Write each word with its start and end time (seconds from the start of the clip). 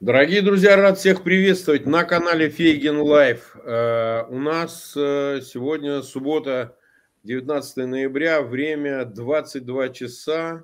Дорогие 0.00 0.42
друзья, 0.42 0.76
рад 0.76 0.96
всех 0.96 1.24
приветствовать 1.24 1.84
на 1.84 2.04
канале 2.04 2.50
Фейгин 2.50 3.00
Live. 3.00 3.56
Э, 3.56 4.22
у 4.28 4.38
нас 4.38 4.96
э, 4.96 5.40
сегодня 5.42 6.02
суббота, 6.02 6.78
19 7.24 7.78
ноября, 7.78 8.42
время 8.42 9.04
22 9.04 9.88
часа 9.88 10.62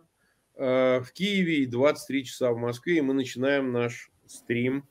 э, 0.54 1.00
в 1.00 1.12
Киеве 1.12 1.64
и 1.64 1.66
23 1.66 2.24
часа 2.26 2.52
в 2.52 2.58
Москве. 2.58 2.98
И 2.98 3.00
мы 3.00 3.12
начинаем 3.12 3.72
наш 3.72 4.12
стрим, 4.24 4.88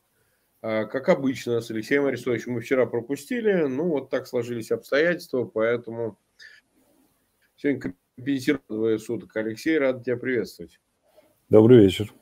как 0.59 1.07
обычно, 1.07 1.61
с 1.61 1.71
Алексеем 1.71 2.05
Арестовичем. 2.05 2.51
Мы 2.51 2.59
вчера 2.59 2.85
пропустили, 2.85 3.63
ну 3.67 3.87
вот 3.87 4.09
так 4.09 4.27
сложились 4.27 4.71
обстоятельства, 4.71 5.45
поэтому 5.45 6.19
сегодня 7.55 7.93
компенсируем 8.17 8.99
суток. 8.99 9.33
Алексей, 9.37 9.77
рад 9.77 10.03
тебя 10.03 10.17
приветствовать. 10.17 10.81
Добрый 11.47 11.79
вечер. 11.79 12.13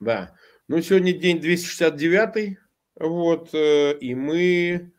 Да. 0.00 0.34
Ну, 0.68 0.80
сегодня 0.80 1.12
день 1.12 1.40
269, 1.40 2.56
вот, 2.94 3.52
э, 3.52 3.98
и 3.98 4.14
мы 4.14 4.92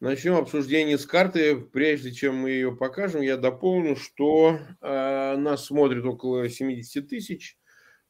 начнем 0.00 0.34
обсуждение 0.34 0.98
с 0.98 1.06
карты. 1.06 1.56
Прежде 1.56 2.12
чем 2.12 2.36
мы 2.36 2.50
ее 2.50 2.76
покажем, 2.76 3.22
я 3.22 3.38
дополню, 3.38 3.96
что 3.96 4.58
э, 4.82 5.36
нас 5.36 5.64
смотрит 5.64 6.04
около 6.04 6.46
70 6.46 7.08
тысяч, 7.08 7.56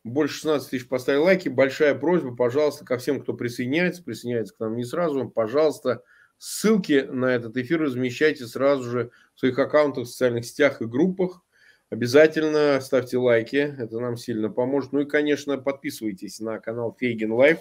больше 0.02 0.34
16 0.38 0.70
тысяч 0.70 0.88
поставили 0.88 1.20
лайки. 1.20 1.48
Большая 1.48 1.94
просьба, 1.94 2.34
пожалуйста, 2.34 2.84
ко 2.84 2.98
всем, 2.98 3.22
кто 3.22 3.32
присоединяется, 3.32 4.02
присоединяется 4.02 4.56
к 4.56 4.58
нам 4.58 4.76
не 4.76 4.84
сразу, 4.84 5.30
пожалуйста, 5.30 6.02
ссылки 6.38 7.06
на 7.08 7.26
этот 7.26 7.56
эфир 7.56 7.80
размещайте 7.80 8.44
сразу 8.46 8.90
же 8.90 9.10
в 9.36 9.38
своих 9.38 9.56
аккаунтах, 9.56 10.06
в 10.06 10.10
социальных 10.10 10.44
сетях 10.44 10.82
и 10.82 10.86
группах. 10.86 11.42
Обязательно 11.92 12.80
ставьте 12.80 13.18
лайки, 13.18 13.76
это 13.78 14.00
нам 14.00 14.16
сильно 14.16 14.48
поможет. 14.48 14.92
Ну 14.92 15.00
и, 15.00 15.04
конечно, 15.04 15.58
подписывайтесь 15.58 16.40
на 16.40 16.58
канал 16.58 16.96
Фейгин 16.98 17.30
Live. 17.32 17.58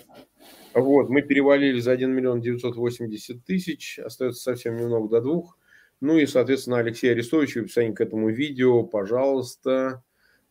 Вот, 0.74 1.10
мы 1.10 1.22
перевалили 1.22 1.82
за 1.82 1.92
1 1.92 2.10
миллион 2.10 2.40
980 2.40 3.44
тысяч, 3.44 4.00
остается 4.00 4.42
совсем 4.42 4.78
немного 4.78 5.10
до 5.10 5.20
двух. 5.20 5.58
Ну 6.00 6.18
и, 6.18 6.26
соответственно, 6.26 6.78
Алексей 6.78 7.12
Арестович 7.12 7.56
в 7.56 7.60
описании 7.64 7.92
к 7.92 8.00
этому 8.00 8.30
видео, 8.30 8.84
пожалуйста, 8.84 10.02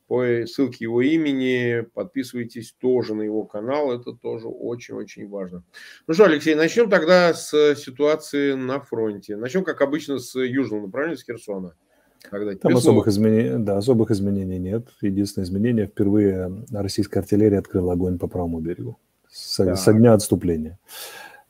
по 0.08 0.26
ссылке 0.44 0.84
его 0.84 1.00
имени, 1.00 1.80
подписывайтесь 1.94 2.72
тоже 2.72 3.14
на 3.14 3.22
его 3.22 3.44
канал, 3.44 3.98
это 3.98 4.12
тоже 4.12 4.46
очень-очень 4.46 5.26
важно. 5.26 5.64
Ну 6.06 6.12
что, 6.12 6.26
Алексей, 6.26 6.54
начнем 6.54 6.90
тогда 6.90 7.32
с 7.32 7.74
ситуации 7.76 8.52
на 8.52 8.78
фронте. 8.80 9.36
Начнем, 9.36 9.64
как 9.64 9.80
обычно, 9.80 10.18
с 10.18 10.38
южного 10.38 10.82
направления, 10.82 11.16
с 11.16 11.24
Херсона. 11.24 11.76
Когда 12.22 12.54
Там 12.54 12.76
особых 12.76 13.08
изменений, 13.08 13.64
да, 13.64 13.78
особых 13.78 14.10
изменений 14.10 14.58
нет. 14.58 14.88
Единственное 15.00 15.46
изменение, 15.46 15.86
впервые 15.86 16.64
российская 16.70 17.20
артиллерия 17.20 17.58
открыла 17.58 17.94
огонь 17.94 18.18
по 18.18 18.26
правому 18.26 18.60
берегу 18.60 18.98
с, 19.28 19.64
да. 19.64 19.76
с 19.76 19.88
огня 19.88 20.12
отступления. 20.12 20.78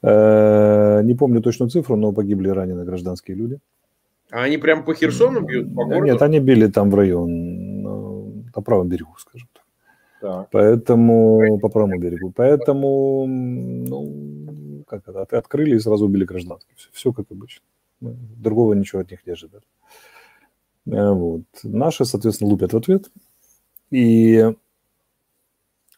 Э, 0.03 1.03
не 1.03 1.15
помню 1.15 1.43
точную 1.43 1.71
цифру, 1.71 1.97
но 1.97 2.12
погибли 2.12 2.49
ранены 2.49 2.85
гражданские 2.85 3.37
люди. 3.37 3.59
А 4.31 4.45
они 4.45 4.59
прямо 4.59 4.83
по 4.83 4.95
Херсону 4.95 5.41
бьют? 5.41 5.75
По 5.75 5.85
городу? 5.85 6.05
Нет, 6.05 6.23
они 6.23 6.39
били 6.39 6.69
там 6.69 6.91
в 6.91 6.95
район, 6.95 7.83
на 8.55 8.62
правом 8.62 8.89
берегу, 8.89 9.15
скажем 9.19 9.49
так. 9.53 9.65
так. 10.21 10.49
Поэтому, 10.53 11.59
по 11.59 11.69
правому 11.69 11.99
берегу. 11.99 12.33
Поэтому, 12.34 13.27
ну, 13.27 14.84
как 14.87 15.09
это, 15.09 15.23
открыли 15.37 15.77
и 15.77 15.81
сразу 15.81 16.07
убили 16.07 16.25
гражданских. 16.25 16.77
Все, 16.77 16.89
все 16.93 17.12
как 17.12 17.27
обычно. 17.31 17.65
Другого 18.01 18.75
ничего 18.75 19.01
от 19.01 19.11
них 19.11 19.27
не 19.27 19.33
ожидали. 19.33 19.65
Э, 20.91 21.13
вот. 21.13 21.43
Наши, 21.63 22.05
соответственно, 22.05 22.51
лупят 22.51 22.73
в 22.73 22.77
ответ. 22.77 23.11
И 23.91 24.53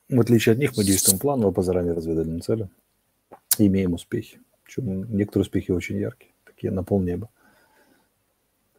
в 0.09 0.21
отличие 0.21 0.53
от 0.53 0.59
них 0.59 0.77
мы 0.77 0.85
действуем 0.85 1.19
планово 1.19 1.51
по 1.51 1.63
заранее 1.63 1.95
разведанным 1.95 2.41
целям 2.41 2.71
имеем 3.59 3.95
успехи. 3.95 4.41
Причем 4.65 5.15
некоторые 5.15 5.43
успехи 5.43 5.71
очень 5.71 5.99
яркие, 5.99 6.33
такие 6.45 6.73
на 6.73 6.83
полнеба. 6.83 7.29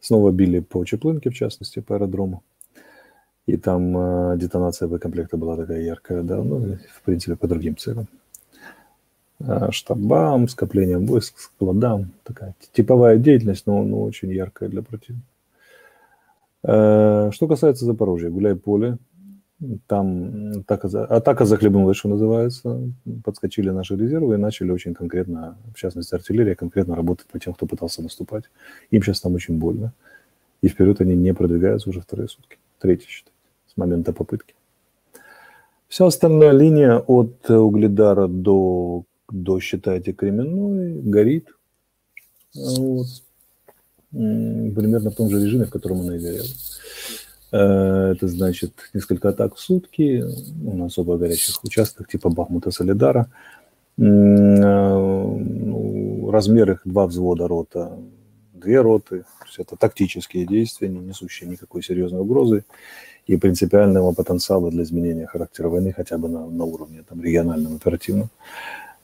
Снова 0.00 0.32
били 0.32 0.60
по 0.60 0.84
Чеплынке, 0.84 1.30
в 1.30 1.34
частности, 1.34 1.80
по 1.80 1.94
аэродрому. 1.94 2.42
И 3.46 3.56
там 3.56 3.96
э, 3.96 4.38
детонация 4.38 4.88
боекомплекта 4.88 5.36
была 5.36 5.56
такая 5.56 5.82
яркая, 5.82 6.22
да, 6.22 6.42
ну, 6.42 6.76
в 6.76 7.02
принципе, 7.02 7.36
по 7.36 7.46
другим 7.46 7.76
целям. 7.76 8.06
Э, 9.40 9.70
штабам, 9.70 10.48
скоплением 10.48 11.06
войск, 11.06 11.38
складам. 11.38 12.12
Такая 12.22 12.54
типовая 12.72 13.18
деятельность, 13.18 13.66
но, 13.66 13.82
но 13.82 14.02
очень 14.02 14.30
яркая 14.30 14.68
для 14.68 14.82
противника. 14.82 15.26
Э, 16.64 17.30
что 17.32 17.46
касается 17.46 17.84
Запорожья, 17.84 18.30
гуляй-поле, 18.30 18.98
там 19.86 20.60
атака, 20.60 20.88
атака 21.04 21.44
захлебнулась, 21.44 21.96
что 21.96 22.08
называется, 22.08 22.90
подскочили 23.22 23.70
наши 23.70 23.96
резервы 23.96 24.34
и 24.34 24.38
начали 24.38 24.70
очень 24.70 24.94
конкретно, 24.94 25.56
в 25.74 25.78
частности 25.78 26.14
артиллерия, 26.14 26.54
конкретно 26.54 26.96
работать 26.96 27.26
по 27.26 27.38
тем, 27.38 27.54
кто 27.54 27.66
пытался 27.66 28.02
наступать. 28.02 28.44
Им 28.90 29.02
сейчас 29.02 29.20
там 29.20 29.34
очень 29.34 29.58
больно. 29.58 29.92
И 30.62 30.68
вперед 30.68 31.00
они 31.00 31.14
не 31.14 31.34
продвигаются 31.34 31.90
уже 31.90 32.00
вторые 32.00 32.28
сутки, 32.28 32.58
третий, 32.78 33.06
считай, 33.08 33.32
с 33.66 33.76
момента 33.76 34.12
попытки. 34.12 34.54
Вся 35.88 36.06
остальная 36.06 36.52
линия 36.52 36.98
от 36.98 37.48
Угледара 37.50 38.26
до, 38.26 39.04
до 39.30 39.60
считайте, 39.60 40.12
Кременной 40.12 41.00
горит. 41.02 41.48
Вот 42.54 43.06
примерно 44.14 45.10
в 45.10 45.14
том 45.14 45.28
же 45.28 45.44
режиме, 45.44 45.64
в 45.64 45.70
котором 45.70 46.00
она 46.00 46.16
и 46.16 46.20
горела. 46.20 46.46
Э, 47.52 48.12
это 48.12 48.28
значит 48.28 48.72
несколько 48.94 49.28
атак 49.28 49.56
в 49.56 49.60
сутки 49.60 50.24
на 50.60 50.86
особо 50.86 51.16
горячих 51.16 51.62
участках 51.62 52.08
типа 52.08 52.30
Бахмута, 52.30 52.70
Солидара. 52.70 53.28
Э, 53.98 54.02
ну, 54.02 56.30
размер 56.30 56.72
их 56.72 56.80
два 56.84 57.06
взвода 57.06 57.48
рота, 57.48 57.98
две 58.52 58.80
роты. 58.80 59.20
То 59.20 59.46
есть 59.46 59.58
это 59.58 59.76
тактические 59.76 60.46
действия, 60.46 60.88
не 60.88 60.98
несущие 60.98 61.48
никакой 61.48 61.82
серьезной 61.82 62.22
угрозы 62.22 62.64
и 63.26 63.36
принципиального 63.36 64.12
потенциала 64.12 64.70
для 64.70 64.82
изменения 64.82 65.26
характера 65.26 65.68
войны 65.68 65.92
хотя 65.92 66.18
бы 66.18 66.28
на, 66.28 66.46
на 66.46 66.64
уровне 66.64 67.04
там, 67.08 67.22
региональном, 67.22 67.76
оперативном. 67.76 68.28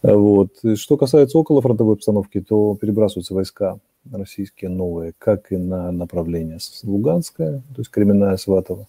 Вот. 0.02 0.50
Что 0.74 0.96
касается 0.96 1.38
около 1.38 1.62
фронтовой 1.62 1.94
обстановки, 1.94 2.40
то 2.40 2.76
перебрасываются 2.80 3.34
войска 3.34 3.78
российские 4.10 4.70
новые, 4.70 5.12
как 5.18 5.52
и 5.52 5.56
на 5.56 5.92
направление 5.92 6.58
Луганское, 6.82 7.62
то 7.74 7.80
есть 7.80 7.90
Кременная 7.90 8.36
Сватова, 8.36 8.88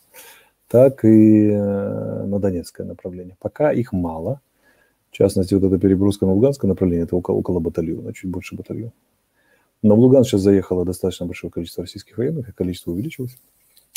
так 0.68 1.04
и 1.04 1.50
э, 1.50 2.24
на 2.26 2.40
Донецкое 2.40 2.88
направление. 2.88 3.36
Пока 3.40 3.72
их 3.72 3.92
мало. 3.92 4.40
В 5.12 5.14
частности, 5.14 5.54
вот 5.54 5.64
эта 5.64 5.78
переброска 5.78 6.26
на 6.26 6.34
Луганское 6.34 6.70
направление, 6.70 7.04
это 7.04 7.18
около, 7.18 7.36
около 7.36 7.60
батальона, 7.60 8.14
чуть 8.14 8.32
больше 8.32 8.56
батальона. 8.56 8.94
Но 9.84 9.96
в 9.96 10.00
Луганск 10.00 10.30
сейчас 10.30 10.42
заехало 10.42 10.86
достаточно 10.86 11.26
большое 11.26 11.52
количество 11.52 11.84
российских 11.84 12.18
военных, 12.18 12.50
и 12.50 12.54
количество 12.54 12.92
увеличилось. 12.92 13.38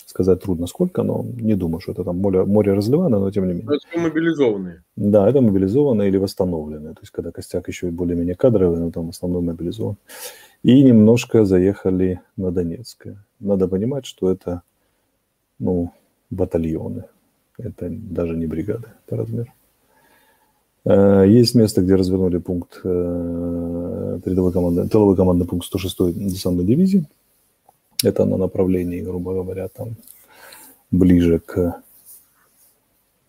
Сказать 0.06 0.42
трудно 0.42 0.66
сколько, 0.66 1.02
но 1.02 1.24
не 1.24 1.54
думаю, 1.54 1.80
что 1.80 1.92
это 1.92 2.04
там 2.04 2.18
море, 2.18 2.44
море 2.44 2.74
разливано, 2.74 3.18
но 3.18 3.30
тем 3.30 3.46
не 3.46 3.54
менее. 3.54 3.76
Это 3.76 3.98
мобилизованные. 3.98 4.82
Да, 4.96 5.28
это 5.28 5.40
мобилизованные 5.40 6.08
или 6.08 6.18
восстановленные. 6.18 6.94
То 6.94 7.00
есть, 7.00 7.10
когда 7.10 7.30
костяк 7.30 7.68
еще 7.68 7.90
более-менее 7.90 8.34
кадровый, 8.34 8.80
но 8.80 8.90
там 8.90 9.06
в 9.06 9.10
основном 9.10 9.46
мобилизован 9.46 9.96
и 10.64 10.82
немножко 10.82 11.44
заехали 11.44 12.20
на 12.36 12.50
Донецкое. 12.50 13.22
Надо 13.38 13.68
понимать, 13.68 14.06
что 14.06 14.30
это 14.30 14.62
ну, 15.58 15.92
батальоны, 16.30 17.04
это 17.58 17.88
даже 17.90 18.34
не 18.34 18.46
бригады 18.46 18.88
по 19.06 19.16
размеру. 19.16 19.52
Э, 20.86 21.24
есть 21.28 21.54
место, 21.54 21.82
где 21.82 21.94
развернули 21.94 22.38
пункт 22.38 22.80
э, 22.82 24.20
передовой 24.24 24.52
команды, 24.52 24.88
тыловой 24.88 25.16
командный 25.16 25.46
пункт 25.46 25.66
106-й 25.72 26.12
десантной 26.12 26.64
дивизии. 26.64 27.04
Это 28.02 28.24
на 28.24 28.38
направлении, 28.38 29.02
грубо 29.02 29.34
говоря, 29.34 29.68
там 29.68 29.96
ближе 30.90 31.40
к 31.40 31.82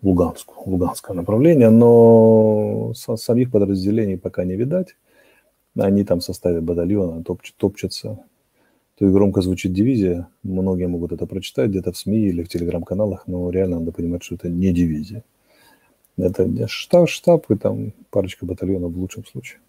Луганску, 0.02 0.54
луганское 0.70 1.16
направление, 1.16 1.70
но 1.70 2.92
самих 2.94 3.50
подразделений 3.50 4.16
пока 4.16 4.44
не 4.44 4.54
видать. 4.54 4.94
Они 5.76 6.04
там 6.04 6.20
в 6.20 6.24
составе 6.24 6.60
батальона 6.60 7.22
топч, 7.22 7.52
топчутся. 7.52 8.18
То 8.98 9.04
есть 9.04 9.14
громко 9.14 9.42
звучит 9.42 9.74
дивизия, 9.74 10.28
многие 10.42 10.88
могут 10.88 11.12
это 11.12 11.26
прочитать 11.26 11.68
где-то 11.68 11.92
в 11.92 11.98
СМИ 11.98 12.28
или 12.28 12.42
в 12.42 12.48
телеграм-каналах, 12.48 13.26
но 13.26 13.50
реально 13.50 13.78
надо 13.78 13.92
понимать, 13.92 14.22
что 14.22 14.36
это 14.36 14.48
не 14.48 14.72
дивизия. 14.72 15.22
Это 16.16 16.66
штаб, 16.66 17.10
штаб 17.10 17.50
и 17.50 17.56
там 17.56 17.92
парочка 18.08 18.46
батальонов 18.46 18.92
в 18.92 18.98
лучшем 18.98 19.26
случае. 19.26 19.60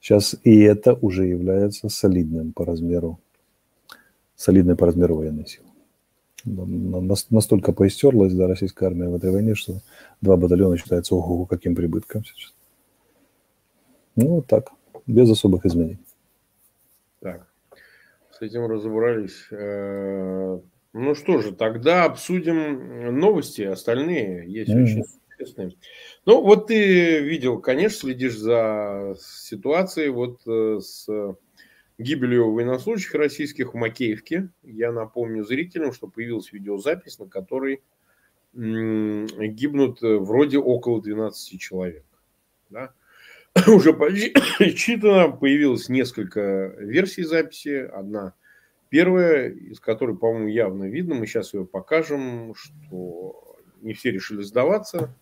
Сейчас 0.00 0.36
и 0.44 0.60
это 0.60 0.94
уже 0.94 1.26
является 1.26 1.88
солидным 1.88 2.52
по 2.52 2.64
размеру, 2.64 3.18
солидной 4.36 4.76
по 4.76 4.86
размеру 4.86 5.16
военной 5.16 5.46
силы. 5.48 5.66
Настолько 7.30 7.72
поистерлась 7.72 8.34
да, 8.34 8.46
российская 8.46 8.86
армия 8.86 9.08
в 9.08 9.14
этой 9.14 9.32
войне, 9.32 9.56
что 9.56 9.80
два 10.20 10.36
батальона 10.36 10.76
считается 10.76 11.16
ого 11.16 11.46
каким 11.46 11.74
прибытком 11.74 12.22
сейчас. 12.24 12.54
Ну, 14.14 14.28
вот 14.28 14.46
так 14.46 14.70
без 15.06 15.30
особых 15.30 15.66
изменений. 15.66 15.98
Так, 17.20 17.46
с 18.30 18.40
этим 18.40 18.66
разобрались. 18.66 19.46
Э, 19.50 20.58
ну 20.92 21.14
что 21.14 21.40
же, 21.40 21.52
тогда 21.52 22.04
обсудим 22.04 23.18
новости 23.18 23.62
остальные. 23.62 24.50
Есть 24.50 24.70
mm. 24.70 24.82
очень 24.82 25.04
Интересные. 25.34 25.76
Ну, 26.26 26.42
вот 26.42 26.68
ты 26.68 27.20
видел, 27.20 27.58
конечно, 27.58 27.98
следишь 27.98 28.38
за 28.38 29.16
ситуацией 29.20 30.10
вот 30.10 30.40
э, 30.46 30.78
с 30.80 31.08
гибелью 31.98 32.52
военнослужащих 32.52 33.14
российских 33.14 33.74
в 33.74 33.76
Макеевке. 33.76 34.48
Я 34.62 34.92
напомню 34.92 35.44
зрителям, 35.44 35.92
что 35.92 36.06
появилась 36.06 36.52
видеозапись, 36.52 37.18
на 37.18 37.26
которой 37.26 37.82
гибнут 38.52 40.02
э, 40.02 40.16
вроде 40.18 40.58
около 40.58 41.02
12 41.02 41.60
человек. 41.60 42.04
Да? 42.70 42.92
Уже 43.68 43.92
подсчитано, 43.92 45.30
появилось 45.40 45.88
несколько 45.88 46.74
версий 46.78 47.22
записи. 47.22 47.88
Одна 47.92 48.34
первая, 48.88 49.50
из 49.50 49.80
которой, 49.80 50.16
по-моему, 50.16 50.48
явно 50.48 50.84
видно, 50.84 51.14
мы 51.14 51.26
сейчас 51.26 51.54
ее 51.54 51.64
покажем, 51.64 52.54
что 52.54 53.56
не 53.80 53.92
все 53.94 54.10
решили 54.10 54.42
сдаваться. 54.42 55.14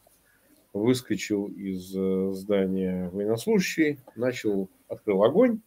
Выскочил 0.73 1.49
из 1.49 1.95
э, 1.95 2.33
здания 2.33 3.11
военнослужащий, 3.11 3.99
начал, 4.17 4.71
открыл 4.89 5.23
огонь 5.23 5.61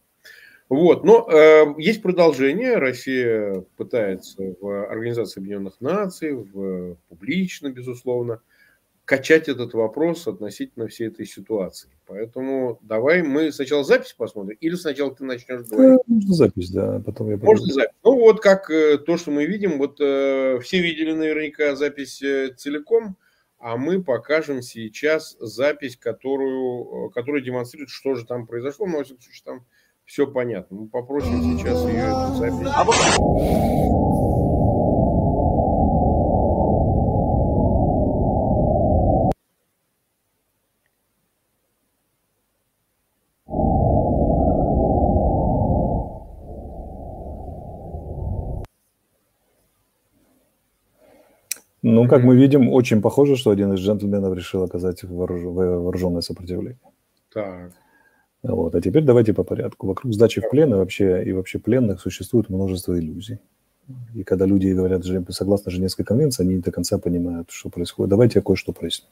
вот, 0.68 1.04
но 1.04 1.28
э, 1.30 1.74
есть 1.78 2.02
продолжение. 2.02 2.76
Россия 2.76 3.64
пытается 3.76 4.56
в 4.60 4.90
Организации 4.90 5.38
Объединенных 5.38 5.80
Наций, 5.80 6.32
в, 6.34 6.96
публично, 7.08 7.70
безусловно, 7.70 8.40
качать 9.06 9.48
этот 9.48 9.72
вопрос 9.72 10.26
относительно 10.26 10.88
всей 10.88 11.08
этой 11.08 11.24
ситуации. 11.26 11.88
Поэтому 12.06 12.78
давай 12.82 13.22
мы 13.22 13.52
сначала 13.52 13.84
запись 13.84 14.12
посмотрим, 14.12 14.58
или 14.60 14.74
сначала 14.74 15.14
ты 15.14 15.24
начнешь 15.24 15.62
говорить? 15.62 16.00
Можно 16.06 16.34
запись, 16.34 16.70
да, 16.70 17.00
потом 17.06 17.30
я 17.30 17.36
Можно 17.36 17.72
запись. 17.72 17.94
Ну 18.04 18.18
вот 18.18 18.40
как 18.40 18.68
э, 18.68 18.98
то, 18.98 19.16
что 19.16 19.30
мы 19.30 19.46
видим, 19.46 19.78
вот 19.78 20.00
э, 20.00 20.58
все 20.60 20.82
видели 20.82 21.12
наверняка 21.12 21.76
запись 21.76 22.20
э, 22.20 22.52
целиком, 22.56 23.16
а 23.58 23.76
мы 23.76 24.02
покажем 24.02 24.60
сейчас 24.60 25.36
запись, 25.38 25.96
которую, 25.96 27.06
э, 27.06 27.10
которая 27.14 27.42
демонстрирует, 27.42 27.90
что 27.90 28.16
же 28.16 28.26
там 28.26 28.48
произошло. 28.48 28.86
Но, 28.86 28.98
во 28.98 29.04
всяком 29.04 29.22
случае, 29.22 29.44
там 29.44 29.64
все 30.04 30.26
понятно. 30.26 30.78
Мы 30.78 30.88
попросим 30.88 31.56
сейчас 31.56 31.80
ее 31.84 32.06
эту 32.06 32.34
запись. 32.34 32.66
Ну, 51.96 52.08
как 52.08 52.24
мы 52.24 52.36
видим, 52.36 52.68
очень 52.68 53.00
похоже, 53.00 53.36
что 53.36 53.50
один 53.50 53.72
из 53.72 53.80
джентльменов 53.80 54.36
решил 54.36 54.62
оказать 54.62 55.02
вооруженное 55.02 56.20
сопротивление. 56.20 56.78
Так. 57.32 57.72
Вот. 58.42 58.74
А 58.74 58.80
теперь 58.82 59.02
давайте 59.02 59.32
по 59.32 59.44
порядку. 59.44 59.86
Вокруг 59.86 60.12
сдачи 60.12 60.42
в 60.42 60.50
плен 60.50 60.74
и 60.74 60.76
вообще, 60.76 61.24
и 61.24 61.32
вообще 61.32 61.58
пленных 61.58 62.02
существует 62.02 62.50
множество 62.50 62.98
иллюзий. 62.98 63.38
И 64.14 64.24
когда 64.24 64.44
люди 64.44 64.68
говорят, 64.68 65.04
согласно 65.30 65.70
Женевской 65.70 66.04
конвенции, 66.04 66.42
они 66.42 66.56
не 66.56 66.60
до 66.60 66.70
конца 66.70 66.98
понимают, 66.98 67.50
что 67.50 67.70
происходит. 67.70 68.10
Давайте 68.10 68.40
я 68.40 68.42
кое-что 68.42 68.72
проясню. 68.72 69.08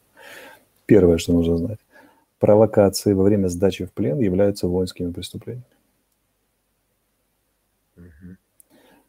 Первое, 0.84 1.16
что 1.16 1.32
нужно 1.32 1.56
знать. 1.56 1.78
Провокации 2.38 3.14
во 3.14 3.22
время 3.22 3.48
сдачи 3.48 3.86
в 3.86 3.92
плен 3.92 4.18
являются 4.18 4.68
воинскими 4.68 5.10
преступлениями. 5.10 5.64
Угу. 7.96 8.36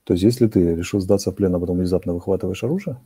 То 0.05 0.13
есть, 0.13 0.23
если 0.23 0.47
ты 0.47 0.75
решил 0.75 1.01
сдаться 1.01 1.31
в 1.31 1.35
плен, 1.35 1.53
а 1.55 1.59
потом 1.59 1.77
внезапно 1.77 2.13
выхватываешь 2.13 2.63
оружие, 2.63 2.97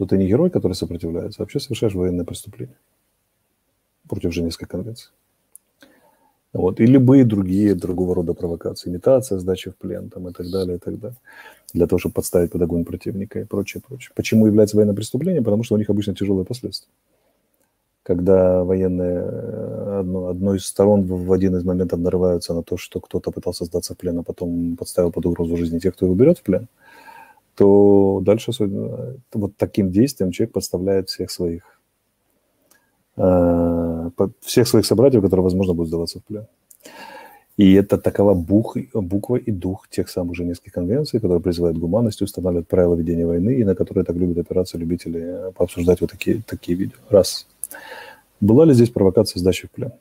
то 0.00 0.06
ты 0.06 0.16
не 0.16 0.26
герой, 0.26 0.48
который 0.48 0.72
сопротивляется, 0.72 1.42
а 1.42 1.42
вообще 1.42 1.60
совершаешь 1.60 1.94
военное 1.94 2.24
преступление 2.24 2.76
против 4.08 4.32
Женевской 4.32 4.66
конвенции. 4.66 5.10
Вот. 6.54 6.80
И 6.80 6.86
любые 6.86 7.26
другие 7.26 7.74
другого 7.74 8.14
рода 8.14 8.32
провокации, 8.32 8.88
имитация, 8.88 9.38
сдача 9.38 9.72
в 9.72 9.76
плен 9.76 10.08
там, 10.08 10.26
и 10.26 10.32
так 10.32 10.50
далее, 10.50 10.76
и 10.76 10.80
так 10.80 10.98
далее. 10.98 11.18
Для 11.74 11.86
того, 11.86 11.98
чтобы 11.98 12.14
подставить 12.14 12.50
под 12.50 12.62
огонь 12.62 12.86
противника 12.86 13.40
и 13.40 13.44
прочее, 13.44 13.82
прочее. 13.86 14.12
Почему 14.16 14.46
является 14.46 14.78
военное 14.78 14.94
преступление? 14.94 15.42
Потому 15.42 15.64
что 15.64 15.74
у 15.74 15.78
них 15.78 15.90
обычно 15.90 16.14
тяжелые 16.14 16.46
последствия. 16.46 16.90
Когда 18.02 18.64
военные 18.64 19.18
э, 19.18 19.98
одно, 20.00 20.28
одной 20.28 20.56
из 20.56 20.64
сторон 20.64 21.02
в 21.02 21.30
один 21.30 21.56
из 21.56 21.64
моментов 21.64 22.00
нарываются 22.00 22.54
на 22.54 22.62
то, 22.62 22.78
что 22.78 23.00
кто-то 23.00 23.30
пытался 23.32 23.66
сдаться 23.66 23.92
в 23.92 23.98
плен, 23.98 24.18
а 24.18 24.22
потом 24.22 24.78
подставил 24.78 25.12
под 25.12 25.26
угрозу 25.26 25.58
жизни 25.58 25.78
тех, 25.78 25.94
кто 25.94 26.06
его 26.06 26.14
берет 26.14 26.38
в 26.38 26.42
плен, 26.42 26.68
то 27.54 28.20
дальше 28.22 28.52
э, 28.58 29.16
вот 29.34 29.56
таким 29.56 29.90
действием 29.90 30.32
человек 30.32 30.52
подставляет 30.52 31.08
всех 31.08 31.30
своих 31.30 31.80
Э, 33.16 34.10
всех 34.40 34.68
своих 34.68 34.86
собратьев, 34.86 35.22
которые, 35.22 35.44
возможно, 35.44 35.74
будут 35.74 35.88
сдаваться 35.88 36.20
в 36.20 36.24
плен. 36.24 36.46
И 37.56 37.74
это 37.74 37.98
такова 37.98 38.32
бух, 38.34 38.76
буква 38.94 39.36
и 39.36 39.50
дух 39.50 39.88
тех 39.90 40.08
самых 40.08 40.34
Женевских 40.34 40.72
конвенций, 40.72 41.20
которые 41.20 41.40
призывают 41.42 41.76
гуманность, 41.76 42.22
устанавливают 42.22 42.68
правила 42.68 42.94
ведения 42.94 43.26
войны, 43.26 43.54
и 43.54 43.64
на 43.64 43.74
которые 43.74 44.04
так 44.04 44.16
любят 44.16 44.38
опираться 44.38 44.78
любители 44.78 45.20
э, 45.20 45.52
пообсуждать 45.52 46.00
вот 46.00 46.10
такие, 46.10 46.42
такие 46.46 46.78
видео. 46.78 46.98
Раз. 47.10 47.46
Была 48.40 48.64
ли 48.64 48.72
здесь 48.72 48.88
провокация 48.88 49.38
сдачи 49.38 49.66
в 49.66 49.70
плен? 49.70 49.92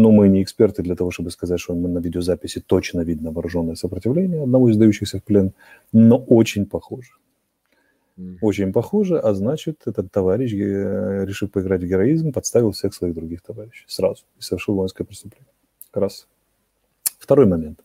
Но 0.00 0.10
мы 0.10 0.30
не 0.30 0.42
эксперты 0.42 0.82
для 0.82 0.94
того, 0.94 1.10
чтобы 1.10 1.30
сказать, 1.30 1.60
что 1.60 1.74
мы 1.74 1.88
на 1.88 1.98
видеозаписи 1.98 2.60
точно 2.60 3.02
видно 3.02 3.32
вооруженное 3.32 3.74
сопротивление 3.74 4.42
одного 4.42 4.70
из 4.70 4.76
сдающихся 4.76 5.18
в 5.18 5.22
плен, 5.22 5.52
но 5.92 6.16
очень 6.16 6.64
похоже. 6.64 7.10
Очень 8.40 8.72
похоже, 8.72 9.18
а 9.18 9.34
значит, 9.34 9.82
этот 9.86 10.10
товарищ, 10.10 10.54
э, 10.54 11.26
решив 11.26 11.50
поиграть 11.50 11.82
в 11.82 11.86
героизм, 11.86 12.32
подставил 12.32 12.70
всех 12.70 12.94
своих 12.94 13.14
других 13.14 13.42
товарищей 13.42 13.84
сразу 13.88 14.24
и 14.38 14.42
совершил 14.42 14.74
воинское 14.74 15.06
преступление. 15.06 15.52
Раз. 15.92 16.26
Второй 17.18 17.46
момент. 17.46 17.80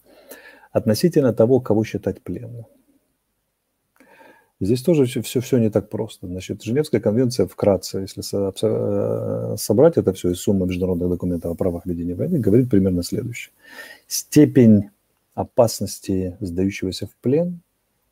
Относительно 0.71 1.33
того, 1.33 1.59
кого 1.59 1.83
считать 1.83 2.21
пленным. 2.21 2.65
Здесь 4.65 4.81
тоже 4.81 5.06
все, 5.06 5.39
все 5.39 5.57
не 5.57 5.69
так 5.69 5.89
просто. 5.89 6.27
Значит, 6.27 6.63
Женевская 6.63 7.00
конвенция 7.00 7.45
вкратце, 7.45 8.00
если 8.00 8.23
э, 8.23 9.57
собрать 9.57 9.97
это 9.97 10.12
все 10.13 10.31
из 10.31 10.39
суммы 10.39 10.65
международных 10.65 11.09
документов 11.09 11.51
о 11.51 11.56
правах 11.56 11.85
ведения 11.85 12.15
войны, 12.15 12.39
говорит 12.39 12.69
примерно 12.69 13.03
следующее. 13.03 13.53
Степень 14.07 14.89
опасности 15.35 16.35
сдающегося 16.39 17.06
в 17.06 17.15
плен 17.21 17.62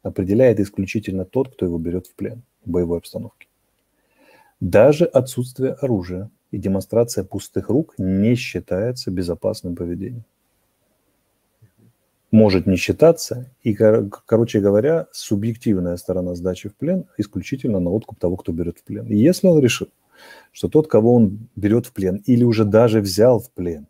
определяет 0.03 0.59
исключительно 0.59 1.25
тот, 1.25 1.53
кто 1.53 1.65
его 1.65 1.79
берет 1.79 2.07
в 2.07 2.13
плен 2.13 2.43
в 2.65 2.69
боевой 2.69 2.99
обстановке. 2.99 3.47
Даже 4.59 5.05
отсутствие 5.05 5.73
оружия 5.73 6.29
и 6.51 6.57
демонстрация 6.57 7.23
пустых 7.23 7.69
рук 7.69 7.95
не 7.97 8.35
считается 8.35 9.09
безопасным 9.09 9.75
поведением. 9.75 10.25
Может 12.33 12.65
не 12.65 12.77
считаться, 12.77 13.51
и, 13.61 13.75
короче 13.75 14.59
говоря, 14.59 15.05
субъективная 15.11 15.97
сторона 15.97 16.33
сдачи 16.33 16.67
в 16.67 16.75
плен 16.75 17.05
исключительно 17.19 17.79
на 17.79 17.91
откуп 17.91 18.17
того, 18.17 18.37
кто 18.37 18.51
берет 18.51 18.79
в 18.79 18.83
плен. 18.83 19.05
И 19.05 19.15
если 19.15 19.45
он 19.45 19.59
решил, 19.59 19.89
что 20.51 20.67
тот, 20.67 20.87
кого 20.87 21.13
он 21.13 21.47
берет 21.55 21.85
в 21.85 21.93
плен 21.93 22.23
или 22.25 22.43
уже 22.43 22.65
даже 22.65 23.01
взял 23.01 23.39
в 23.39 23.51
плен, 23.51 23.85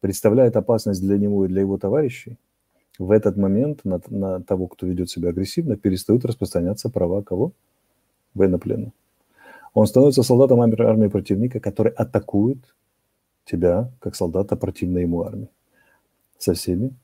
представляет 0.00 0.56
опасность 0.56 1.00
для 1.00 1.16
него 1.16 1.44
и 1.44 1.48
для 1.48 1.60
его 1.60 1.78
товарищей, 1.78 2.38
в 2.98 3.12
этот 3.12 3.36
момент 3.36 3.84
на, 3.84 4.00
на 4.08 4.42
того, 4.42 4.66
кто 4.66 4.88
ведет 4.88 5.08
себя 5.08 5.28
агрессивно, 5.28 5.76
перестают 5.76 6.24
распространяться 6.24 6.90
права 6.90 7.22
кого? 7.22 7.52
Военнопленного. 8.34 8.90
Он 9.74 9.86
становится 9.86 10.24
солдатом 10.24 10.60
армии 10.60 11.06
противника, 11.06 11.60
который 11.60 11.92
атакует 11.92 12.58
тебя, 13.44 13.92
как 14.00 14.16
солдата 14.16 14.56
противной 14.56 15.02
ему 15.02 15.22
армии. 15.22 15.50
Со 16.38 16.54
всеми 16.54 16.96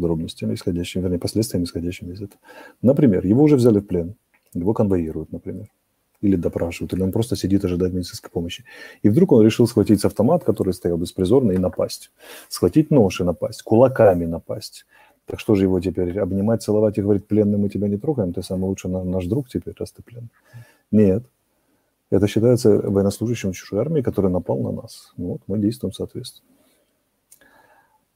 подробностями, 0.00 0.54
исходящими, 0.54 1.02
вернее, 1.02 1.18
последствиями, 1.18 1.64
исходящими 1.64 2.12
из 2.12 2.22
этого. 2.22 2.40
Например, 2.82 3.26
его 3.26 3.42
уже 3.42 3.56
взяли 3.56 3.80
в 3.80 3.86
плен, 3.86 4.14
его 4.54 4.72
конвоируют, 4.74 5.32
например 5.32 5.68
или 6.20 6.36
допрашивают, 6.36 6.92
или 6.92 7.02
он 7.02 7.12
просто 7.12 7.36
сидит 7.36 7.64
ожидает 7.64 7.92
медицинской 7.92 8.30
помощи. 8.30 8.64
И 9.02 9.08
вдруг 9.08 9.32
он 9.32 9.44
решил 9.44 9.66
схватить 9.66 10.04
автомат, 10.04 10.44
который 10.44 10.74
стоял 10.74 10.98
беспризорно, 10.98 11.52
и 11.52 11.58
напасть. 11.58 12.10
Схватить 12.48 12.90
нож 12.90 13.20
и 13.20 13.24
напасть, 13.24 13.62
кулаками 13.62 14.24
напасть. 14.24 14.84
Так 15.26 15.40
что 15.40 15.54
же 15.54 15.64
его 15.64 15.78
теперь 15.78 16.18
обнимать, 16.18 16.62
целовать 16.62 16.98
и 16.98 17.02
говорить, 17.02 17.26
пленный, 17.26 17.58
мы 17.58 17.68
тебя 17.68 17.86
не 17.86 17.98
трогаем, 17.98 18.32
ты 18.32 18.42
самый 18.42 18.64
лучший 18.64 18.90
наш 18.90 19.26
друг 19.26 19.48
теперь, 19.48 19.74
раз 19.78 19.92
ты 19.92 20.02
плен. 20.02 20.30
Нет. 20.90 21.24
Это 22.10 22.26
считается 22.26 22.70
военнослужащим 22.70 23.52
чужой 23.52 23.80
армии, 23.80 24.00
который 24.00 24.30
напал 24.30 24.58
на 24.60 24.72
нас. 24.72 25.12
Ну, 25.18 25.32
вот 25.32 25.42
мы 25.46 25.58
действуем 25.58 25.92
соответственно. 25.92 26.48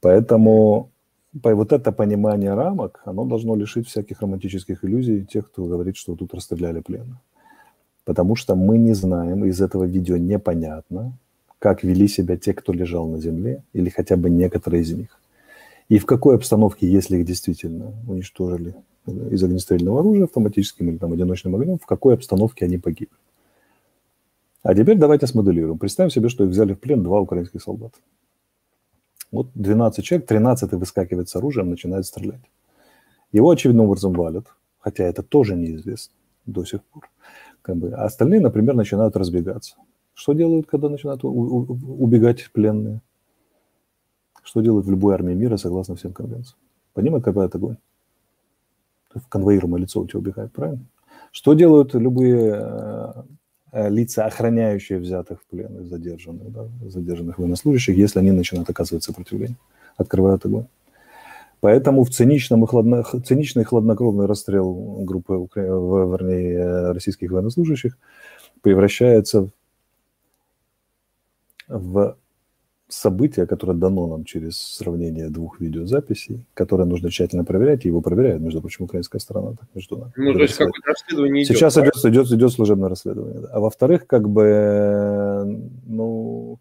Поэтому 0.01 0.91
вот 1.33 1.71
это 1.71 1.91
понимание 1.91 2.53
рамок, 2.53 3.01
оно 3.05 3.25
должно 3.25 3.55
лишить 3.55 3.87
всяких 3.87 4.21
романтических 4.21 4.85
иллюзий 4.85 5.25
тех, 5.25 5.51
кто 5.51 5.65
говорит, 5.65 5.97
что 5.97 6.15
тут 6.15 6.33
расстреляли 6.33 6.81
пленных 6.81 7.17
потому 8.05 8.35
что 8.35 8.55
мы 8.55 8.77
не 8.77 8.93
знаем, 8.93 9.45
из 9.45 9.61
этого 9.61 9.85
видео 9.85 10.17
непонятно, 10.17 11.17
как 11.59 11.83
вели 11.83 12.07
себя 12.07 12.37
те, 12.37 12.53
кто 12.53 12.73
лежал 12.73 13.07
на 13.07 13.19
земле, 13.19 13.63
или 13.73 13.89
хотя 13.89 14.17
бы 14.17 14.29
некоторые 14.29 14.81
из 14.81 14.91
них. 14.91 15.19
И 15.89 15.99
в 15.99 16.05
какой 16.05 16.35
обстановке, 16.35 16.87
если 16.87 17.17
их 17.17 17.25
действительно 17.25 17.93
уничтожили 18.07 18.75
из 19.05 19.43
огнестрельного 19.43 19.99
оружия 19.99 20.25
автоматическим 20.25 20.89
или 20.89 20.97
там 20.97 21.13
одиночным 21.13 21.55
огнем, 21.55 21.77
в 21.77 21.85
какой 21.85 22.13
обстановке 22.15 22.65
они 22.65 22.77
погибли. 22.77 23.15
А 24.63 24.73
теперь 24.73 24.97
давайте 24.97 25.27
смоделируем. 25.27 25.77
Представим 25.77 26.09
себе, 26.09 26.29
что 26.29 26.45
их 26.45 26.51
взяли 26.51 26.73
в 26.73 26.79
плен 26.79 27.03
два 27.03 27.19
украинских 27.19 27.61
солдата. 27.61 27.97
Вот 29.33 29.47
12 29.55 30.05
человек, 30.05 30.27
13 30.27 30.73
выскакивает 30.73 31.27
с 31.27 31.35
оружием, 31.35 31.71
начинает 31.71 32.05
стрелять. 32.05 32.51
Его 33.31 33.49
очевидным 33.49 33.85
образом 33.85 34.13
валят, 34.13 34.45
хотя 34.77 35.05
это 35.05 35.23
тоже 35.23 35.55
неизвестно 35.55 36.13
до 36.45 36.63
сих 36.65 36.83
пор. 36.83 37.09
Как 37.63 37.75
бы. 37.75 37.93
А 37.93 38.05
остальные, 38.05 38.41
например, 38.41 38.75
начинают 38.75 39.17
разбегаться. 39.17 39.77
Что 40.13 40.33
делают, 40.33 40.67
когда 40.67 40.87
начинают 40.87 41.21
убегать 41.23 42.47
пленные? 42.53 43.01
Что 44.43 44.61
делают 44.61 44.85
в 44.85 44.91
любой 44.91 45.15
армии 45.15 45.33
мира, 45.33 45.57
согласно 45.57 45.95
всем 45.95 46.13
конвенциям? 46.13 46.59
Поднимают 46.93 47.25
копают 47.25 47.55
огонь. 47.55 47.77
Конвоируемое 49.29 49.81
лицо 49.81 49.99
у 49.99 50.07
тебя 50.07 50.19
убегает, 50.19 50.53
правильно? 50.53 50.85
Что 51.31 51.55
делают 51.55 51.95
любые 51.95 52.53
э, 52.53 53.23
лица, 53.73 54.25
охраняющие 54.25 54.99
взятых 54.99 55.41
в 55.41 55.45
плен 55.47 55.81
и 55.81 55.83
задержанных, 55.85 56.51
да, 56.51 56.67
задержанных 56.87 57.39
военнослужащих, 57.39 57.97
если 57.97 58.19
они 58.19 58.31
начинают 58.31 58.69
оказывать 58.69 59.03
сопротивление? 59.03 59.57
Открывают 59.97 60.45
огонь. 60.45 60.67
Поэтому 61.59 62.03
в 62.03 62.09
циничном 62.09 62.63
и 62.65 62.67
хладно, 62.67 63.03
циничный 63.03 63.63
и 63.63 63.65
хладнокровный 63.65 64.25
расстрел 64.25 64.73
группы, 65.05 65.47
вернее, 65.55 66.91
российских 66.91 67.31
военнослужащих 67.31 67.97
превращается 68.61 69.49
в 71.67 72.17
событие, 72.93 73.45
которое 73.45 73.73
дано 73.73 74.07
нам 74.07 74.23
через 74.23 74.57
сравнение 74.57 75.29
двух 75.29 75.59
видеозаписей, 75.59 76.45
которое 76.53 76.85
нужно 76.85 77.09
тщательно 77.09 77.43
проверять, 77.43 77.85
и 77.85 77.89
его 77.89 78.01
проверяет, 78.01 78.41
между 78.41 78.61
прочим, 78.61 78.85
украинская 78.85 79.19
сторона 79.19 79.51
так 79.51 79.67
между 79.73 79.97
нами. 79.97 80.11
Ну, 80.15 80.33
то 80.33 80.41
есть 80.41 80.55
какое-то 80.55 80.87
расследование 80.87 81.43
идет. 81.43 81.57
Сейчас 81.57 81.77
идет, 81.77 81.95
идет, 82.05 82.31
идет 82.31 82.51
служебное 82.51 82.89
расследование. 82.89 83.41
Да. 83.41 83.47
А 83.53 83.59
во-вторых, 83.59 84.07
как 84.07 84.29
бы, 84.29 85.69
ну, 85.85 86.59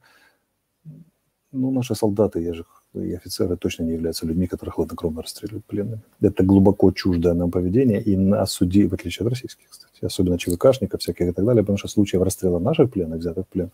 ну, 1.52 1.70
наши 1.70 1.94
солдаты, 1.94 2.40
я 2.40 2.54
же 2.54 2.64
и 2.94 3.14
офицеры 3.14 3.56
точно 3.56 3.84
не 3.84 3.92
являются 3.92 4.26
людьми, 4.26 4.46
которые 4.46 4.72
хладнокровно 4.72 5.22
расстреливают 5.22 5.64
пленных. 5.64 6.00
Это 6.20 6.44
глубоко 6.44 6.92
чуждое 6.92 7.34
нам 7.34 7.50
поведение, 7.50 8.02
и 8.02 8.16
на 8.16 8.46
суде, 8.46 8.86
в 8.86 8.94
отличие 8.94 9.26
от 9.26 9.30
российских, 9.30 9.70
кстати, 9.70 10.04
особенно 10.04 10.38
ЧВКшников 10.38 11.00
всяких 11.00 11.28
и 11.28 11.32
так 11.32 11.44
далее, 11.44 11.62
потому 11.62 11.78
что 11.78 11.88
случаев 11.88 12.22
расстрела 12.22 12.58
наших 12.58 12.90
пленных, 12.90 13.20
взятых 13.20 13.46
в 13.46 13.48
плен, 13.48 13.70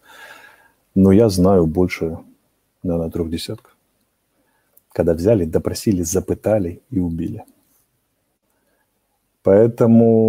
но 0.94 1.12
я 1.12 1.28
знаю 1.28 1.66
больше, 1.66 2.18
наверное, 2.82 3.10
трех 3.10 3.30
десятков. 3.30 3.76
Когда 4.92 5.14
взяли, 5.14 5.44
допросили, 5.44 6.02
запытали 6.02 6.82
и 6.90 6.98
убили. 6.98 7.44
Поэтому, 9.42 10.28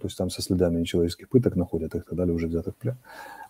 то 0.00 0.06
есть 0.06 0.16
там 0.18 0.30
со 0.30 0.42
следами 0.42 0.80
нечеловеческих 0.80 1.28
пыток 1.28 1.56
находят 1.56 1.94
их 1.94 2.02
и 2.02 2.04
так 2.04 2.14
далее, 2.14 2.34
уже 2.34 2.46
взятых 2.46 2.74
в 2.74 2.76
плен. 2.76 2.96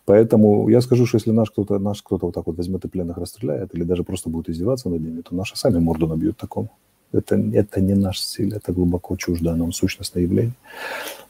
Поэтому 0.05 0.69
я 0.69 0.81
скажу, 0.81 1.05
что 1.05 1.17
если 1.17 1.31
наш 1.31 1.51
кто-то, 1.51 1.77
наш 1.79 2.01
кто-то 2.01 2.25
вот 2.27 2.35
так 2.35 2.47
вот 2.47 2.57
возьмет 2.57 2.85
и 2.85 2.87
пленных 2.87 3.17
расстреляет, 3.17 3.75
или 3.75 3.83
даже 3.83 4.03
просто 4.03 4.29
будет 4.29 4.49
издеваться 4.49 4.89
над 4.89 5.01
ними, 5.01 5.21
то 5.21 5.35
наши 5.35 5.55
сами 5.55 5.77
морду 5.79 6.07
набьют 6.07 6.37
такому. 6.37 6.69
Это, 7.11 7.35
это 7.35 7.81
не 7.81 7.95
наш 7.95 8.19
стиль, 8.19 8.55
это 8.55 8.71
глубоко 8.71 9.15
чуждое 9.15 9.55
нам 9.55 9.71
сущностное 9.71 10.23
явление. 10.23 10.53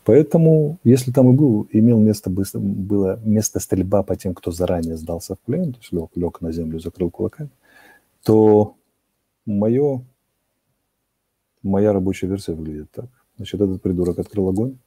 Поэтому, 0.03 0.77
если 0.83 1.11
там 1.11 1.29
и 1.29 1.35
был, 1.35 1.67
имел 1.71 1.99
место, 1.99 2.29
было 2.29 3.19
место 3.23 3.59
стрельба 3.59 4.03
по 4.03 4.15
тем, 4.15 4.33
кто 4.33 4.51
заранее 4.51 4.97
сдался 4.97 5.35
в 5.35 5.39
плен, 5.39 5.73
то 5.73 5.79
есть 5.79 5.91
лег, 5.91 6.09
лег 6.15 6.41
на 6.41 6.51
землю, 6.51 6.79
закрыл 6.79 7.09
кулаками, 7.09 7.49
то 8.23 8.75
мое, 9.45 10.03
моя 11.63 11.93
рабочая 11.93 12.27
версия 12.27 12.53
выглядит 12.53 12.91
так. 12.91 13.09
Значит, 13.37 13.61
этот 13.61 13.81
придурок 13.81 14.19
открыл 14.19 14.49
огонь, 14.49 14.77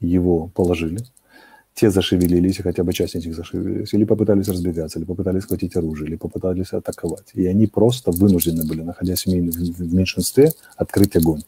его 0.00 0.48
положили– 0.48 1.00
те 1.78 1.90
зашевелились, 1.90 2.58
хотя 2.58 2.82
бы 2.82 2.92
часть 2.92 3.14
из 3.14 3.24
них 3.24 3.36
зашевелились, 3.36 3.94
или 3.94 4.04
попытались 4.04 4.48
разбегаться, 4.48 4.98
или 4.98 5.06
попытались 5.06 5.42
схватить 5.44 5.76
оружие, 5.76 6.08
или 6.08 6.16
попытались 6.16 6.72
атаковать. 6.72 7.30
И 7.34 7.46
они 7.46 7.68
просто 7.68 8.10
вынуждены 8.10 8.66
были, 8.66 8.82
находясь 8.82 9.26
в, 9.26 9.30
в 9.30 9.94
меньшинстве, 9.94 10.50
открыть 10.76 11.16
огонь. 11.16 11.42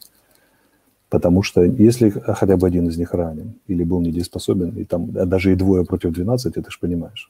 Потому 1.09 1.43
что 1.43 1.63
если 1.63 2.09
хотя 2.09 2.55
бы 2.55 2.65
один 2.65 2.87
из 2.87 2.97
них 2.97 3.13
ранен 3.13 3.55
или 3.67 3.83
был 3.83 3.99
недееспособен, 3.99 4.69
и 4.77 4.85
там 4.85 5.11
а 5.15 5.25
даже 5.25 5.51
и 5.51 5.55
двое 5.55 5.83
против 5.83 6.13
12, 6.13 6.53
ты 6.53 6.61
же 6.61 6.79
понимаешь. 6.79 7.29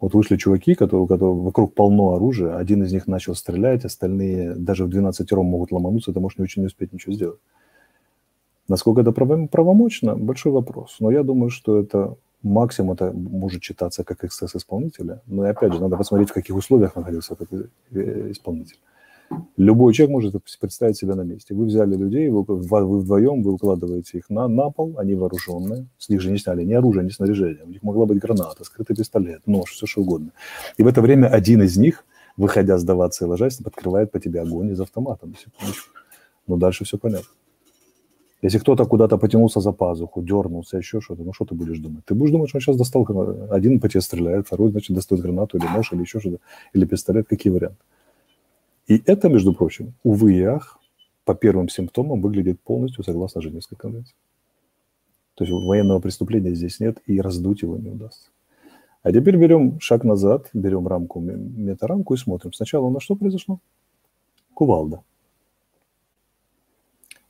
Вот 0.00 0.14
вышли 0.14 0.36
чуваки, 0.36 0.74
которые, 0.74 1.04
у 1.04 1.06
которых 1.06 1.44
вокруг 1.44 1.74
полно 1.74 2.14
оружия, 2.14 2.56
один 2.56 2.82
из 2.82 2.92
них 2.92 3.06
начал 3.06 3.36
стрелять, 3.36 3.84
остальные 3.84 4.56
даже 4.56 4.84
в 4.84 4.88
12 4.88 5.32
могут 5.32 5.70
ломануться, 5.70 6.12
ты 6.12 6.18
можешь 6.18 6.38
не 6.38 6.44
очень 6.44 6.62
не 6.62 6.66
успеть 6.66 6.92
ничего 6.92 7.14
сделать. 7.14 7.38
Насколько 8.68 9.02
это 9.02 9.12
правомочно, 9.12 10.16
большой 10.16 10.52
вопрос. 10.52 10.96
Но 11.00 11.10
я 11.10 11.22
думаю, 11.22 11.50
что 11.50 11.78
это 11.78 12.16
максимум 12.42 12.92
это 12.92 13.12
может 13.12 13.62
читаться 13.62 14.04
как 14.04 14.24
эксцесс 14.24 14.54
исполнителя. 14.54 15.20
Но 15.26 15.46
и 15.46 15.50
опять 15.50 15.72
же, 15.72 15.80
надо 15.80 15.96
посмотреть, 15.96 16.30
в 16.30 16.34
каких 16.34 16.56
условиях 16.56 16.96
находился 16.96 17.34
этот 17.34 17.70
э, 17.92 18.30
исполнитель. 18.30 18.78
Любой 19.56 19.94
человек 19.94 20.12
может 20.12 20.34
представить 20.60 20.96
себя 20.96 21.14
на 21.14 21.22
месте. 21.22 21.54
Вы 21.54 21.64
взяли 21.64 21.96
людей, 21.96 22.28
вы, 22.28 22.42
вдвоем, 22.42 23.42
вы 23.42 23.52
укладываете 23.52 24.18
их 24.18 24.30
на, 24.30 24.48
на 24.48 24.70
пол, 24.70 24.94
они 24.98 25.14
вооруженные, 25.14 25.86
с 25.98 26.08
них 26.08 26.20
же 26.20 26.30
не 26.30 26.38
сняли 26.38 26.62
ни 26.62 26.74
оружия, 26.74 27.02
ни 27.02 27.08
снаряжения. 27.08 27.64
У 27.64 27.70
них 27.70 27.82
могла 27.82 28.06
быть 28.06 28.18
граната, 28.18 28.64
скрытый 28.64 28.94
пистолет, 28.94 29.46
нож, 29.46 29.70
все 29.70 29.86
что 29.86 30.02
угодно. 30.02 30.30
И 30.76 30.82
в 30.82 30.86
это 30.86 31.00
время 31.00 31.28
один 31.28 31.62
из 31.62 31.76
них, 31.76 32.04
выходя 32.36 32.78
сдаваться 32.78 33.24
и 33.24 33.28
ложась, 33.28 33.56
подкрывает 33.56 34.12
по 34.12 34.20
тебе 34.20 34.42
огонь 34.42 34.70
из 34.70 34.80
автомата. 34.80 35.26
Ну, 36.46 36.56
дальше 36.56 36.84
все 36.84 36.98
понятно. 36.98 37.28
Если 38.44 38.58
кто-то 38.58 38.84
куда-то 38.84 39.16
потянулся 39.16 39.60
за 39.60 39.72
пазуху, 39.72 40.22
дернулся, 40.22 40.76
еще 40.76 41.00
что-то, 41.00 41.22
ну 41.22 41.32
что 41.32 41.46
ты 41.46 41.54
будешь 41.54 41.78
думать? 41.78 42.04
Ты 42.04 42.14
будешь 42.14 42.30
думать, 42.30 42.50
что 42.50 42.58
он 42.58 42.60
сейчас 42.60 42.76
достал, 42.76 43.06
один 43.50 43.80
по 43.80 43.88
тебе 43.88 44.02
стреляет, 44.02 44.46
второй, 44.46 44.70
значит, 44.70 44.94
достает 44.94 45.22
гранату 45.22 45.56
или 45.56 45.66
нож, 45.66 45.92
или 45.92 46.02
еще 46.02 46.20
что-то, 46.20 46.40
или 46.74 46.84
пистолет, 46.84 47.26
какие 47.26 47.50
варианты. 47.50 47.82
И 48.86 49.02
это, 49.06 49.30
между 49.30 49.54
прочим, 49.54 49.94
увы 50.02 50.34
и 50.34 50.42
ах, 50.42 50.78
по 51.24 51.34
первым 51.34 51.70
симптомам 51.70 52.20
выглядит 52.20 52.60
полностью 52.60 53.02
согласно 53.02 53.40
Женевской 53.40 53.78
конвенции. 53.78 54.14
То 55.36 55.44
есть 55.44 55.66
военного 55.66 56.00
преступления 56.00 56.54
здесь 56.54 56.80
нет, 56.80 56.98
и 57.06 57.22
раздуть 57.22 57.62
его 57.62 57.78
не 57.78 57.88
удастся. 57.88 58.28
А 59.02 59.10
теперь 59.10 59.38
берем 59.38 59.80
шаг 59.80 60.04
назад, 60.04 60.50
берем 60.52 60.86
рамку, 60.86 61.18
метарамку 61.18 62.12
и 62.12 62.18
смотрим. 62.18 62.52
Сначала 62.52 62.84
у 62.84 62.90
нас 62.90 63.02
что 63.02 63.16
произошло? 63.16 63.58
Кувалда. 64.52 65.00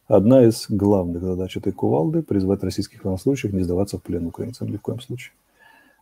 Одна 0.06 0.44
из 0.44 0.66
главных 0.68 1.22
задач 1.22 1.56
этой 1.56 1.72
кувалды– 1.72 2.22
призвать 2.22 2.62
российских 2.62 3.04
военнослужащих 3.04 3.54
не 3.54 3.62
сдаваться 3.62 3.98
в 3.98 4.02
плен 4.02 4.26
украинцам 4.26 4.68
ни 4.68 4.76
в 4.76 4.82
коем 4.82 5.00
случае. 5.00 5.32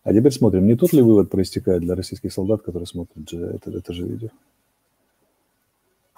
А 0.02 0.12
теперь 0.12 0.32
смотрим, 0.32 0.66
не 0.66 0.75
тот 0.75 0.92
ли 0.92 1.02
вывод 1.02 1.30
проистекает 1.30 1.82
для 1.82 1.94
российских 1.94 2.32
солдат, 2.32 2.62
которые 2.62 2.88
смотрят 2.88 3.28
же 3.30 3.38
это, 3.38 3.71
это 3.71 3.92
же 3.92 4.04
видео? 4.04 4.30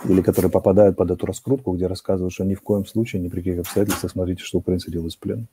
Или 0.09 0.23
которые 0.23 0.51
попадают 0.51 0.97
под 0.97 1.11
эту 1.11 1.27
раскрутку, 1.27 1.73
где 1.73 1.87
рассказывают, 1.87 2.33
что 2.33 2.45
ни 2.45 2.55
в 2.55 2.63
коем 2.63 2.87
случае, 2.87 3.21
ни 3.21 3.29
при 3.29 3.41
каких 3.41 3.61
обстоятельствах, 3.61 4.13
смотрите, 4.13 4.43
что 4.43 4.59
украинцы 4.59 4.91
делают 4.91 5.13
с 5.13 5.17
пленом. 5.17 5.49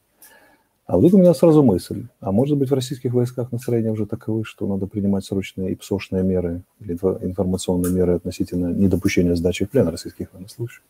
А 0.85 0.95
вот 0.95 1.03
тут 1.03 1.13
у 1.15 1.17
меня 1.17 1.33
сразу 1.33 1.63
мысль. 1.63 2.07
А 2.21 2.31
может 2.31 2.57
быть 2.57 2.69
в 2.69 2.73
российских 2.73 3.13
войсках 3.13 3.51
настроение 3.51 3.91
уже 3.91 4.05
таковы, 4.05 4.45
что 4.45 4.67
надо 4.67 4.87
принимать 4.87 5.25
срочные 5.25 5.73
и 5.73 5.75
псошные 5.75 6.23
меры 6.23 6.63
или 6.79 6.93
информационные 6.93 7.91
меры 7.93 8.13
относительно 8.13 8.67
недопущения 8.67 9.35
сдачи 9.35 9.65
в 9.65 9.69
плен 9.69 9.89
российских 9.89 10.33
военнослужащих? 10.33 10.83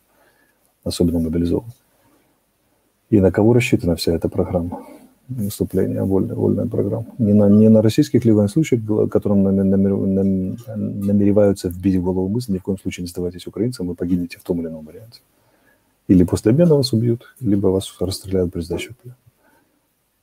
Особенно 0.84 1.18
мобилизован. 1.18 1.70
И 3.10 3.20
на 3.20 3.30
кого 3.30 3.52
рассчитана 3.52 3.96
вся 3.96 4.14
эта 4.14 4.28
программа 4.28 4.86
выступления, 5.28 6.02
вольная, 6.02 6.34
вольная 6.34 6.66
программа? 6.66 7.06
Не 7.18 7.34
на, 7.34 7.48
не 7.48 7.68
на 7.68 7.82
российских 7.82 8.24
ли 8.24 8.32
военнослужащих, 8.32 8.80
которым 9.10 9.42
намереваются 9.42 11.68
вбить 11.68 11.96
в 11.96 12.02
голову 12.02 12.28
мысль, 12.28 12.54
ни 12.54 12.58
в 12.58 12.62
коем 12.62 12.78
случае 12.78 13.04
не 13.04 13.08
сдавайтесь 13.08 13.46
украинцам, 13.46 13.86
вы 13.86 13.94
погибнете 13.94 14.38
в 14.38 14.42
том 14.42 14.60
или 14.60 14.68
ином 14.68 14.84
варианте. 14.84 15.20
Или 16.08 16.24
после 16.24 16.52
обмена 16.52 16.74
вас 16.74 16.92
убьют, 16.92 17.34
либо 17.40 17.68
вас 17.68 17.94
расстреляют 18.00 18.52
при 18.52 18.62
сдаче 18.62 18.94
плен. 19.02 19.14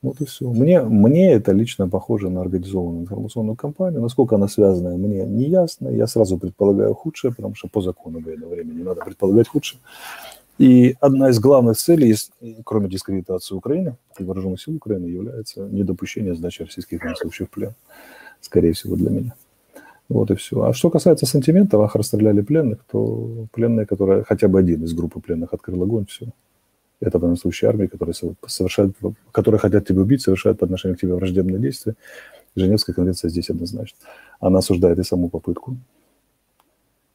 Вот 0.02 0.20
и 0.20 0.24
все. 0.24 0.50
Мне, 0.50 0.82
мне 0.82 1.32
это 1.32 1.52
лично 1.52 1.88
похоже 1.88 2.30
на 2.30 2.40
организованную 2.40 3.02
информационную 3.02 3.54
кампанию. 3.54 4.00
Насколько 4.00 4.36
она 4.36 4.48
связана, 4.48 4.96
мне 4.96 5.26
не 5.26 5.44
ясно. 5.44 5.88
Я 5.88 6.06
сразу 6.06 6.38
предполагаю 6.38 6.94
худшее, 6.94 7.34
потому 7.34 7.54
что 7.54 7.68
по 7.68 7.82
закону 7.82 8.20
военного 8.20 8.50
времени 8.50 8.82
надо 8.82 9.04
предполагать 9.04 9.48
худшее. 9.48 9.78
И 10.60 10.94
одна 11.00 11.30
из 11.30 11.40
главных 11.40 11.78
целей, 11.78 12.14
кроме 12.64 12.86
дискредитации 12.86 13.54
Украины 13.54 13.96
и 14.18 14.24
вооруженных 14.24 14.60
сил 14.60 14.74
Украины, 14.74 15.06
является 15.06 15.62
недопущение 15.62 16.34
сдачи 16.34 16.60
российских 16.60 17.00
военнослужащих 17.00 17.46
в 17.46 17.50
плен. 17.50 17.72
Скорее 18.42 18.74
всего, 18.74 18.94
для 18.94 19.08
меня. 19.08 19.34
Вот 20.10 20.30
и 20.30 20.34
все. 20.34 20.62
А 20.62 20.74
что 20.74 20.90
касается 20.90 21.24
сантиментов, 21.24 21.80
ах, 21.80 21.96
расстреляли 21.96 22.42
пленных, 22.42 22.84
то 22.92 23.46
пленные, 23.54 23.86
которые, 23.86 24.22
хотя 24.22 24.48
бы 24.48 24.58
один 24.58 24.84
из 24.84 24.92
группы 24.92 25.18
пленных 25.20 25.54
открыл 25.54 25.82
огонь, 25.82 26.04
все. 26.04 26.26
Это 27.00 27.18
военнослужащие 27.18 27.70
армии, 27.70 27.86
которые, 27.86 28.14
совершают, 28.46 28.94
которые 29.32 29.60
хотят 29.60 29.88
тебя 29.88 30.02
убить, 30.02 30.20
совершают 30.20 30.58
по 30.58 30.66
отношению 30.66 30.98
к 30.98 31.00
тебе 31.00 31.14
враждебные 31.14 31.58
действия. 31.58 31.94
Женевская 32.54 32.92
конвенция 32.92 33.30
здесь 33.30 33.48
однозначно. 33.48 33.96
Она 34.40 34.58
осуждает 34.58 34.98
и 34.98 35.04
саму 35.04 35.30
попытку 35.30 35.78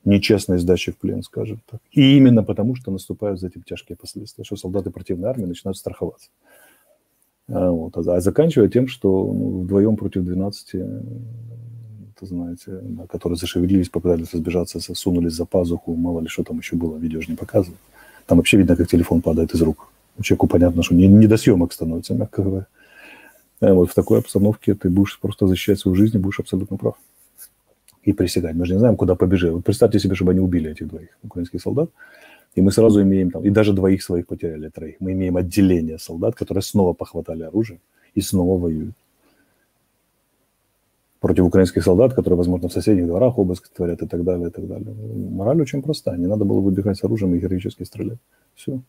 нечестной 0.05 0.59
сдачи 0.59 0.91
в 0.91 0.97
плен, 0.97 1.24
скажем 1.24 1.62
так. 1.69 1.81
И 1.91 2.17
именно 2.17 2.43
потому, 2.43 2.75
что 2.75 2.91
наступают 2.91 3.39
за 3.39 3.47
этим 3.47 3.63
тяжкие 3.63 3.97
последствия, 3.97 4.43
что 4.43 4.55
солдаты 4.55 4.91
противной 4.91 5.29
армии 5.29 5.45
начинают 5.45 5.77
страховаться. 5.77 6.29
А, 7.47 7.71
вот, 7.71 7.97
а 7.97 8.21
заканчивая 8.21 8.69
тем, 8.69 8.88
что 8.88 9.09
ну, 9.09 9.62
вдвоем 9.62 9.97
против 9.97 10.24
12, 10.24 10.75
это 10.75 12.25
знаете, 12.25 12.79
да, 12.81 13.07
которые 13.07 13.38
зашевелились, 13.38 13.89
попытались 13.89 14.33
разбежаться, 14.33 14.79
сунулись 14.79 15.33
за 15.33 15.45
пазуху, 15.45 15.95
мало 15.95 16.21
ли 16.21 16.27
что 16.27 16.43
там 16.43 16.57
еще 16.57 16.75
было, 16.75 16.97
видео 16.97 17.21
же 17.21 17.31
не 17.31 17.35
показывают. 17.35 17.79
Там 18.25 18.38
вообще 18.38 18.57
видно, 18.57 18.75
как 18.75 18.88
телефон 18.88 19.21
падает 19.21 19.53
из 19.53 19.62
рук. 19.62 19.89
Человеку 20.21 20.47
понятно, 20.47 20.81
что 20.81 20.95
не, 20.95 21.07
не 21.07 21.27
до 21.27 21.38
съемок 21.38 21.74
становится, 21.74 22.13
мягко 22.13 22.41
говоря. 22.41 22.67
А 23.59 23.74
вот 23.74 23.91
в 23.91 23.93
такой 23.93 24.19
обстановке 24.19 24.74
ты 24.74 24.89
будешь 24.89 25.19
просто 25.19 25.47
защищать 25.47 25.79
свою 25.79 25.95
жизнь 25.95 26.15
и 26.15 26.19
будешь 26.19 26.39
абсолютно 26.39 26.77
прав. 26.77 26.95
И 28.05 28.13
присягать. 28.13 28.55
Мы 28.55 28.65
же 28.65 28.74
не 28.74 28.79
знаем, 28.79 28.95
куда 28.95 29.15
побежать. 29.15 29.51
Вот 29.51 29.65
представьте 29.65 30.00
себе, 30.00 30.15
чтобы 30.15 30.31
они 30.31 30.39
убили 30.39 30.71
этих 30.71 30.88
двоих 30.88 31.09
украинских 31.24 31.62
солдат. 31.62 31.89
И 32.55 32.62
мы 32.62 32.71
сразу 32.71 33.01
имеем 33.01 33.31
там, 33.31 33.43
и 33.43 33.50
даже 33.50 33.74
двоих 33.74 34.03
своих 34.03 34.27
потеряли, 34.27 34.69
троих. 34.69 34.95
Мы 35.00 35.12
имеем 35.12 35.35
отделение 35.35 35.97
солдат, 35.97 36.35
которые 36.35 36.62
снова 36.62 36.93
похватали 36.93 37.43
оружие 37.43 37.79
и 38.13 38.21
снова 38.21 38.57
воюют. 38.57 38.95
Против 41.19 41.45
украинских 41.45 41.83
солдат, 41.83 42.13
которые, 42.13 42.38
возможно, 42.38 42.69
в 42.69 42.74
соседних 42.74 43.07
дворах 43.07 43.39
обыск 43.39 43.67
творят 43.75 44.01
и 44.01 44.07
так 44.07 44.24
далее, 44.24 44.47
и 44.47 44.51
так 44.51 44.67
далее. 44.67 44.95
Мораль 45.31 45.62
очень 45.62 45.81
простая. 45.81 46.17
Не 46.17 46.27
надо 46.27 46.45
было 46.45 46.62
выбегать 46.62 46.97
с 46.97 47.03
оружием 47.03 47.33
и 47.35 47.39
героически 47.39 47.83
стрелять. 47.83 48.19
Все. 48.53 48.79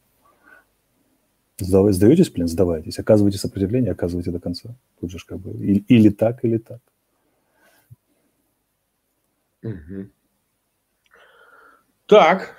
Сдаетесь 1.59 2.29
плен? 2.29 2.49
Сдавайтесь. 2.49 2.99
Оказывайте 2.99 3.39
сопротивление, 3.39 3.93
оказывайте 3.93 4.31
до 4.31 4.39
конца. 4.39 4.77
Тут 5.01 5.11
же 5.11 5.19
как 5.27 5.39
бы 5.39 5.53
или 5.89 6.11
так, 6.11 6.45
или 6.45 6.59
так. 6.59 6.81
Так, 12.07 12.57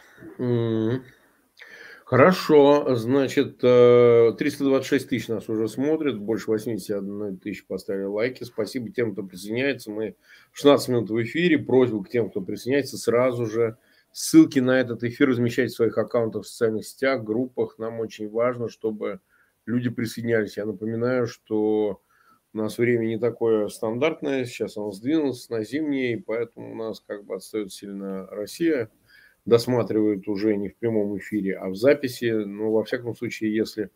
Хорошо, 2.07 2.95
значит, 2.95 3.57
326 3.59 5.05
э, 5.05 5.09
тысяч 5.09 5.27
нас 5.27 5.49
уже 5.49 5.67
смотрят, 5.67 6.17
больше 6.17 6.45
81 6.47 7.37
тысяч 7.37 7.67
поставили 7.67 8.05
лайки. 8.05 8.45
Спасибо 8.45 8.89
тем, 8.89 9.11
кто 9.11 9.23
присоединяется. 9.23 9.91
Мы 9.91 10.15
16 10.53 10.87
минут 10.87 11.09
в 11.09 11.21
эфире. 11.21 11.59
Просьба 11.59 12.01
к 12.01 12.09
тем, 12.09 12.29
кто 12.29 12.39
присоединяется, 12.39 12.97
сразу 12.97 13.45
же 13.45 13.77
ссылки 14.13 14.59
на 14.59 14.79
этот 14.79 15.03
эфир 15.03 15.27
размещать 15.27 15.71
в 15.71 15.75
своих 15.75 15.97
аккаунтах 15.97 16.43
в 16.43 16.47
социальных 16.47 16.87
сетях, 16.87 17.25
группах. 17.25 17.77
Нам 17.77 17.99
очень 17.99 18.29
важно, 18.29 18.69
чтобы 18.69 19.19
люди 19.65 19.89
присоединялись. 19.89 20.55
Я 20.55 20.65
напоминаю, 20.65 21.27
что 21.27 22.01
у 22.57 22.63
нас 22.63 22.77
время 22.77 23.05
не 23.05 23.17
такое 23.17 23.67
стандартное, 23.69 24.45
сейчас 24.45 24.77
оно 24.77 24.91
сдвинулось 24.91 25.49
на 25.49 25.63
зимнее, 25.63 26.21
поэтому 26.25 26.71
у 26.71 26.75
нас 26.75 26.99
как 27.05 27.25
бы 27.25 27.35
отстает 27.35 27.71
сильно 27.71 28.27
Россия– 28.27 28.89
досматривают 29.47 30.27
уже 30.27 30.55
не 30.57 30.69
в 30.69 30.75
прямом 30.75 31.17
эфире, 31.17 31.57
а 31.57 31.69
в 31.69 31.75
записи. 31.75 32.31
Но, 32.31 32.71
во 32.71 32.83
всяком 32.83 33.15
случае, 33.15 33.55
если 33.55 33.89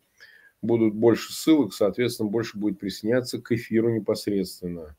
будут 0.62 0.94
больше 0.94 1.32
ссылок, 1.32 1.74
соответственно, 1.74 2.30
больше 2.30 2.58
будет 2.58 2.78
присоединяться 2.78 3.40
к 3.40 3.52
эфиру 3.52 3.90
непосредственно. 3.90 4.96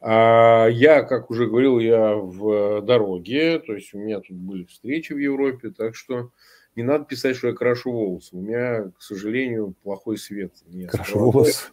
А 0.00 0.66
я, 0.66 1.02
как 1.02 1.30
уже 1.30 1.46
говорил, 1.46 1.78
я 1.78 2.14
в 2.14 2.82
дороге, 2.82 3.58
то 3.60 3.74
есть 3.74 3.94
у 3.94 3.98
меня 3.98 4.20
тут 4.20 4.36
были 4.36 4.64
встречи 4.64 5.12
в 5.12 5.18
Европе, 5.18 5.70
так 5.70 5.94
что 5.94 6.30
не 6.76 6.82
надо 6.82 7.04
писать, 7.04 7.36
что 7.36 7.48
я 7.48 7.54
крашу 7.54 7.92
волосы. 7.92 8.36
У 8.36 8.40
меня, 8.40 8.90
к 8.98 9.02
сожалению, 9.02 9.74
плохой 9.82 10.18
свет. 10.18 10.52
Крашу 10.90 11.18
волосы? 11.18 11.70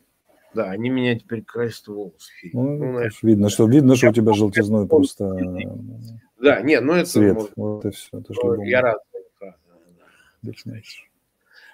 Да, 0.53 0.70
они 0.70 0.89
меня 0.89 1.17
теперь 1.17 1.43
красят 1.43 1.88
волосы. 1.88 2.31
Ну, 2.53 2.77
ну, 2.77 2.91
знаешь, 2.93 3.24
видно, 3.24 3.50
что, 3.50 3.67
видно, 3.67 3.96
что 3.96 4.10
у 4.10 4.13
тебя 4.13 4.34
желтизной 4.34 4.88
просто 4.88 5.38
да, 6.41 6.62
нет, 6.62 6.84
ну 6.84 6.93
это... 6.93 7.05
Цвет, 7.05 7.36
может, 7.36 7.51
вот 7.55 7.86
и 7.86 7.91
все. 7.91 8.10
Это 8.17 8.34
же 8.34 8.39
я 8.67 8.81
рад. 8.81 8.98
Да, 9.41 9.55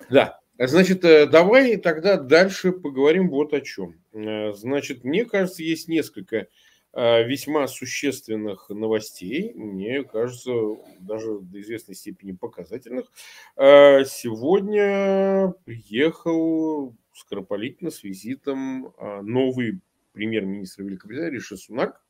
да. 0.10 0.40
Значит, 0.60 1.06
э, 1.06 1.26
давай 1.26 1.78
тогда 1.78 2.18
дальше 2.18 2.74
поговорим 2.74 3.30
вот 3.30 3.54
о 3.54 3.62
чем. 3.62 3.96
Э, 4.12 4.52
значит, 4.54 5.06
мне 5.06 5.24
кажется, 5.24 5.64
есть 5.64 5.88
несколько 5.88 6.48
э, 6.94 7.24
весьма 7.24 7.68
существенных 7.68 8.70
новостей, 8.70 9.54
мне 9.54 10.04
кажется, 10.04 10.52
даже 11.00 11.40
до 11.40 11.62
известной 11.62 11.96
степени 11.96 12.34
показательных. 12.34 13.10
Сегодня 13.56 15.54
приехал 15.64 16.94
скоропалительно 17.18 17.92
с 17.92 18.04
визитом 18.04 18.94
новый 19.22 19.82
премьер-министр 20.14 20.84
Великобритании 20.84 21.36
Риши 21.36 21.58
Сунак 21.58 22.02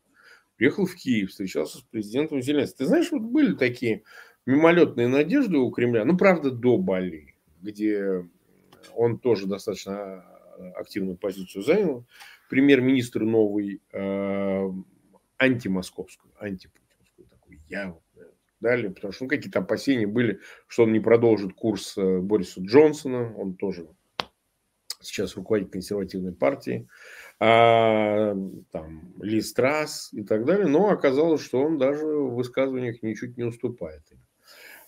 приехал 0.55 0.85
в 0.85 0.95
Киев, 0.95 1.29
встречался 1.29 1.77
с 1.77 1.81
президентом 1.81 2.41
Зеленским. 2.41 2.77
Ты 2.77 2.85
знаешь, 2.85 3.11
вот 3.11 3.21
были 3.21 3.53
такие 3.53 4.03
мимолетные 4.45 5.07
надежды 5.07 5.57
у 5.57 5.69
Кремля, 5.71 6.05
ну, 6.05 6.17
правда, 6.17 6.51
до 6.51 6.77
Бали, 6.77 7.35
где 7.61 8.27
он 8.95 9.19
тоже 9.19 9.45
достаточно 9.45 10.25
активную 10.75 11.17
позицию 11.17 11.63
занял. 11.63 12.05
Премьер-министр 12.49 13.23
новый, 13.23 13.81
э, 13.91 14.69
антимосковскую, 15.37 16.33
антипутинскую 16.39 17.27
такую 17.27 17.59
яву 17.67 18.01
далее, 18.59 18.89
потому 18.89 19.13
что 19.13 19.25
ну, 19.25 19.29
какие-то 19.29 19.59
опасения 19.59 20.07
были, 20.07 20.39
что 20.67 20.83
он 20.83 20.93
не 20.93 20.99
продолжит 20.99 21.53
курс 21.53 21.97
э, 21.97 22.19
Бориса 22.19 22.61
Джонсона, 22.61 23.35
он 23.35 23.55
тоже 23.55 23.87
сейчас 24.99 25.35
руководитель 25.35 25.71
консервативной 25.71 26.33
партии 26.33 26.87
а, 27.39 28.35
там, 28.71 29.13
Ли 29.21 29.41
Страс 29.41 30.09
и 30.11 30.23
так 30.23 30.45
далее, 30.45 30.67
но 30.67 30.89
оказалось, 30.89 31.43
что 31.43 31.61
он 31.61 31.77
даже 31.77 32.05
в 32.05 32.35
высказываниях 32.35 33.03
ничуть 33.03 33.37
не 33.37 33.43
уступает 33.43 34.03
им. 34.11 34.19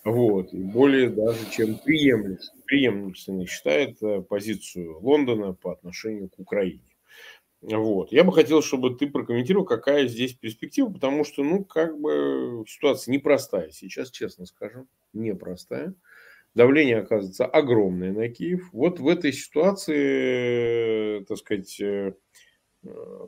Вот, 0.02 0.54
и 0.54 0.62
более 0.62 1.10
даже 1.10 1.38
чем 1.50 1.78
преемственный 1.78 3.46
считает 3.46 4.02
э, 4.02 4.22
позицию 4.22 4.98
Лондона 5.00 5.52
по 5.52 5.72
отношению 5.72 6.30
к 6.30 6.38
Украине. 6.38 6.82
Вот. 7.60 8.10
Я 8.10 8.24
бы 8.24 8.32
хотел, 8.32 8.62
чтобы 8.62 8.96
ты 8.96 9.06
прокомментировал, 9.06 9.66
какая 9.66 10.08
здесь 10.08 10.32
перспектива, 10.32 10.90
потому 10.90 11.24
что, 11.24 11.44
ну, 11.44 11.64
как 11.64 12.00
бы 12.00 12.64
ситуация 12.66 13.12
непростая 13.12 13.70
сейчас, 13.70 14.10
честно 14.10 14.46
скажем, 14.46 14.88
непростая 15.12 15.94
давление 16.54 16.98
оказывается 16.98 17.46
огромное 17.46 18.12
на 18.12 18.28
Киев. 18.28 18.68
Вот 18.72 19.00
в 19.00 19.08
этой 19.08 19.32
ситуации, 19.32 21.24
так 21.24 21.38
сказать, 21.38 21.80
э, 21.80 22.12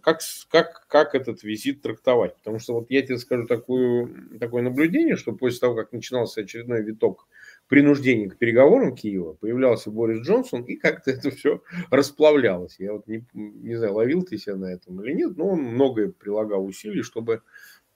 как, 0.03 0.21
как, 0.51 0.87
как 0.89 1.15
этот 1.15 1.43
визит 1.43 1.83
трактовать? 1.83 2.37
Потому 2.37 2.59
что 2.59 2.75
вот 2.75 2.91
я 2.91 3.03
тебе 3.03 3.19
скажу 3.19 3.47
такую, 3.47 4.39
такое 4.39 4.63
наблюдение, 4.63 5.17
что 5.17 5.33
после 5.33 5.61
того, 5.61 5.75
как 5.75 5.93
начинался 5.93 6.41
очередной 6.41 6.83
виток 6.83 7.29
принуждения 7.69 8.31
к 8.31 8.39
переговорам 8.39 8.95
Киева, 8.95 9.35
появлялся 9.35 9.91
Борис 9.91 10.27
Джонсон, 10.27 10.63
и 10.63 10.77
как-то 10.77 11.11
это 11.11 11.31
все 11.31 11.63
расплавлялось. 11.91 12.77
Я 12.79 12.95
вот 12.95 13.07
не, 13.07 13.27
не 13.35 13.77
знаю, 13.77 13.95
ловил 13.95 14.23
ты 14.23 14.39
себя 14.39 14.57
на 14.57 14.73
этом 14.73 15.03
или 15.03 15.13
нет, 15.13 15.37
но 15.37 15.51
он 15.51 15.61
многое 15.61 16.09
прилагал 16.09 16.65
усилий, 16.65 17.03
чтобы 17.03 17.43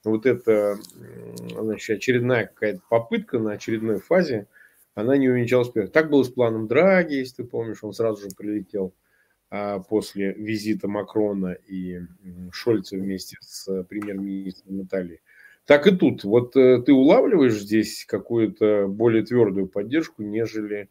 вот 0.05 0.27
эта 0.27 0.79
значит, 1.59 1.97
очередная 1.97 2.47
какая-то 2.47 2.81
попытка 2.89 3.39
на 3.39 3.53
очередной 3.53 3.99
фазе 3.99 4.47
она 4.97 5.19
не 5.19 5.29
увенчалась 5.29 5.69
успехом. 5.69 5.93
Так 5.93 6.11
было 6.11 6.25
с 6.25 6.31
планом 6.31 6.67
Драги, 6.67 7.17
если 7.17 7.43
ты 7.43 7.45
помнишь, 7.45 7.85
он 7.85 7.93
сразу 7.93 8.23
же 8.23 8.35
прилетел 8.35 8.95
а, 9.51 9.79
после 9.79 10.33
визита 10.33 10.89
Макрона 10.89 11.53
и 11.53 12.01
Шольца 12.51 12.97
вместе 12.97 13.37
с 13.41 13.85
премьер-министром 13.85 14.83
Италии. 14.83 15.21
Так 15.67 15.87
и 15.87 15.95
тут. 15.95 16.25
Вот 16.25 16.57
э, 16.57 16.81
ты 16.81 16.93
улавливаешь 16.95 17.59
здесь 17.59 18.07
какую-то 18.07 18.87
более 18.89 19.23
твердую 19.23 19.69
поддержку, 19.69 20.23
нежели 20.23 20.89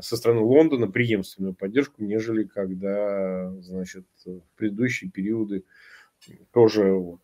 со 0.00 0.16
стороны 0.16 0.40
Лондона, 0.40 0.90
преемственную 0.90 1.54
поддержку, 1.54 2.02
нежели 2.02 2.44
когда, 2.44 3.54
значит, 3.60 4.04
в 4.26 4.42
предыдущие 4.56 5.10
периоды 5.10 5.64
тоже 6.52 6.92
вот, 6.92 7.20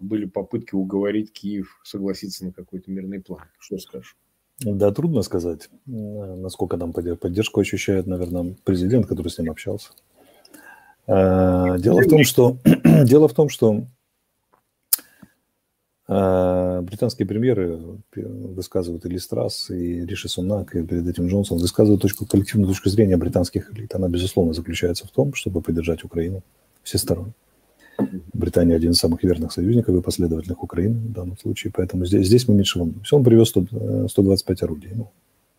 были 0.00 0.24
попытки 0.24 0.74
уговорить 0.74 1.32
Киев 1.32 1.80
согласиться 1.82 2.46
на 2.46 2.52
какой-то 2.52 2.90
мирный 2.90 3.20
план. 3.20 3.44
Что 3.58 3.78
скажешь? 3.78 4.16
Да, 4.60 4.90
трудно 4.90 5.22
сказать, 5.22 5.68
э, 5.86 5.90
насколько 5.90 6.76
там 6.76 6.92
поддержку 6.92 7.60
ощущает, 7.60 8.06
наверное, 8.06 8.56
президент, 8.64 9.06
который 9.06 9.28
с 9.28 9.38
ним 9.38 9.50
общался. 9.52 9.90
Э, 11.06 11.76
дело 11.78 12.00
в 12.00 12.08
том, 12.08 12.24
что 12.24 12.56
дело 13.04 13.28
в 13.28 13.34
том, 13.34 13.48
что 13.48 13.84
э, 16.08 16.80
британские 16.82 17.28
премьеры 17.28 17.78
высказывают 18.16 19.06
и 19.06 19.08
Листрас, 19.08 19.70
и 19.70 20.04
Риши 20.04 20.28
Сунак, 20.28 20.74
и 20.74 20.82
перед 20.82 21.06
этим 21.06 21.28
Джонсон 21.28 21.58
высказывают 21.58 22.02
точку, 22.02 22.26
коллективную 22.26 22.68
точку 22.68 22.88
зрения 22.88 23.16
британских 23.16 23.72
элит. 23.72 23.94
Она, 23.94 24.08
безусловно, 24.08 24.54
заключается 24.54 25.06
в 25.06 25.10
том, 25.10 25.34
чтобы 25.34 25.62
поддержать 25.62 26.02
Украину 26.02 26.42
всесторонне. 26.82 27.32
Британия 28.48 28.76
один 28.76 28.92
из 28.92 28.96
самых 28.96 29.22
верных 29.24 29.52
союзников 29.52 29.94
и 29.94 30.00
последовательных 30.00 30.62
Украины 30.62 30.94
в 30.94 31.12
данном 31.12 31.36
случае, 31.36 31.70
поэтому 31.76 32.06
здесь, 32.06 32.26
здесь 32.26 32.48
мы 32.48 32.54
меньше 32.54 32.78
волнуемся. 32.78 33.14
Он 33.14 33.22
привез 33.22 33.48
100, 33.48 34.08
125 34.08 34.62
орудий. 34.62 34.90
Ну, 34.94 35.10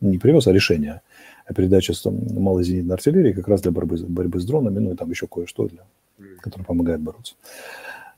не 0.02 0.17
привез, 0.17 0.47
а 0.47 0.52
решение 0.52 1.02
о 1.45 1.54
передаче 1.54 1.93
малой 2.04 2.63
зенитной 2.63 2.95
артиллерии 2.95 3.34
как 3.34 3.47
раз 3.47 3.62
для 3.62 3.69
борьбы, 3.69 3.97
борьбы 4.08 4.39
с 4.39 4.45
дронами, 4.45 4.80
ну 4.80 4.91
и 4.93 4.95
там 4.95 5.08
еще 5.12 5.28
кое-что, 5.28 5.67
для, 5.67 5.84
которое 6.39 6.63
помогает 6.63 7.02
бороться. 7.02 7.36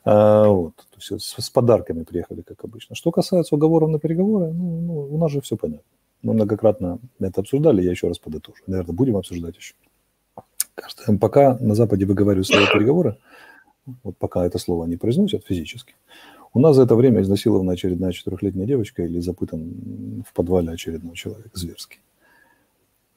А, 0.06 0.48
вот, 0.48 0.76
то 0.78 0.98
есть 0.98 1.22
с, 1.22 1.42
с 1.42 1.50
подарками 1.50 2.04
приехали, 2.04 2.42
как 2.42 2.64
обычно. 2.64 2.96
Что 2.96 3.12
касается 3.12 3.56
уговоров 3.56 3.90
на 3.90 4.00
переговоры, 4.00 4.54
ну, 4.54 4.80
ну, 4.80 4.94
у 5.14 5.18
нас 5.18 5.32
же 5.32 5.42
все 5.42 5.58
понятно. 5.58 5.84
Мы 6.22 6.34
многократно 6.34 7.00
это 7.20 7.42
обсуждали, 7.42 7.82
я 7.82 7.92
еще 7.92 8.08
раз 8.08 8.20
подытожу. 8.20 8.64
Наверное, 8.68 8.94
будем 8.94 9.18
обсуждать 9.18 9.58
еще. 9.58 9.74
Пока 11.20 11.58
на 11.60 11.76
Западе 11.76 12.06
выговаривают 12.06 12.48
слово 12.48 12.68
переговоры, 12.72 13.18
вот 14.04 14.18
пока 14.18 14.46
это 14.46 14.58
слово 14.58 14.86
не 14.86 14.98
произносят 14.98 15.46
физически, 15.46 15.96
у 16.54 16.60
нас 16.60 16.76
за 16.76 16.84
это 16.84 16.96
время 16.96 17.22
изнасилована 17.22 17.74
очередная 17.74 18.12
четырехлетняя 18.12 18.68
девочка 18.68 19.04
или 19.04 19.20
запытан 19.20 20.24
в 20.28 20.34
подвале 20.34 20.72
очередной 20.72 21.16
человек 21.16 21.52
зверский. 21.54 22.00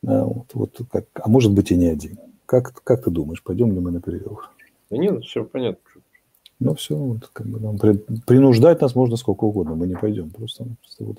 А, 0.07 0.25
вот, 0.25 0.47
вот 0.55 0.81
как, 0.91 1.07
а 1.15 1.29
может 1.29 1.53
быть 1.53 1.71
и 1.71 1.77
не 1.77 1.87
один. 1.87 2.19
Как, 2.47 2.83
как 2.85 3.05
ты 3.05 3.11
думаешь, 3.11 3.43
пойдем 3.43 3.73
ли 3.73 3.81
мы 3.81 3.91
на 3.91 4.01
переговоры? 4.01 4.47
Да 4.91 4.97
нет, 4.97 5.25
все 5.25 5.45
понятно. 5.45 5.81
Ну 6.61 6.75
все, 6.75 6.97
вот, 6.97 7.29
как 7.33 7.47
бы 7.47 7.59
нам 7.59 7.79
при, 7.79 7.95
принуждать 8.27 8.81
нас 8.81 8.95
можно 8.95 9.17
сколько 9.17 9.45
угодно, 9.45 9.75
мы 9.75 9.87
не 9.87 9.97
пойдем. 9.97 10.31
Просто, 10.31 10.65
просто 10.81 11.05
вот 11.05 11.19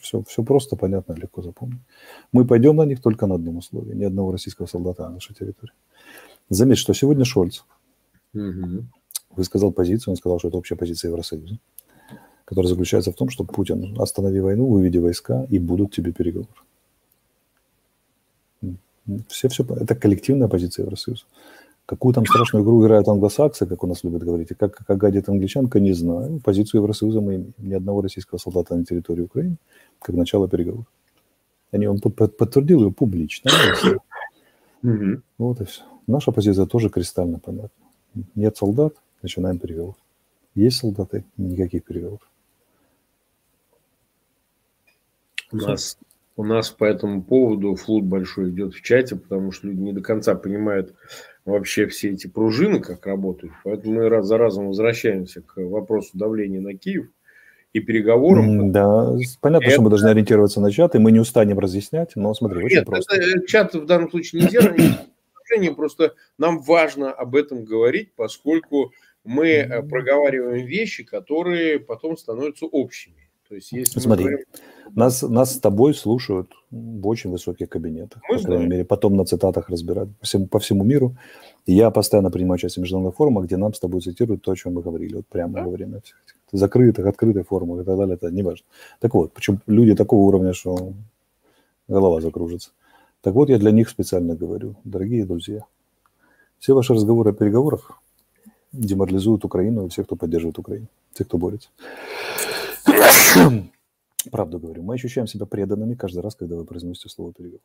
все, 0.00 0.22
все 0.22 0.42
просто, 0.42 0.76
понятно, 0.76 1.12
легко 1.12 1.42
запомнить. 1.42 1.80
Мы 2.32 2.44
пойдем 2.44 2.76
на 2.76 2.84
них 2.84 3.00
только 3.00 3.26
на 3.26 3.36
одном 3.36 3.58
условии. 3.58 3.94
Ни 3.94 4.04
одного 4.04 4.32
российского 4.32 4.66
солдата 4.66 5.04
на 5.04 5.10
нашей 5.10 5.34
территории. 5.34 5.74
Заметь, 6.48 6.78
что 6.78 6.92
сегодня 6.94 7.24
Шольц 7.24 7.62
угу. 8.34 8.84
высказал 9.30 9.72
позицию, 9.72 10.12
он 10.12 10.16
сказал, 10.16 10.38
что 10.38 10.48
это 10.48 10.56
общая 10.56 10.76
позиция 10.76 11.10
Евросоюза, 11.10 11.58
которая 12.44 12.68
заключается 12.68 13.12
в 13.12 13.14
том, 13.14 13.28
что 13.28 13.44
Путин, 13.44 13.96
останови 14.00 14.40
войну, 14.40 14.66
выведи 14.66 14.98
войска, 14.98 15.46
и 15.50 15.58
будут 15.58 15.92
тебе 15.92 16.12
переговоры. 16.12 16.48
Все, 19.28 19.48
все, 19.48 19.64
это 19.64 19.94
коллективная 19.96 20.48
позиция 20.48 20.84
Евросоюза. 20.84 21.24
Какую 21.86 22.14
там 22.14 22.24
страшную 22.24 22.64
игру 22.64 22.80
играют 22.80 23.08
англосаксы, 23.08 23.66
как 23.66 23.82
у 23.82 23.86
нас 23.88 24.04
любят 24.04 24.22
говорить, 24.22 24.52
и 24.52 24.54
как, 24.54 24.76
как 24.86 24.96
гадит 24.96 25.28
англичанка, 25.28 25.80
не 25.80 25.92
знаю. 25.92 26.40
Позицию 26.44 26.80
Евросоюза 26.80 27.20
мы 27.20 27.34
имеем. 27.34 27.54
Ни 27.58 27.74
одного 27.74 28.02
российского 28.02 28.38
солдата 28.38 28.76
на 28.76 28.84
территории 28.84 29.22
Украины, 29.22 29.56
как 29.98 30.14
начало 30.14 30.48
переговоров. 30.48 30.86
Они 31.72 31.88
он 31.88 32.00
подтвердил 32.00 32.84
ее 32.84 32.92
публично. 32.92 33.50
Вот 35.38 35.60
и 35.60 35.64
все. 35.64 35.82
Наша 36.06 36.32
позиция 36.32 36.66
тоже 36.66 36.88
кристально 36.88 37.38
понятна. 37.38 37.81
Нет 38.34 38.56
солдат, 38.56 38.94
начинаем 39.22 39.58
переговоры. 39.58 39.96
Есть 40.54 40.78
солдаты, 40.78 41.24
никаких 41.36 41.84
переговоров. 41.84 42.28
У 45.50 45.56
нас 45.56 45.98
у 46.36 46.44
нас 46.44 46.70
по 46.70 46.84
этому 46.84 47.22
поводу 47.22 47.74
флут 47.74 48.04
большой 48.04 48.50
идет 48.50 48.74
в 48.74 48.82
чате, 48.82 49.16
потому 49.16 49.52
что 49.52 49.66
люди 49.66 49.80
не 49.80 49.92
до 49.92 50.00
конца 50.00 50.34
понимают 50.34 50.94
вообще 51.44 51.86
все 51.86 52.10
эти 52.10 52.26
пружины, 52.26 52.80
как 52.80 53.06
работают. 53.06 53.52
Поэтому 53.64 53.94
мы 53.94 54.08
раз 54.08 54.26
за 54.26 54.38
разом 54.38 54.68
возвращаемся 54.68 55.42
к 55.42 55.56
вопросу 55.56 56.10
давления 56.14 56.60
на 56.60 56.74
Киев 56.74 57.08
и 57.72 57.80
переговорам. 57.80 58.72
Да, 58.72 59.14
понятно, 59.40 59.64
это... 59.64 59.72
что 59.72 59.82
мы 59.82 59.90
должны 59.90 60.08
ориентироваться 60.08 60.60
на 60.60 60.70
чат, 60.70 60.94
и 60.94 60.98
мы 60.98 61.12
не 61.12 61.20
устанем 61.20 61.58
разъяснять, 61.58 62.12
но 62.16 62.32
смотри, 62.34 62.64
очень 62.64 62.78
Нет, 62.78 62.86
просто. 62.86 63.14
Это, 63.14 63.46
чат 63.46 63.74
в 63.74 63.84
данном 63.84 64.10
случае 64.10 64.42
не 64.42 64.48
делает, 65.48 65.76
просто 65.76 66.14
нам 66.38 66.60
важно 66.60 67.12
об 67.12 67.36
этом 67.36 67.64
говорить, 67.64 68.14
поскольку 68.14 68.92
мы 69.24 69.48
э, 69.48 69.82
проговариваем 69.82 70.66
вещи, 70.66 71.04
которые 71.04 71.78
потом 71.78 72.16
становятся 72.16 72.66
общими. 72.66 73.22
То 73.48 73.56
есть, 73.56 73.70
если 73.72 74.00
Смотри, 74.00 74.24
говорим... 74.24 74.46
нас, 74.94 75.20
нас 75.20 75.56
с 75.56 75.60
тобой 75.60 75.92
слушают 75.92 76.50
в 76.70 77.06
очень 77.06 77.30
высоких 77.30 77.68
кабинетах, 77.68 78.22
Мы 78.30 78.38
по 78.38 78.44
крайней 78.44 78.66
мере, 78.66 78.84
потом 78.86 79.14
на 79.14 79.26
цитатах 79.26 79.68
разбирают 79.68 80.16
по 80.16 80.24
всему, 80.24 80.46
по 80.46 80.58
всему 80.58 80.84
миру. 80.84 81.16
И 81.66 81.74
я 81.74 81.90
постоянно 81.90 82.30
принимаю 82.30 82.54
участие 82.54 82.80
в 82.80 82.84
международных 82.84 83.16
форумах, 83.16 83.44
где 83.44 83.58
нам 83.58 83.74
с 83.74 83.78
тобой 83.78 84.00
цитируют 84.00 84.42
то, 84.42 84.52
о 84.52 84.56
чем 84.56 84.72
мы 84.72 84.80
говорили, 84.80 85.16
вот 85.16 85.26
прямо 85.26 85.52
да? 85.52 85.64
во 85.64 85.70
время 85.70 86.00
всех 86.00 86.16
этих 86.24 86.36
закрытых, 86.52 87.06
открытых 87.06 87.46
форумов 87.46 87.80
и 87.80 87.84
так 87.84 87.98
далее, 87.98 88.14
это 88.14 88.30
не 88.30 88.42
важно. 88.42 88.64
Так 89.00 89.12
вот, 89.12 89.34
почему 89.34 89.58
люди 89.66 89.94
такого 89.94 90.20
уровня, 90.20 90.54
что 90.54 90.94
голова 91.88 92.22
закружится. 92.22 92.70
Так 93.22 93.34
вот, 93.34 93.48
я 93.48 93.58
для 93.58 93.70
них 93.70 93.88
специально 93.88 94.34
говорю, 94.34 94.74
дорогие 94.82 95.24
друзья, 95.24 95.64
все 96.58 96.74
ваши 96.74 96.92
разговоры 96.92 97.30
о 97.30 97.32
переговорах 97.32 97.92
деморализуют 98.72 99.44
Украину 99.44 99.86
и 99.86 99.88
всех, 99.88 100.06
кто 100.06 100.16
поддерживает 100.16 100.58
Украину, 100.58 100.88
тех, 101.14 101.28
кто 101.28 101.38
борется. 101.38 101.68
Правду 104.30 104.58
говорю, 104.58 104.82
мы 104.82 104.94
ощущаем 104.94 105.28
себя 105.28 105.46
преданными 105.46 105.94
каждый 105.94 106.22
раз, 106.22 106.34
когда 106.34 106.56
вы 106.56 106.64
произносите 106.64 107.08
слово 107.08 107.32
«переговор». 107.32 107.60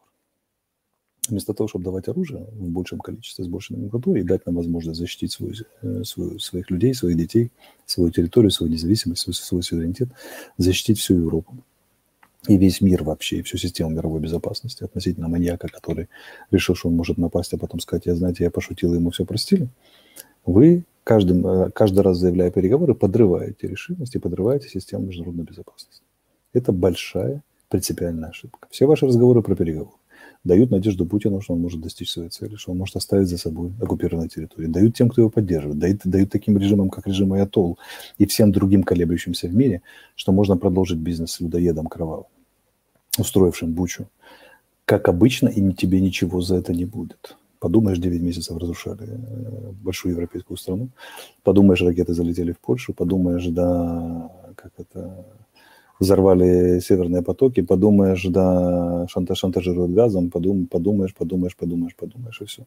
Вместо 1.28 1.54
того, 1.54 1.68
чтобы 1.68 1.86
давать 1.86 2.08
оружие 2.08 2.48
в 2.52 2.70
большем 2.70 3.00
количестве, 3.00 3.44
с 3.44 3.48
большей 3.48 3.76
номенклатурой 3.76 4.22
и 4.22 4.26
дать 4.26 4.46
нам 4.46 4.56
возможность 4.56 5.00
защитить 5.00 5.32
свою, 5.32 5.56
э, 5.82 6.04
свою, 6.04 6.40
своих 6.40 6.70
людей, 6.70 6.94
своих 6.94 7.18
детей, 7.18 7.52
свою 7.86 8.12
территорию, 8.12 8.50
свою 8.50 8.72
независимость, 8.72 9.24
свой, 9.24 9.34
свой 9.34 9.64
суверенитет, 9.64 10.10
защитить 10.58 11.00
всю 11.00 11.16
Европу 11.16 11.58
и 12.48 12.58
весь 12.58 12.82
мир 12.82 13.04
вообще, 13.04 13.38
и 13.38 13.42
всю 13.42 13.58
систему 13.58 13.90
мировой 13.90 14.20
безопасности 14.20 14.84
относительно 14.84 15.28
маньяка, 15.28 15.68
который 15.68 16.08
решил, 16.52 16.76
что 16.76 16.90
он 16.90 16.96
может 16.96 17.18
напасть, 17.18 17.54
а 17.54 17.58
потом 17.58 17.80
сказать, 17.80 18.06
я, 18.06 18.16
знаете, 18.16 18.44
я 18.44 18.52
пошутил, 18.52 18.94
ему 18.94 19.10
все 19.12 19.26
простили, 19.26 19.68
вы 20.46 20.84
каждым, 21.04 21.46
э, 21.48 21.72
каждый 21.72 22.02
раз 22.02 22.18
заявляя 22.18 22.52
переговоры, 22.52 22.94
подрываете 22.94 23.68
решимость 23.68 24.16
и 24.16 24.20
подрываете 24.20 24.70
систему 24.70 25.08
международной 25.08 25.46
безопасности. 25.46 26.04
Это 26.54 26.72
большая 26.72 27.42
принципиальная 27.70 28.30
ошибка. 28.30 28.68
Все 28.72 28.86
ваши 28.86 29.06
разговоры 29.06 29.42
про 29.42 29.56
переговоры 29.56 29.98
дают 30.48 30.72
надежду 30.72 31.06
Путину, 31.06 31.42
что 31.42 31.54
он 31.54 31.62
может 31.62 31.82
достичь 31.82 32.10
своей 32.10 32.30
цели, 32.30 32.56
что 32.56 32.72
он 32.72 32.78
может 32.78 32.96
оставить 32.96 33.28
за 33.28 33.38
собой 33.38 33.72
оккупированные 33.82 34.30
территории, 34.30 34.68
дают 34.68 34.96
тем, 34.96 35.10
кто 35.10 35.22
его 35.22 35.30
поддерживает, 35.30 35.78
дают, 35.78 36.02
дают 36.04 36.32
таким 36.32 36.58
режимам, 36.58 36.90
как 36.90 37.08
режим 37.08 37.34
Аятол 37.34 37.78
и 38.18 38.26
всем 38.26 38.52
другим 38.52 38.84
колеблющимся 38.84 39.48
в 39.48 39.54
мире, 39.54 39.82
что 40.16 40.32
можно 40.32 40.58
продолжить 40.58 40.98
бизнес 40.98 41.34
с 41.34 41.40
людоедом 41.42 41.88
кровавым, 41.88 42.26
устроившим 43.20 43.74
Бучу. 43.74 44.08
Как 44.86 45.10
обычно, 45.10 45.50
и 45.50 45.74
тебе 45.74 46.00
ничего 46.02 46.42
за 46.42 46.56
это 46.56 46.74
не 46.74 46.86
будет. 46.86 47.36
Подумаешь, 47.60 47.98
9 47.98 48.22
месяцев 48.22 48.58
разрушали 48.58 49.04
э, 49.04 49.72
большую 49.84 50.14
европейскую 50.14 50.58
страну. 50.58 50.90
Подумаешь, 51.44 51.82
ракеты 51.82 52.14
залетели 52.14 52.52
в 52.52 52.60
Польшу. 52.60 52.94
Подумаешь, 52.94 53.48
да, 53.48 54.32
как 54.56 54.72
это, 54.78 55.26
взорвали 56.00 56.80
северные 56.80 57.22
потоки. 57.22 57.62
Подумаешь, 57.62 58.24
да, 58.26 59.08
шантаж, 59.10 59.40
шантажируют 59.40 59.94
газом. 59.94 60.30
Подум, 60.30 60.68
подумаешь, 60.68 61.14
подумаешь, 61.14 61.56
подумаешь, 61.56 61.96
подумаешь, 61.96 62.42
и 62.42 62.46
все. 62.46 62.64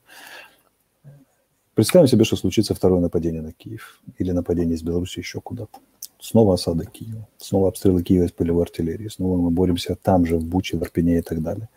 Представим 1.75 2.09
себе, 2.09 2.25
что 2.25 2.37
случится 2.37 2.75
второе 2.75 3.01
нападение 3.01 3.43
на 3.43 3.53
Киев. 3.53 4.01
Или 4.19 4.33
нападение 4.33 4.75
из 4.75 4.83
Беларуси 4.83 5.21
еще 5.21 5.41
куда-то. 5.41 5.79
Снова 6.19 6.55
осада 6.55 6.85
Киева. 6.85 7.27
Снова 7.39 7.69
обстрелы 7.69 8.03
Киева 8.03 8.25
из 8.25 8.33
полевой 8.33 8.65
артиллерии. 8.65 9.09
Снова 9.09 9.39
мы 9.39 9.51
боремся 9.51 9.95
там 9.95 10.27
же, 10.27 10.37
в 10.37 10.45
Буче, 10.45 10.77
в 10.77 10.83
Арпене 10.83 11.19
и 11.19 11.23
так 11.23 11.43
далее 11.43 11.69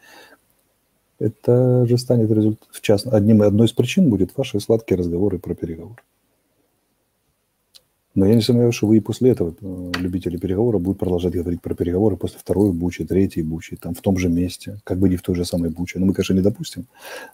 это 1.24 1.86
же 1.86 1.98
станет 1.98 2.30
результат, 2.32 2.68
в 2.70 2.82
част... 2.82 3.08
одним, 3.08 3.42
одной 3.42 3.68
из 3.68 3.72
причин 3.72 4.10
будет 4.10 4.36
ваши 4.36 4.60
сладкие 4.60 4.98
разговоры 4.98 5.40
про 5.40 5.56
переговоры. 5.56 6.02
Но 8.16 8.28
я 8.28 8.36
не 8.36 8.42
сомневаюсь, 8.42 8.76
что 8.76 8.88
вы 8.88 8.98
и 8.98 9.00
после 9.00 9.32
этого, 9.32 9.56
э, 9.60 9.92
любители 9.98 10.38
переговоров, 10.38 10.82
будут 10.82 11.00
продолжать 11.00 11.34
говорить 11.34 11.62
про 11.62 11.74
переговоры 11.74 12.16
после 12.16 12.38
второй 12.38 12.72
бучи, 12.72 13.06
третьей 13.06 13.42
бучи, 13.42 13.76
там 13.76 13.96
в 13.96 14.02
том 14.02 14.18
же 14.18 14.30
месте, 14.30 14.80
как 14.84 15.00
бы 15.00 15.10
не 15.10 15.16
в 15.16 15.24
той 15.24 15.36
же 15.36 15.46
самой 15.46 15.72
буче. 15.72 15.98
Ну, 15.98 16.06
мы, 16.06 16.14
конечно, 16.14 16.34
не 16.34 16.42
допустим. 16.42 16.86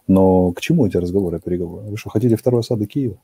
Но 0.06 0.52
к 0.52 0.60
чему 0.60 0.86
эти 0.86 0.96
разговоры 0.96 1.36
о 1.36 1.40
переговорах? 1.40 1.86
Вы 1.90 1.96
что, 1.98 2.08
хотите 2.08 2.36
второй 2.36 2.60
осады 2.60 2.86
Киева? 2.86 3.18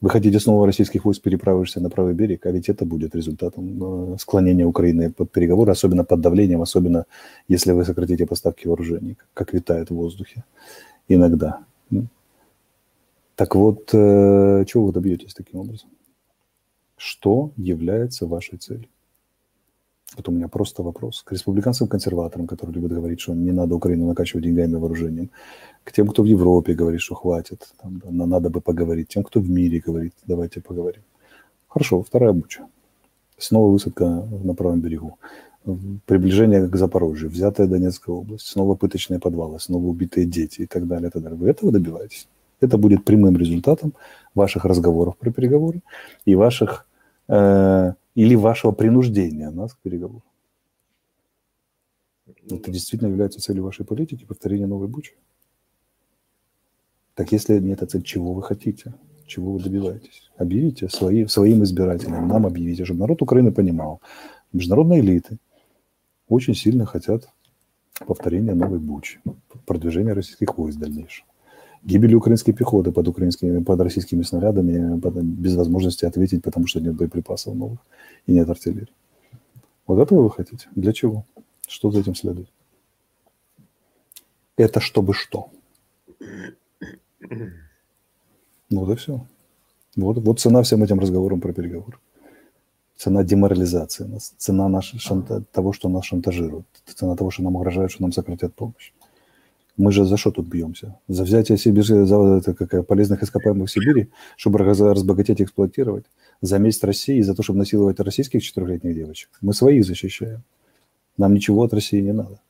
Вы 0.00 0.10
хотите 0.10 0.40
снова 0.40 0.66
российских 0.66 1.04
войск, 1.04 1.22
переправишься 1.22 1.80
на 1.80 1.90
правый 1.90 2.14
берег, 2.14 2.46
а 2.46 2.50
ведь 2.50 2.68
это 2.68 2.84
будет 2.84 3.14
результатом 3.14 4.14
э, 4.14 4.16
склонения 4.18 4.66
Украины 4.66 5.12
под 5.12 5.30
переговоры, 5.30 5.70
особенно 5.70 6.04
под 6.04 6.20
давлением, 6.20 6.62
особенно 6.62 7.04
если 7.48 7.72
вы 7.72 7.84
сократите 7.84 8.26
поставки 8.26 8.66
вооружений, 8.66 9.18
как 9.34 9.52
витает 9.52 9.90
в 9.90 9.94
воздухе 9.94 10.44
иногда. 11.06 11.60
Так 13.36 13.54
вот, 13.54 13.90
э, 13.92 14.64
чего 14.66 14.86
вы 14.86 14.92
добьетесь 14.92 15.34
таким 15.34 15.60
образом? 15.60 15.90
Что 17.02 17.50
является 17.56 18.26
вашей 18.26 18.58
целью? 18.58 18.86
Вот 20.16 20.28
у 20.28 20.32
меня 20.32 20.48
просто 20.48 20.82
вопрос 20.82 21.22
к 21.22 21.32
республиканским 21.32 21.88
консерваторам, 21.88 22.46
которые 22.46 22.74
любят 22.74 22.92
говорить, 22.92 23.20
что 23.20 23.32
не 23.32 23.52
надо 23.52 23.74
Украину 23.74 24.06
накачивать 24.06 24.44
деньгами 24.44 24.72
и 24.72 24.76
вооружением, 24.76 25.30
к 25.82 25.92
тем, 25.92 26.08
кто 26.08 26.22
в 26.22 26.26
Европе 26.26 26.74
говорит, 26.74 27.00
что 27.00 27.14
хватит, 27.14 27.72
там, 27.80 28.02
да, 28.04 28.26
надо 28.26 28.50
бы 28.50 28.60
поговорить, 28.60 29.08
тем, 29.08 29.24
кто 29.24 29.40
в 29.40 29.48
мире 29.48 29.80
говорит, 29.80 30.12
давайте 30.26 30.60
поговорим. 30.60 31.00
Хорошо, 31.68 32.02
вторая 32.02 32.34
буча. 32.34 32.66
Снова 33.38 33.72
высадка 33.72 34.04
на 34.44 34.54
правом 34.54 34.82
берегу. 34.82 35.16
Приближение 36.04 36.68
к 36.68 36.76
Запорожью, 36.76 37.30
взятая 37.30 37.66
Донецкая 37.66 38.14
область, 38.14 38.46
снова 38.46 38.74
пыточные 38.74 39.20
подвалы, 39.20 39.58
снова 39.58 39.86
убитые 39.86 40.26
дети 40.26 40.60
и 40.60 40.66
так 40.66 40.86
далее. 40.86 41.08
И 41.08 41.10
так 41.10 41.22
далее. 41.22 41.38
Вы 41.38 41.48
этого 41.48 41.72
добиваетесь? 41.72 42.28
Это 42.60 42.76
будет 42.76 43.06
прямым 43.06 43.38
результатом 43.38 43.94
ваших 44.34 44.66
разговоров 44.66 45.16
про 45.16 45.32
переговоры 45.32 45.80
и 46.26 46.34
ваших 46.34 46.86
э, 47.30 47.94
или 48.14 48.34
вашего 48.34 48.72
принуждения 48.72 49.50
нас 49.50 49.74
к 49.74 49.78
переговорам. 49.78 50.22
Это 52.50 52.70
действительно 52.70 53.08
является 53.08 53.40
целью 53.40 53.64
вашей 53.64 53.84
политики, 53.84 54.24
повторение 54.24 54.66
новой 54.66 54.88
бучи. 54.88 55.14
Так 57.14 57.32
если 57.32 57.58
не 57.58 57.72
эта 57.72 57.86
цель, 57.86 58.02
чего 58.02 58.32
вы 58.32 58.42
хотите? 58.42 58.94
Чего 59.26 59.52
вы 59.52 59.60
добиваетесь? 59.60 60.30
Объявите 60.36 60.88
свои, 60.88 61.26
своим 61.26 61.62
избирателям, 61.62 62.26
нам 62.26 62.46
объявите, 62.46 62.84
чтобы 62.84 63.00
народ 63.00 63.22
Украины 63.22 63.52
понимал. 63.52 64.00
Международные 64.52 65.00
элиты 65.00 65.38
очень 66.28 66.54
сильно 66.54 66.86
хотят 66.86 67.28
повторения 68.06 68.54
новой 68.54 68.78
бучи, 68.78 69.20
продвижения 69.66 70.14
российских 70.14 70.56
войск 70.58 70.78
дальнейшего. 70.78 71.29
Гибели 71.82 72.14
украинской 72.14 72.52
пехоты 72.52 72.92
под, 72.92 73.08
украинскими, 73.08 73.62
под 73.62 73.80
российскими 73.80 74.22
снарядами, 74.22 74.98
под, 75.00 75.14
без 75.22 75.56
возможности 75.56 76.04
ответить, 76.04 76.42
потому 76.42 76.66
что 76.66 76.80
нет 76.80 76.94
боеприпасов 76.94 77.54
новых 77.54 77.78
и 78.26 78.32
нет 78.32 78.48
артиллерии. 78.48 78.92
Вот 79.86 79.98
этого 79.98 80.22
вы 80.22 80.30
хотите? 80.30 80.68
Для 80.74 80.92
чего? 80.92 81.24
Что 81.66 81.90
за 81.90 82.00
этим 82.00 82.14
следует? 82.14 82.48
Это 84.56 84.80
чтобы 84.80 85.14
что? 85.14 85.50
Вот 88.70 88.90
и 88.90 88.94
все. 88.96 89.26
Вот, 89.96 90.18
вот 90.18 90.40
цена 90.40 90.62
всем 90.62 90.82
этим 90.82 91.00
разговорам 91.00 91.40
про 91.40 91.52
переговоры. 91.52 91.98
Цена 92.96 93.24
деморализации, 93.24 94.06
цена 94.18 94.68
наш, 94.68 94.94
шанта, 94.98 95.42
того, 95.52 95.72
что 95.72 95.88
нас 95.88 96.04
шантажируют, 96.04 96.66
цена 96.84 97.16
того, 97.16 97.30
что 97.30 97.42
нам 97.42 97.56
угрожают, 97.56 97.90
что 97.90 98.02
нам 98.02 98.12
сократят 98.12 98.54
помощь. 98.54 98.92
Мы 99.80 99.92
же 99.92 100.04
за 100.04 100.18
что 100.18 100.30
тут 100.30 100.46
бьемся? 100.46 100.98
За 101.08 101.24
взятие 101.24 101.56
Сибири, 101.56 102.04
за 102.04 102.16
это, 102.36 102.52
как, 102.52 102.86
полезных 102.86 103.22
ископаемых 103.22 103.70
в 103.70 103.72
Сибири, 103.72 104.10
чтобы 104.36 104.58
разбогатеть 104.58 105.40
и 105.40 105.44
эксплуатировать? 105.44 106.04
За 106.42 106.58
месть 106.58 106.84
России, 106.84 107.22
за 107.22 107.34
то, 107.34 107.42
чтобы 107.42 107.60
насиловать 107.60 107.98
российских 107.98 108.42
четырехлетних 108.42 108.94
девочек? 108.94 109.30
Мы 109.40 109.54
своих 109.54 109.86
защищаем. 109.86 110.42
Нам 111.16 111.32
ничего 111.32 111.62
от 111.62 111.72
России 111.72 112.02
не 112.02 112.12
надо. 112.12 112.42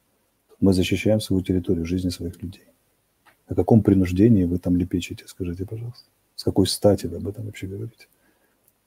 Мы 0.58 0.72
защищаем 0.72 1.20
свою 1.20 1.42
территорию, 1.42 1.86
жизни 1.86 2.08
своих 2.08 2.42
людей. 2.42 2.66
О 3.46 3.54
каком 3.54 3.82
принуждении 3.82 4.42
вы 4.42 4.58
там 4.58 4.76
лепечете, 4.76 5.24
скажите, 5.28 5.64
пожалуйста? 5.64 6.08
С 6.34 6.42
какой 6.42 6.66
стати 6.66 7.06
вы 7.06 7.18
об 7.18 7.28
этом 7.28 7.46
вообще 7.46 7.68
говорите? 7.68 8.08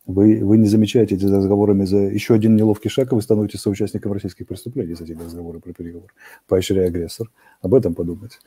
Вы, 0.05 0.43
вы 0.43 0.57
не 0.57 0.67
замечаете 0.67 1.15
эти 1.15 1.23
разговорами 1.23 1.85
за 1.85 1.97
еще 1.97 2.33
один 2.33 2.57
неловкий 2.57 2.89
шаг, 2.89 3.11
и 3.11 3.15
вы 3.15 3.21
становитесь 3.21 3.61
соучастником 3.61 4.11
российских 4.11 4.47
преступлений 4.47 4.95
с 4.95 5.01
этими 5.01 5.23
разговорами 5.23 5.61
про 5.61 5.71
переговор, 5.71 6.13
поощряя 6.47 6.87
агрессор. 6.87 7.31
Об 7.61 7.73
этом 7.73 7.95
подумать. 7.95 8.39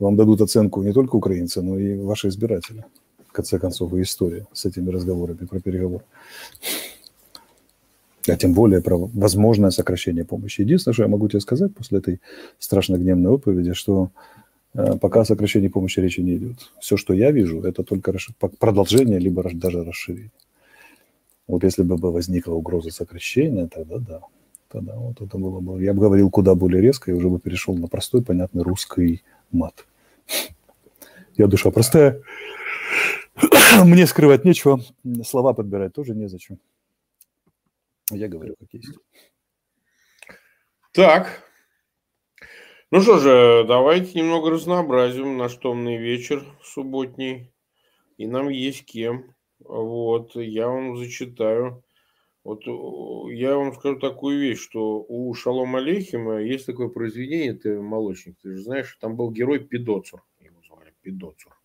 Вам 0.00 0.16
дадут 0.16 0.40
оценку 0.40 0.82
не 0.82 0.92
только 0.92 1.14
украинцы, 1.14 1.62
но 1.62 1.78
и 1.78 1.96
ваши 1.96 2.28
избиратели. 2.28 2.84
В 3.28 3.32
конце 3.32 3.58
концов, 3.60 3.94
и 3.94 4.02
история 4.02 4.46
с 4.52 4.64
этими 4.64 4.90
разговорами 4.90 5.46
про 5.46 5.60
переговор. 5.60 6.02
А 8.28 8.36
тем 8.36 8.52
более 8.52 8.82
про 8.82 8.96
возможное 8.96 9.70
сокращение 9.70 10.24
помощи. 10.24 10.62
Единственное, 10.62 10.94
что 10.94 11.04
я 11.04 11.08
могу 11.08 11.28
тебе 11.28 11.40
сказать 11.40 11.72
после 11.72 11.98
этой 11.98 12.20
страшно 12.58 12.96
гневной 12.96 13.30
отповеди, 13.30 13.74
что 13.74 14.10
э, 14.74 14.98
пока 14.98 15.20
о 15.20 15.24
сокращении 15.24 15.68
помощи 15.68 16.00
речи 16.00 16.20
не 16.20 16.34
идет. 16.36 16.72
Все, 16.80 16.96
что 16.96 17.14
я 17.14 17.30
вижу, 17.30 17.62
это 17.62 17.84
только 17.84 18.12
продолжение, 18.58 19.20
либо 19.20 19.48
даже 19.54 19.84
расширение. 19.84 20.32
Вот 21.46 21.62
если 21.62 21.82
бы 21.82 21.96
возникла 21.96 22.54
угроза 22.54 22.90
сокращения, 22.90 23.66
тогда 23.66 23.98
да. 23.98 24.20
Тогда 24.68 24.96
вот 24.96 25.20
это 25.20 25.38
было 25.38 25.60
бы... 25.60 25.82
Я 25.82 25.94
бы 25.94 26.00
говорил 26.00 26.28
куда 26.28 26.54
более 26.54 26.82
резко 26.82 27.10
и 27.10 27.14
уже 27.14 27.28
бы 27.28 27.38
перешел 27.38 27.76
на 27.76 27.86
простой, 27.86 28.22
понятный 28.22 28.62
русский 28.62 29.22
мат. 29.52 29.86
Я 31.36 31.46
душа 31.46 31.70
простая. 31.70 32.20
Мне 33.84 34.06
скрывать 34.06 34.44
нечего. 34.44 34.80
Слова 35.24 35.52
подбирать 35.52 35.92
тоже 35.94 36.14
незачем. 36.14 36.58
Я 38.10 38.28
говорю, 38.28 38.56
как 38.58 38.68
есть. 38.72 38.98
Так. 40.92 41.42
Ну 42.90 43.00
что 43.02 43.18
же, 43.18 43.64
давайте 43.68 44.18
немного 44.18 44.50
разнообразим 44.50 45.36
наш 45.36 45.54
томный 45.54 45.96
вечер 45.96 46.44
субботний. 46.62 47.52
И 48.16 48.26
нам 48.26 48.48
есть 48.48 48.84
кем. 48.84 49.35
Вот, 49.68 50.36
я 50.36 50.68
вам 50.68 50.96
зачитаю. 50.96 51.82
Вот 52.44 52.62
я 53.32 53.56
вам 53.56 53.74
скажу 53.74 53.98
такую 53.98 54.38
вещь, 54.38 54.60
что 54.60 55.04
у 55.08 55.34
Шалом 55.34 55.74
Алейхима 55.74 56.40
есть 56.40 56.64
такое 56.64 56.88
произведение, 56.88 57.54
ты 57.54 57.80
молочник, 57.80 58.36
ты 58.40 58.52
же 58.52 58.62
знаешь, 58.62 58.96
там 59.00 59.16
был 59.16 59.32
герой 59.32 59.58
Пидоцур, 59.58 60.22
его 60.40 60.62
звали 60.64 60.94
Пидоцур. 61.02 61.56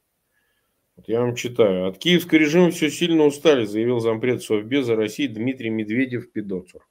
Вот 0.95 1.07
я 1.07 1.21
вам 1.21 1.35
читаю. 1.35 1.87
От 1.87 1.99
киевского 1.99 2.39
режима 2.39 2.71
все 2.71 2.89
сильно 2.89 3.25
устали, 3.25 3.65
заявил 3.65 3.99
зампред 3.99 4.41
Совбеза 4.41 4.95
России 4.95 5.27
Дмитрий 5.27 5.69
Медведев 5.69 6.31
Пидоцур. 6.31 6.87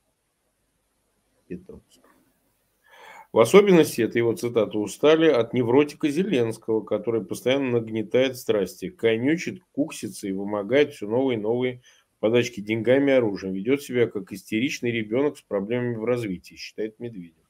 Пидоцур. 1.48 1.82
В 3.32 3.38
особенности, 3.38 4.02
это 4.02 4.18
его 4.18 4.32
цитата, 4.32 4.76
устали 4.76 5.28
от 5.28 5.54
невротика 5.54 6.08
Зеленского, 6.08 6.80
который 6.80 7.24
постоянно 7.24 7.78
нагнетает 7.78 8.36
страсти, 8.36 8.90
конючит, 8.90 9.62
куксится 9.70 10.26
и 10.26 10.32
вымогает 10.32 10.92
все 10.92 11.06
новые 11.06 11.38
и 11.38 11.40
новые 11.40 11.82
подачки 12.18 12.60
деньгами 12.60 13.12
и 13.12 13.14
оружием, 13.14 13.54
ведет 13.54 13.82
себя 13.82 14.08
как 14.08 14.32
истеричный 14.32 14.90
ребенок 14.90 15.38
с 15.38 15.42
проблемами 15.42 15.94
в 15.94 16.04
развитии, 16.04 16.56
считает 16.56 16.98
Медведев. 16.98 17.44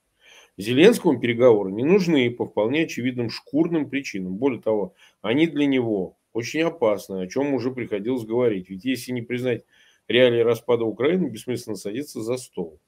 Зеленскому 0.58 1.18
переговоры 1.18 1.72
не 1.72 1.84
нужны 1.84 2.30
по 2.30 2.44
вполне 2.44 2.82
очевидным 2.82 3.30
шкурным 3.30 3.88
причинам. 3.88 4.36
Более 4.36 4.60
того, 4.60 4.94
они 5.22 5.46
для 5.46 5.64
него 5.64 6.18
очень 6.34 6.60
опасны, 6.60 7.22
о 7.22 7.26
чем 7.26 7.54
уже 7.54 7.70
приходилось 7.70 8.26
говорить. 8.26 8.68
Ведь 8.68 8.84
если 8.84 9.12
не 9.12 9.22
признать 9.22 9.64
реалии 10.08 10.40
распада 10.40 10.84
Украины, 10.84 11.28
бессмысленно 11.28 11.76
садиться 11.76 12.20
за 12.20 12.36
стол. 12.36 12.78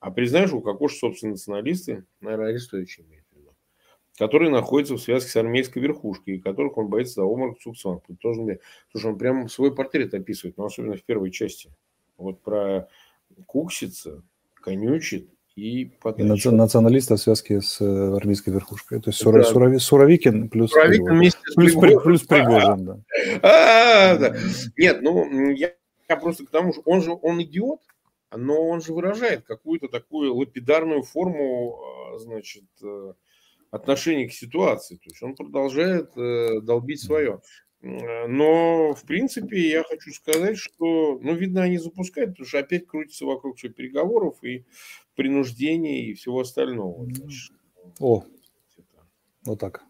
А 0.00 0.10
признаешь, 0.10 0.52
у 0.52 0.60
Кокоша, 0.60 0.96
собственно, 0.96 1.32
националисты, 1.32 2.04
наверное, 2.20 2.50
арестующие 2.50 3.06
имеют 3.06 3.26
в 3.32 3.36
виду, 3.36 3.54
которые 4.16 4.50
находятся 4.50 4.94
в 4.94 5.00
связке 5.00 5.30
с 5.30 5.36
армейской 5.36 5.82
верхушкой, 5.82 6.36
и 6.36 6.40
которых 6.40 6.78
он 6.78 6.88
боится 6.88 7.16
до 7.16 7.24
обморока 7.24 7.60
Цукцванг. 7.60 8.04
Тоже, 8.20 8.60
слушай, 8.92 9.06
он 9.06 9.18
прям 9.18 9.48
свой 9.48 9.74
портрет 9.74 10.14
описывает, 10.14 10.56
но 10.56 10.66
особенно 10.66 10.96
в 10.96 11.02
первой 11.02 11.30
части. 11.30 11.70
Вот 12.16 12.40
про 12.42 12.88
Куксица, 13.46 14.22
конючит 14.54 15.28
и 15.56 15.90
подача. 16.00 16.48
И 16.48 16.52
националиста 16.52 17.16
в 17.16 17.20
связке 17.20 17.60
с 17.60 17.80
э, 17.80 18.16
армейской 18.16 18.52
верхушкой. 18.52 19.00
То 19.00 19.10
есть 19.10 19.24
да. 19.24 19.42
Сурави, 19.42 19.78
Суровикин 19.78 20.48
плюс 20.48 20.70
Суровикин 20.70 21.16
вместе 21.16 21.40
с 21.44 21.54
плюс, 21.54 21.72
Пригожин. 21.72 22.00
плюс 22.02 22.22
Пригожин, 22.22 22.84
да. 22.84 23.00
А, 23.42 24.16
да. 24.16 24.36
Нет, 24.76 25.02
ну, 25.02 25.50
я, 25.50 25.72
я 26.08 26.16
просто 26.16 26.46
к 26.46 26.50
тому, 26.50 26.72
что 26.72 26.82
он 26.84 27.02
же, 27.02 27.10
он 27.20 27.42
идиот, 27.42 27.80
но 28.36 28.68
он 28.68 28.80
же 28.80 28.92
выражает 28.92 29.44
какую-то 29.44 29.88
такую 29.88 30.34
лапидарную 30.34 31.02
форму, 31.02 31.80
а, 31.80 32.18
значит, 32.18 32.64
э, 32.82 33.12
отношения 33.70 34.28
к 34.28 34.32
ситуации. 34.32 34.96
То 34.96 35.10
есть 35.10 35.22
он 35.22 35.34
продолжает 35.34 36.16
э, 36.16 36.60
долбить 36.60 37.00
свое. 37.00 37.40
Но, 37.80 38.92
в 38.92 39.04
принципе, 39.04 39.70
я 39.70 39.84
хочу 39.84 40.10
сказать, 40.10 40.58
что, 40.58 41.18
ну, 41.22 41.34
видно, 41.34 41.62
они 41.62 41.78
запускают, 41.78 42.30
потому 42.30 42.46
что 42.46 42.58
опять 42.58 42.88
крутится 42.88 43.24
вокруг 43.24 43.56
все 43.56 43.68
переговоров 43.68 44.42
и 44.42 44.64
принуждения 45.14 46.06
и 46.06 46.14
всего 46.14 46.40
остального. 46.40 47.04
Значит. 47.04 47.52
О, 48.00 48.24
вот 49.44 49.60
так. 49.60 49.84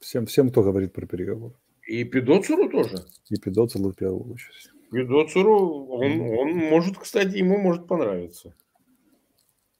Всем, 0.00 0.26
всем, 0.26 0.50
кто 0.50 0.64
говорит 0.64 0.92
про 0.92 1.06
переговоры. 1.06 1.54
И 1.86 2.02
Педоцеру 2.02 2.68
тоже. 2.68 3.06
И 3.30 3.36
Педоцеру 3.36 3.90
в 3.90 3.96
первую 3.96 4.32
очередь. 4.32 4.73
Видоцеру, 4.94 5.86
он, 5.86 6.20
он 6.20 6.54
может, 6.54 6.98
кстати, 6.98 7.36
ему 7.36 7.58
может 7.58 7.86
понравиться. 7.86 8.54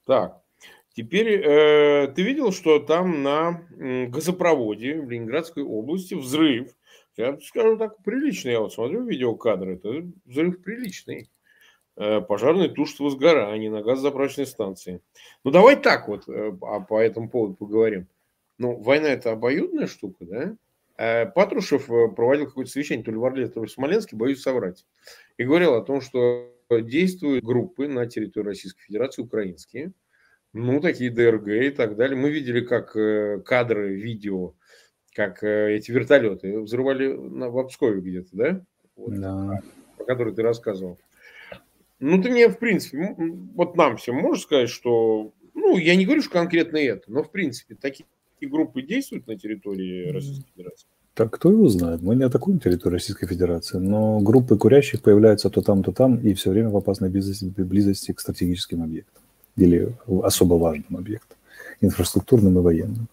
Так, 0.05 0.41
теперь 0.93 1.41
э, 1.41 2.07
ты 2.15 2.21
видел, 2.21 2.51
что 2.51 2.79
там 2.79 3.23
на 3.23 3.61
газопроводе 3.71 4.99
в 4.99 5.09
Ленинградской 5.09 5.63
области 5.63 6.13
взрыв. 6.13 6.75
Я 7.17 7.39
скажу 7.39 7.77
так, 7.77 8.03
приличный. 8.03 8.51
Я 8.51 8.59
вот 8.59 8.73
смотрю 8.73 9.03
видеокадры, 9.03 9.75
это 9.75 10.05
взрыв 10.25 10.61
приличный. 10.61 11.29
Э, 11.97 12.19
пожарное 12.19 12.67
тушство 12.67 13.05
возгорание 13.05 13.71
на 13.71 13.81
газозаправочной 13.81 14.45
станции. 14.45 15.01
Ну, 15.45 15.51
давай 15.51 15.77
так 15.77 16.09
вот 16.09 16.27
э, 16.27 16.57
а 16.61 16.81
по 16.81 16.99
этому 16.99 17.29
поводу 17.29 17.55
поговорим. 17.55 18.07
Ну, 18.57 18.75
война 18.75 19.07
это 19.07 19.31
обоюдная 19.31 19.87
штука, 19.87 20.25
да? 20.25 20.55
Э, 20.97 21.25
Патрушев 21.25 21.89
э, 21.89 22.07
проводил 22.09 22.47
какое-то 22.47 22.71
совещание, 22.71 23.03
то 23.03 23.11
ли 23.11 23.17
в 23.17 23.25
Орле, 23.25 23.47
то 23.47 23.61
ли 23.61 23.67
в 23.67 23.71
Смоленске, 23.71 24.15
боюсь 24.15 24.41
соврать, 24.41 24.85
и 25.37 25.43
говорил 25.43 25.73
о 25.73 25.83
том, 25.83 26.01
что 26.01 26.51
действуют 26.69 27.43
группы 27.43 27.87
на 27.87 28.05
территории 28.07 28.47
Российской 28.47 28.83
Федерации, 28.83 29.21
украинские, 29.21 29.91
ну, 30.53 30.79
такие 30.79 31.11
ДРГ 31.11 31.47
и 31.47 31.69
так 31.69 31.95
далее. 31.95 32.17
Мы 32.17 32.31
видели, 32.31 32.61
как 32.61 32.95
э, 32.95 33.41
кадры, 33.41 33.95
видео, 33.95 34.53
как 35.13 35.43
эти 35.43 35.91
вертолеты 35.91 36.59
взрывали 36.59 37.07
в 37.07 37.57
Обскове 37.57 38.01
где-то, 38.01 38.29
да? 38.33 38.65
Вот, 38.95 39.19
да. 39.19 39.61
Про 39.97 40.05
который 40.05 40.33
ты 40.33 40.41
рассказывал. 40.41 40.97
Ну, 41.99 42.21
ты 42.21 42.29
мне, 42.29 42.49
в 42.49 42.57
принципе, 42.57 43.15
вот 43.53 43.75
нам 43.75 43.97
всем 43.97 44.15
можешь 44.15 44.43
сказать, 44.43 44.69
что, 44.69 45.33
ну, 45.53 45.77
я 45.77 45.95
не 45.95 46.05
говорю, 46.05 46.21
что 46.21 46.31
конкретно 46.31 46.77
это, 46.77 47.11
но, 47.11 47.23
в 47.23 47.31
принципе, 47.31 47.75
такие 47.75 48.05
такие 48.35 48.51
группы 48.51 48.81
действуют 48.81 49.27
на 49.27 49.37
территории 49.37 50.11
Российской 50.11 50.45
Федерации? 50.55 50.87
Так 51.13 51.31
кто 51.31 51.49
его 51.49 51.69
знает? 51.69 52.01
Мы 52.01 52.15
не 52.15 52.23
атакуем 52.23 52.59
территорию 52.59 52.95
Российской 52.95 53.27
Федерации, 53.27 53.77
но 53.77 54.19
группы 54.19 54.57
курящих 54.57 55.01
появляются 55.01 55.49
то 55.49 55.61
там, 55.61 55.81
то 55.81 55.91
там 55.91 56.17
и 56.17 56.33
все 56.33 56.49
время 56.49 56.69
в 56.69 56.77
опасной 56.77 57.09
близости, 57.09 57.45
близости 57.45 58.11
к 58.11 58.19
стратегическим 58.19 58.83
объектам 58.83 59.23
или 59.55 59.95
особо 60.23 60.55
важным 60.55 60.97
объектам, 60.97 61.37
инфраструктурным 61.79 62.59
и 62.59 62.61
военным. 62.61 63.07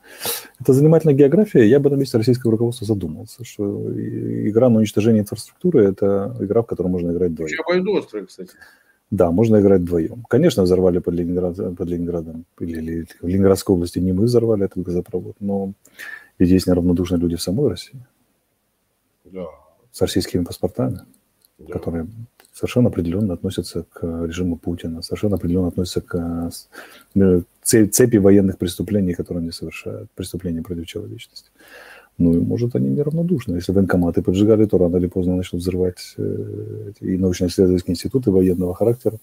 Это 0.59 0.73
занимательная 0.73 1.15
география. 1.15 1.69
Я 1.69 1.79
бы 1.79 1.91
на 1.91 1.95
месте 1.95 2.19
российского 2.19 2.51
руководства 2.51 2.87
задумался, 2.87 3.45
что 3.45 3.65
игра 3.97 4.69
на 4.69 4.79
уничтожение 4.79 5.23
инфраструктуры– 5.23 5.85
это 5.89 6.37
игра, 6.41 6.63
в 6.63 6.67
которой 6.67 6.89
можно 6.89 7.13
играть 7.13 7.31
вдвоем. 7.31 7.53
Очень 7.53 7.61
обоюдоострая, 7.61 8.27
кстати. 8.27 8.51
Да, 9.13 9.31
можно 9.31 9.61
играть 9.61 9.83
вдвоем. 9.83 10.25
Конечно, 10.27 10.63
взорвали 10.63 10.99
под, 10.99 11.13
Ленинград, 11.15 11.57
под 11.77 11.87
Ленинградом, 11.87 12.47
или, 12.61 12.79
или 12.79 13.07
в 13.21 13.27
Ленинградской 13.29 13.75
области 13.75 13.99
не 13.99 14.15
мы 14.15 14.25
взорвали 14.25 14.65
этот 14.65 14.83
газопровод, 14.83 15.37
но 15.39 15.75
Ведь 16.39 16.49
есть 16.49 16.67
неравнодушные 16.67 17.21
люди 17.21 17.37
в 17.37 17.43
самой 17.43 17.69
России. 17.69 18.01
Да. 19.25 19.45
С 19.91 20.01
российскими 20.01 20.45
паспортами, 20.45 21.01
да. 21.59 21.73
которые 21.75 22.07
совершенно 22.55 22.89
определенно 22.89 23.35
относятся 23.35 23.85
к 23.93 24.03
режиму 24.03 24.57
Путина, 24.57 25.03
совершенно 25.03 25.37
определенно 25.37 25.69
относятся 25.69 26.01
к 26.01 26.51
э, 27.15 27.43
цепи 27.63 28.17
военных 28.17 28.57
преступлений, 28.57 29.13
которые 29.13 29.43
они 29.43 29.53
совершают, 29.53 30.11
преступления 30.13 30.63
против 30.63 30.87
человечности. 30.87 31.51
Ну 32.19 32.35
и, 32.35 32.41
может, 32.41 32.77
они 32.77 32.91
неравнодушны. 32.91 33.57
Если 33.57 33.73
военкоматы 33.73 34.23
поджигали, 34.23 34.67
то 34.67 34.79
рано 34.79 34.97
или 34.97 35.07
поздно 35.07 35.37
начнут 35.37 35.63
взрывать 35.63 36.15
э, 36.19 36.93
и 37.01 37.17
научно-исследовательские 37.17 37.95
институты 37.95 38.31
военного 38.31 38.75
характера, 38.75 39.19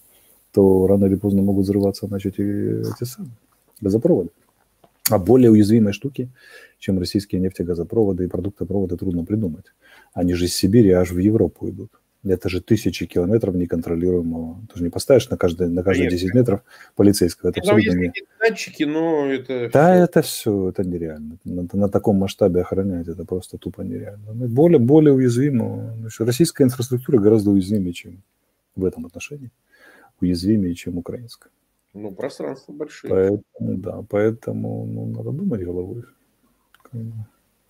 то 0.52 0.86
рано 0.86 1.06
или 1.06 1.14
поздно 1.14 1.42
могут 1.42 1.64
взрываться, 1.64 2.06
значит, 2.06 2.38
и 2.38 2.42
эти 2.42 3.04
самые 3.04 3.32
газопроводы. 3.80 4.30
А 5.08 5.18
более 5.18 5.50
уязвимые 5.50 5.92
штуки, 5.92 6.30
чем 6.78 6.98
российские 6.98 7.40
нефтегазопроводы 7.40 8.24
и 8.24 8.28
продуктопроводы, 8.28 8.96
трудно 8.96 9.24
придумать. 9.24 9.66
Они 10.12 10.34
же 10.34 10.46
из 10.46 10.54
Сибири 10.54 10.90
аж 10.90 11.10
в 11.10 11.18
Европу 11.18 11.68
идут. 11.68 11.99
Это 12.22 12.50
же 12.50 12.60
тысячи 12.60 13.06
километров 13.06 13.54
неконтролируемого. 13.54 14.60
Ты 14.70 14.78
же 14.78 14.84
не 14.84 14.90
поставишь 14.90 15.30
на 15.30 15.38
каждые, 15.38 15.70
на 15.70 15.82
каждые 15.82 16.10
10 16.10 16.34
метров 16.34 16.60
полицейского. 16.94 17.48
Это 17.48 17.62
Там 17.62 17.78
есть 17.78 17.96
не... 17.96 18.12
датчики, 18.38 18.82
но 18.82 19.26
это... 19.26 19.70
Да, 19.72 19.94
все... 19.94 20.04
это 20.04 20.22
все, 20.22 20.68
это 20.68 20.84
нереально. 20.84 21.38
На, 21.44 21.66
на 21.72 21.88
таком 21.88 22.16
масштабе 22.16 22.60
охранять 22.60 23.08
это 23.08 23.24
просто 23.24 23.56
тупо 23.56 23.80
нереально. 23.80 24.34
Ну, 24.34 24.48
более, 24.48 24.78
более 24.78 25.14
уязвимо. 25.14 25.96
Российская 26.18 26.64
инфраструктура 26.64 27.18
гораздо 27.18 27.52
уязвимее, 27.52 27.94
чем 27.94 28.22
в 28.76 28.84
этом 28.84 29.06
отношении. 29.06 29.50
Уязвимее, 30.20 30.74
чем 30.74 30.98
украинская. 30.98 31.50
Ну, 31.94 32.12
пространство 32.12 32.72
большое. 32.72 33.12
Поэтому, 33.12 33.78
да, 33.78 34.04
поэтому 34.08 34.84
ну, 34.84 35.06
надо 35.06 35.30
думать 35.30 35.62
головой. 35.62 36.04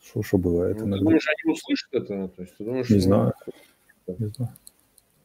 Что, 0.03 0.23
что 0.23 0.39
бывает. 0.39 0.81
Ну, 0.81 0.97
ты 0.97 1.05
думаешь, 1.05 1.29
они 1.29 1.53
услышат 1.53 1.89
это? 1.93 2.29
То 2.29 2.43
есть, 2.43 2.57
ты 2.57 2.65
думаешь, 2.65 2.89
не 2.91 2.97
ну... 2.97 3.03
знаю. 3.03 3.33
Не 4.07 4.27
знаю. 4.29 4.53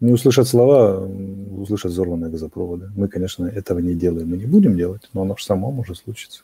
Не 0.02 0.12
услышат 0.12 0.48
слова, 0.48 1.00
услышат 1.00 1.92
взорванные 1.92 2.30
газопроводы. 2.30 2.92
Мы, 2.96 3.08
конечно, 3.08 3.46
этого 3.46 3.80
не 3.80 3.96
делаем 3.96 4.34
и 4.34 4.38
не 4.38 4.46
будем 4.46 4.76
делать, 4.76 5.10
но 5.14 5.22
оно 5.22 5.38
же 5.38 5.44
само 5.46 5.72
может 5.72 5.98
случиться. 5.98 6.44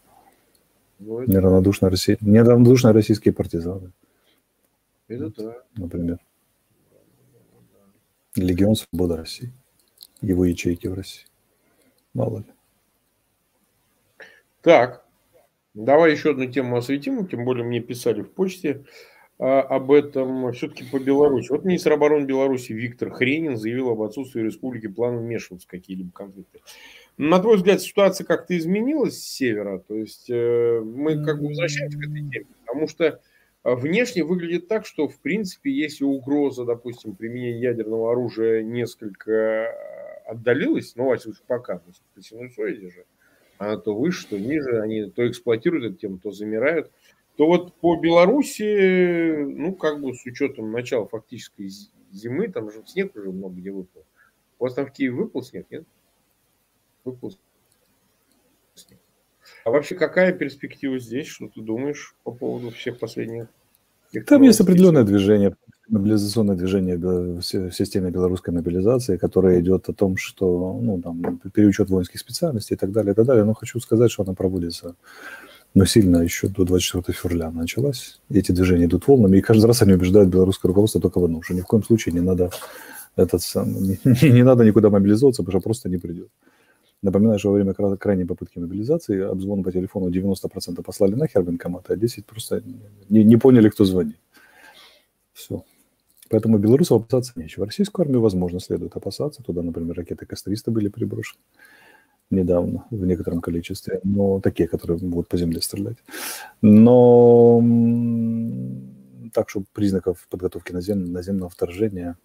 Ну, 0.99 1.21
это... 1.21 1.31
неравнодушно, 1.31 1.89
Россия... 1.89 2.17
неравнодушно 2.21 2.93
российские 2.93 3.33
партизаны. 3.33 3.91
Это 5.07 5.29
да. 5.43 5.57
Например. 5.75 6.19
Легион 8.35 8.75
Свобода 8.75 9.17
России. 9.17 9.51
Его 10.21 10.45
ячейки 10.45 10.87
в 10.87 10.93
России. 10.93 11.25
Мало 12.13 12.39
ли. 12.39 12.45
Так, 14.61 15.03
давай 15.73 16.11
еще 16.11 16.31
одну 16.31 16.45
тему 16.45 16.77
осветим, 16.77 17.27
тем 17.27 17.43
более 17.43 17.65
мне 17.65 17.81
писали 17.81 18.21
в 18.21 18.31
почте 18.31 18.85
об 19.41 19.91
этом 19.91 20.53
все-таки 20.53 20.83
по 20.83 20.99
Беларуси. 20.99 21.51
Вот 21.51 21.65
министр 21.65 21.93
обороны 21.93 22.25
Беларуси 22.25 22.73
Виктор 22.73 23.09
Хренин 23.09 23.57
заявил 23.57 23.89
об 23.89 24.01
отсутствии 24.03 24.41
республики 24.41 24.87
плана 24.87 25.17
вмешиваться 25.17 25.67
в 25.67 25.71
какие-либо 25.71 26.11
конфликты. 26.11 26.59
На 27.17 27.39
твой 27.39 27.57
взгляд, 27.57 27.81
ситуация 27.81 28.25
как-то 28.25 28.55
изменилась 28.55 29.17
с 29.17 29.23
севера? 29.23 29.79
То 29.79 29.95
есть 29.95 30.29
э, 30.29 30.81
мы 30.83 31.25
как 31.25 31.39
бы 31.39 31.47
возвращаемся 31.47 31.97
к 31.97 32.03
этой 32.03 32.29
теме, 32.29 32.45
потому 32.65 32.87
что 32.87 33.19
а, 33.63 33.75
внешне 33.75 34.23
выглядит 34.23 34.67
так, 34.67 34.85
что 34.85 35.07
в 35.07 35.19
принципе, 35.19 35.71
если 35.71 36.03
угроза, 36.03 36.63
допустим, 36.63 37.15
применения 37.15 37.61
ядерного 37.61 38.11
оружия 38.11 38.63
несколько 38.63 39.73
отдалилась, 40.25 40.95
ну, 40.95 41.05
во 41.05 41.17
всяком 41.17 41.39
пока, 41.47 41.81
при 42.13 42.21
синусоиде 42.21 42.89
же, 42.89 43.05
она 43.57 43.77
то 43.77 43.95
выше, 43.95 44.27
то 44.27 44.39
ниже, 44.39 44.81
они 44.81 45.09
то 45.09 45.27
эксплуатируют 45.27 45.85
эту 45.85 45.95
тему, 45.95 46.17
то 46.17 46.31
замирают, 46.31 46.91
то 47.41 47.47
вот 47.47 47.73
по 47.77 47.95
Беларуси, 47.95 49.35
ну, 49.35 49.73
как 49.73 49.99
бы 49.99 50.13
с 50.13 50.23
учетом 50.27 50.71
начала 50.71 51.07
фактической 51.07 51.71
зимы, 52.11 52.47
там 52.49 52.69
же 52.71 52.83
снег 52.85 53.15
уже 53.15 53.31
много 53.31 53.55
где 53.55 53.71
выпал. 53.71 54.03
У 54.59 54.63
вас 54.63 54.75
там 54.75 54.85
в 54.85 54.91
Киеве 54.91 55.15
выпал 55.15 55.41
снег, 55.41 55.65
нет? 55.71 55.83
Выпал 57.03 57.33
снег. 58.75 58.99
А 59.65 59.71
вообще 59.71 59.95
какая 59.95 60.33
перспектива 60.33 60.99
здесь? 60.99 61.25
Что 61.25 61.47
ты 61.47 61.61
думаешь 61.61 62.15
по 62.23 62.31
поводу 62.31 62.69
всех 62.69 62.99
последних? 62.99 63.47
Там 64.27 64.43
есть 64.43 64.61
определенное 64.61 65.03
движение 65.03 65.55
мобилизационное 65.89 66.55
движение 66.55 66.97
в 66.97 67.41
системе 67.41 68.11
белорусской 68.11 68.53
мобилизации, 68.53 69.17
которое 69.17 69.59
идет 69.61 69.89
о 69.89 69.93
том, 69.93 70.15
что 70.15 70.79
ну, 70.79 71.01
там, 71.01 71.39
переучет 71.53 71.89
воинских 71.89 72.19
специальностей 72.19 72.75
и 72.75 72.77
так 72.77 72.91
далее, 72.91 73.13
и 73.13 73.15
так 73.15 73.25
далее. 73.25 73.43
Но 73.43 73.55
хочу 73.55 73.79
сказать, 73.79 74.11
что 74.11 74.21
она 74.21 74.35
проводится 74.35 74.95
но 75.73 75.85
сильно 75.85 76.17
еще 76.17 76.47
до 76.47 76.65
24 76.65 77.17
февраля 77.17 77.51
началась. 77.51 78.19
Эти 78.29 78.51
движения 78.51 78.85
идут 78.85 79.07
волнами, 79.07 79.37
и 79.37 79.41
каждый 79.41 79.65
раз 79.65 79.81
они 79.81 79.93
убеждают 79.93 80.29
белорусское 80.29 80.69
руководство 80.69 80.99
только 80.99 81.19
в 81.19 81.25
одном, 81.25 81.43
что 81.43 81.53
ни 81.53 81.61
в 81.61 81.65
коем 81.65 81.83
случае 81.83 82.13
не 82.13 82.19
надо, 82.19 82.51
этот 83.15 83.41
сам, 83.41 83.73
не, 83.81 83.97
не 84.03 84.43
надо 84.43 84.65
никуда 84.65 84.89
мобилизоваться, 84.89 85.43
потому 85.43 85.59
что 85.59 85.63
просто 85.63 85.89
не 85.89 85.97
придет. 85.97 86.29
Напоминаю, 87.01 87.39
что 87.39 87.49
во 87.49 87.55
время 87.55 87.73
крайней 87.73 88.25
попытки 88.25 88.59
мобилизации 88.59 89.21
обзвон 89.21 89.63
по 89.63 89.71
телефону 89.71 90.09
90% 90.09 90.83
послали 90.83 91.15
нахер 91.15 91.41
военкоматы, 91.41 91.93
а 91.93 91.95
10 91.95 92.25
просто 92.25 92.61
не, 93.09 93.23
не 93.23 93.37
поняли, 93.37 93.69
кто 93.69 93.85
звонит. 93.85 94.17
Все. 95.33 95.63
Поэтому 96.29 96.59
белорусов 96.59 97.01
опасаться 97.01 97.33
нечего. 97.35 97.65
Российскую 97.65 98.03
армию, 98.03 98.21
возможно, 98.21 98.59
следует 98.59 98.95
опасаться. 98.95 99.41
Туда, 99.41 99.63
например, 99.63 99.95
ракеты 99.95 100.25
К-300 100.27 100.69
были 100.69 100.89
приброшены 100.89 101.39
недавно 102.31 102.85
в 102.89 103.05
некотором 103.05 103.41
количестве, 103.41 103.99
но 104.03 104.39
такие, 104.39 104.67
которые 104.67 104.97
будут 104.97 105.27
по 105.27 105.37
земле 105.37 105.61
стрелять. 105.61 105.97
Но 106.61 107.61
так 109.33 109.49
что 109.49 109.63
признаков 109.73 110.27
подготовки 110.29 110.71
назем, 110.71 111.11
наземного 111.11 111.49
вторжения 111.49 112.17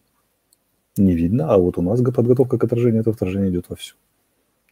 не 0.97 1.15
видно, 1.15 1.53
а 1.53 1.59
вот 1.59 1.79
у 1.79 1.83
нас 1.83 2.01
подготовка 2.01 2.59
к 2.59 2.65
отражению 2.65 3.01
этого 3.01 3.15
вторжения 3.15 3.51
идет 3.51 3.69
вовсю. 3.69 3.97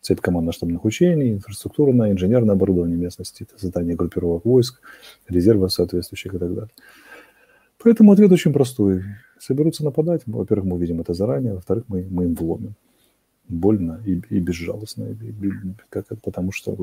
Цепь 0.00 0.20
командно-штабных 0.20 0.84
учений, 0.84 1.32
инфраструктурное, 1.32 2.12
инженерное 2.12 2.54
оборудование 2.54 2.96
местности, 2.96 3.46
создание 3.56 3.96
группировок 3.96 4.44
войск, 4.44 4.80
резервов 5.28 5.72
соответствующих 5.72 6.34
и 6.34 6.38
так 6.38 6.54
далее. 6.54 6.70
Поэтому 7.82 8.12
ответ 8.12 8.30
очень 8.32 8.52
простой. 8.52 9.02
Соберутся 9.38 9.84
нападать, 9.84 10.22
во-первых, 10.26 10.66
мы 10.66 10.76
увидим 10.76 11.00
это 11.00 11.14
заранее, 11.14 11.54
во-вторых, 11.54 11.84
мы, 11.88 12.06
мы 12.10 12.24
им 12.24 12.34
вломим. 12.34 12.74
Больно 13.48 14.00
и, 14.06 14.22
и 14.30 14.40
безжалостно, 14.40 15.04
и, 15.04 15.12
и, 15.12 15.52
как, 15.90 16.06
потому 16.22 16.50
что 16.50 16.76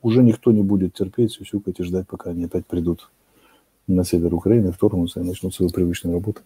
уже 0.00 0.22
никто 0.22 0.50
не 0.50 0.62
будет 0.62 0.94
терпеть, 0.94 1.32
сюсюкать 1.32 1.78
и 1.78 1.84
ждать, 1.84 2.06
пока 2.08 2.30
они 2.30 2.44
опять 2.44 2.66
придут 2.66 3.10
на 3.86 4.04
север 4.04 4.34
Украины, 4.34 4.72
вторгнутся 4.72 5.20
и 5.20 5.24
начнут 5.24 5.54
свою 5.54 5.70
привычную 5.70 6.14
работу 6.14 6.42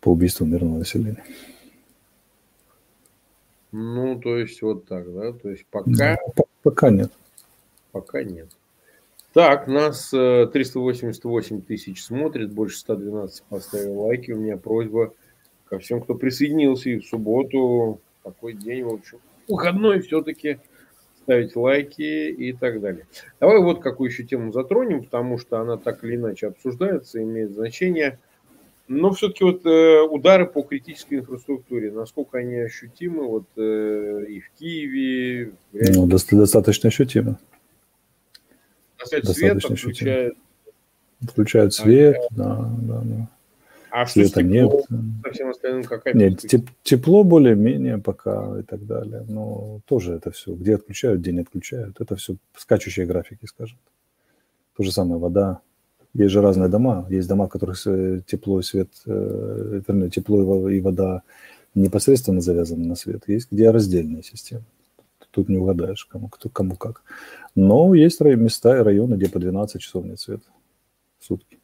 по 0.00 0.12
убийству 0.12 0.46
мирного 0.46 0.78
населения. 0.78 1.24
Ну, 3.72 4.20
то 4.20 4.36
есть 4.36 4.62
вот 4.62 4.86
так, 4.86 5.12
да? 5.12 5.32
То 5.32 5.50
есть 5.50 5.66
пока... 5.68 5.90
Да, 5.90 6.16
пока 6.62 6.90
нет. 6.90 7.10
Пока 7.90 8.22
нет. 8.22 8.48
Так, 9.32 9.66
нас 9.66 10.10
388 10.10 11.58
э, 11.58 11.60
тысяч 11.60 12.04
смотрит, 12.04 12.52
больше 12.52 12.78
112 12.78 13.42
поставил 13.44 14.02
лайки. 14.02 14.30
У 14.30 14.38
меня 14.38 14.56
просьба 14.56 15.12
ко 15.74 15.80
всем, 15.80 16.00
кто 16.00 16.14
присоединился 16.14 16.90
и 16.90 16.98
в 16.98 17.06
субботу, 17.06 18.00
такой 18.22 18.54
день, 18.54 18.84
в 18.84 18.94
общем, 18.94 19.18
выходной 19.48 20.00
все-таки 20.00 20.58
ставить 21.22 21.56
лайки 21.56 22.30
и 22.30 22.52
так 22.52 22.80
далее. 22.80 23.06
Давай 23.40 23.58
вот 23.58 23.80
какую 23.80 24.10
еще 24.10 24.24
тему 24.24 24.52
затронем, 24.52 25.04
потому 25.04 25.38
что 25.38 25.58
она 25.58 25.76
так 25.76 26.04
или 26.04 26.16
иначе 26.16 26.48
обсуждается, 26.48 27.22
имеет 27.22 27.52
значение. 27.52 28.18
Но 28.86 29.12
все-таки 29.12 29.44
вот 29.44 29.64
э, 29.64 30.02
удары 30.02 30.46
по 30.46 30.62
критической 30.62 31.18
инфраструктуре, 31.18 31.90
насколько 31.90 32.36
они 32.36 32.56
ощутимы 32.56 33.26
вот 33.26 33.46
э, 33.56 34.24
и 34.28 34.40
в 34.40 34.50
Киеве? 34.58 35.52
В 35.72 35.96
ну, 35.96 36.06
достаточно 36.06 36.88
ощутимо 36.88 37.38
достаточно 39.10 39.34
свет 39.34 39.78
включает. 39.78 40.34
Включают 41.22 41.74
свет, 41.74 42.16
да, 42.30 42.70
да, 42.82 43.00
да. 43.02 43.28
А 43.96 44.06
Света 44.06 44.30
что 44.30 44.42
нет. 44.42 44.72
Со 45.22 45.30
всем 45.30 45.50
остальным 45.50 45.84
какая 45.84 46.14
Нет, 46.14 46.44
теп- 46.44 46.68
тепло 46.82 47.22
более-менее 47.22 47.98
пока 47.98 48.58
и 48.58 48.62
так 48.64 48.84
далее. 48.84 49.24
Но 49.28 49.82
тоже 49.86 50.14
это 50.14 50.32
все. 50.32 50.52
Где 50.52 50.74
отключают, 50.74 51.20
где 51.20 51.30
не 51.30 51.42
отключают. 51.42 52.00
Это 52.00 52.16
все 52.16 52.34
скачущие 52.56 53.06
графики, 53.06 53.46
скажем. 53.46 53.78
То 54.76 54.82
же 54.82 54.90
самое 54.90 55.20
вода. 55.20 55.60
Есть 56.12 56.32
же 56.32 56.40
разные 56.40 56.68
дома. 56.68 57.06
Есть 57.08 57.28
дома, 57.28 57.46
в 57.46 57.50
которых 57.50 57.80
тепло 58.26 58.58
и 58.58 58.64
свет, 58.64 58.88
э, 59.06 59.80
вернее, 59.86 60.10
тепло 60.10 60.68
и 60.68 60.80
вода 60.80 61.22
непосредственно 61.76 62.40
завязаны 62.40 62.84
на 62.86 62.96
свет. 62.96 63.22
Есть 63.28 63.52
где 63.52 63.70
раздельная 63.70 64.22
система. 64.22 64.64
Тут 65.30 65.48
не 65.48 65.58
угадаешь, 65.58 66.04
кому, 66.06 66.26
кто, 66.26 66.48
кому 66.48 66.74
как. 66.74 67.04
Но 67.54 67.94
есть 67.94 68.20
места 68.20 68.76
и 68.76 68.82
районы, 68.82 69.14
где 69.14 69.28
по 69.28 69.38
12 69.38 69.80
часов 69.80 70.04
нет 70.04 70.18
света 70.18 70.46
в 71.20 71.26
сутки. 71.26 71.60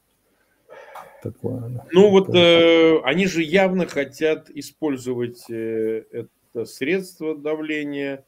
Такое. 1.22 1.84
Ну 1.92 2.10
вот 2.10 2.34
э, 2.34 3.00
они 3.04 3.26
же 3.26 3.42
явно 3.42 3.86
хотят 3.86 4.50
использовать 4.50 5.48
э, 5.50 6.04
это 6.10 6.64
средство 6.64 7.36
давления 7.36 8.24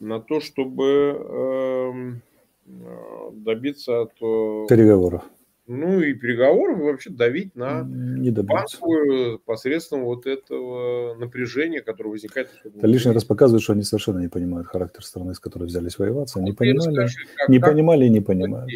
на 0.00 0.20
то, 0.20 0.40
чтобы 0.40 0.84
эм, 0.84 2.22
э, 2.66 3.30
добиться 3.32 4.02
от 4.02 4.14
переговоров. 4.68 5.22
Ну 5.68 6.00
и 6.00 6.14
переговоров 6.14 6.78
вообще 6.78 7.10
давить 7.10 7.56
на 7.56 7.82
не 7.82 8.30
банковую 8.30 9.40
посредством 9.40 10.04
вот 10.04 10.26
этого 10.26 11.16
напряжения, 11.16 11.80
которое 11.80 12.10
возникает. 12.10 12.50
Это 12.64 12.86
лишний 12.86 13.10
раз 13.10 13.24
показывает, 13.24 13.64
что 13.64 13.72
они 13.72 13.82
совершенно 13.82 14.20
не 14.20 14.28
понимают 14.28 14.68
характер 14.68 15.04
страны, 15.04 15.34
с 15.34 15.40
которой 15.40 15.64
взялись 15.64 15.98
воеваться. 15.98 16.40
Не 16.40 16.52
понимали, 16.52 16.96
расскажи, 16.96 17.26
как, 17.34 17.48
не 17.48 17.58
как, 17.58 17.72
понимали 17.72 18.04
и 18.04 18.10
не 18.10 18.20
понимают. 18.20 18.70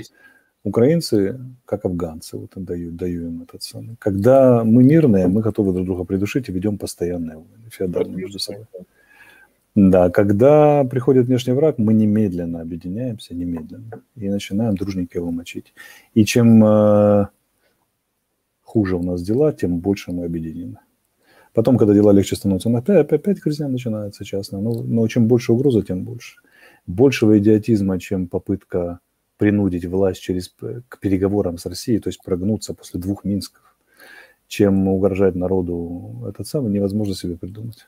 Украинцы, 0.62 1.40
как 1.64 1.86
афганцы, 1.86 2.36
вот 2.36 2.50
даю, 2.54 2.90
даю 2.92 3.28
им 3.28 3.42
этот 3.42 3.62
самый. 3.62 3.96
Когда 3.98 4.62
мы 4.62 4.84
мирные, 4.84 5.26
мы 5.26 5.40
готовы 5.40 5.72
друг 5.72 5.86
друга 5.86 6.04
придушить 6.04 6.48
и 6.48 6.52
ведем 6.52 6.76
постоянные 6.76 7.36
войны, 7.36 7.70
феодальные 7.70 8.16
между 8.16 8.38
собой. 8.38 8.66
Да, 9.74 10.10
когда 10.10 10.84
приходит 10.84 11.26
внешний 11.26 11.54
враг, 11.54 11.78
мы 11.78 11.94
немедленно 11.94 12.60
объединяемся, 12.60 13.34
немедленно, 13.34 14.02
и 14.16 14.28
начинаем 14.28 14.74
дружненько 14.74 15.18
его 15.18 15.30
мочить. 15.30 15.72
И 16.12 16.24
чем 16.24 16.62
э, 16.64 17.26
хуже 18.62 18.96
у 18.96 19.02
нас 19.02 19.22
дела, 19.22 19.52
тем 19.52 19.78
больше 19.78 20.12
мы 20.12 20.26
объединены. 20.26 20.78
Потом, 21.54 21.78
когда 21.78 21.94
дела 21.94 22.12
легче 22.12 22.36
становятся, 22.36 22.68
опять, 22.76 23.12
опять 23.12 23.38
грязня 23.42 23.68
начинается 23.68 24.24
часто. 24.24 24.58
Но, 24.58 24.82
но 24.82 25.06
чем 25.08 25.26
больше 25.26 25.52
угроза, 25.52 25.82
тем 25.82 26.04
больше. 26.04 26.36
Большего 26.86 27.38
идиотизма, 27.38 27.98
чем 27.98 28.26
попытка 28.26 28.98
принудить 29.40 29.86
власть 29.86 30.20
через, 30.20 30.50
к 30.50 30.98
переговорам 31.00 31.56
с 31.56 31.64
Россией, 31.64 31.98
то 31.98 32.10
есть 32.10 32.22
прогнуться 32.22 32.74
после 32.74 33.00
двух 33.00 33.24
Минсков, 33.24 33.62
чем 34.48 34.86
угрожать 34.86 35.34
народу, 35.34 36.26
этот 36.28 36.46
самый 36.46 36.70
невозможно 36.70 37.14
себе 37.14 37.38
придумать. 37.38 37.86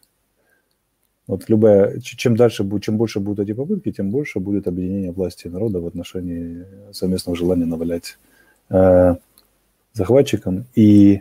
Вот 1.26 1.50
любая, 1.50 2.00
чем 2.00 2.36
дальше 2.36 2.64
будет, 2.64 2.84
чем 2.84 2.96
больше 2.96 3.20
будут 3.20 3.40
эти 3.46 3.54
попытки, 3.54 3.92
тем 3.92 4.10
больше 4.10 4.40
будет 4.40 4.66
объединение 4.66 5.12
власти 5.12 5.46
и 5.46 5.50
народа 5.50 5.78
в 5.80 5.86
отношении 5.86 6.64
совместного 6.90 7.36
желания 7.36 7.66
навалять 7.66 8.16
э, 8.70 9.16
захватчикам 9.92 10.64
и 10.74 11.20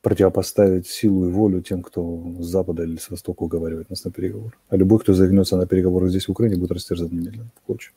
противопоставить 0.00 0.86
силу 0.86 1.28
и 1.28 1.30
волю 1.30 1.60
тем, 1.60 1.82
кто 1.82 2.24
с 2.40 2.46
запада 2.46 2.84
или 2.84 2.96
с 2.96 3.10
востока 3.10 3.42
уговаривает 3.42 3.90
нас 3.90 4.02
на 4.02 4.10
переговор. 4.10 4.56
А 4.70 4.76
любой, 4.76 5.00
кто 5.00 5.12
загнется 5.12 5.58
на 5.58 5.66
переговоры 5.66 6.08
здесь, 6.08 6.26
в 6.26 6.30
Украине, 6.30 6.56
будет 6.56 6.72
растерзан 6.72 7.10
немедленно 7.10 7.50
в. 7.66 7.92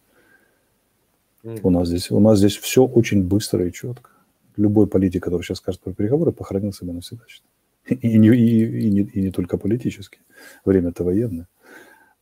Mm-hmm. 1.43 1.59
У, 1.63 1.69
нас 1.69 1.87
здесь, 1.87 2.11
у 2.11 2.19
нас 2.19 2.37
здесь 2.37 2.57
все 2.57 2.85
очень 2.85 3.23
быстро 3.23 3.65
и 3.65 3.71
четко. 3.71 4.09
Любой 4.57 4.87
политик, 4.87 5.23
который 5.23 5.43
сейчас 5.43 5.57
скажет 5.57 5.81
про 5.81 5.93
переговоры, 5.93 6.31
похоронил 6.31 6.73
себя 6.73 6.93
навсегда. 6.93 7.23
И 7.89 8.17
не, 8.17 8.27
и, 8.27 8.87
и, 8.87 8.91
не, 8.91 9.01
и 9.01 9.21
не 9.21 9.31
только 9.31 9.57
политически. 9.57 10.19
Время-то 10.65 11.03
военное. 11.03 11.47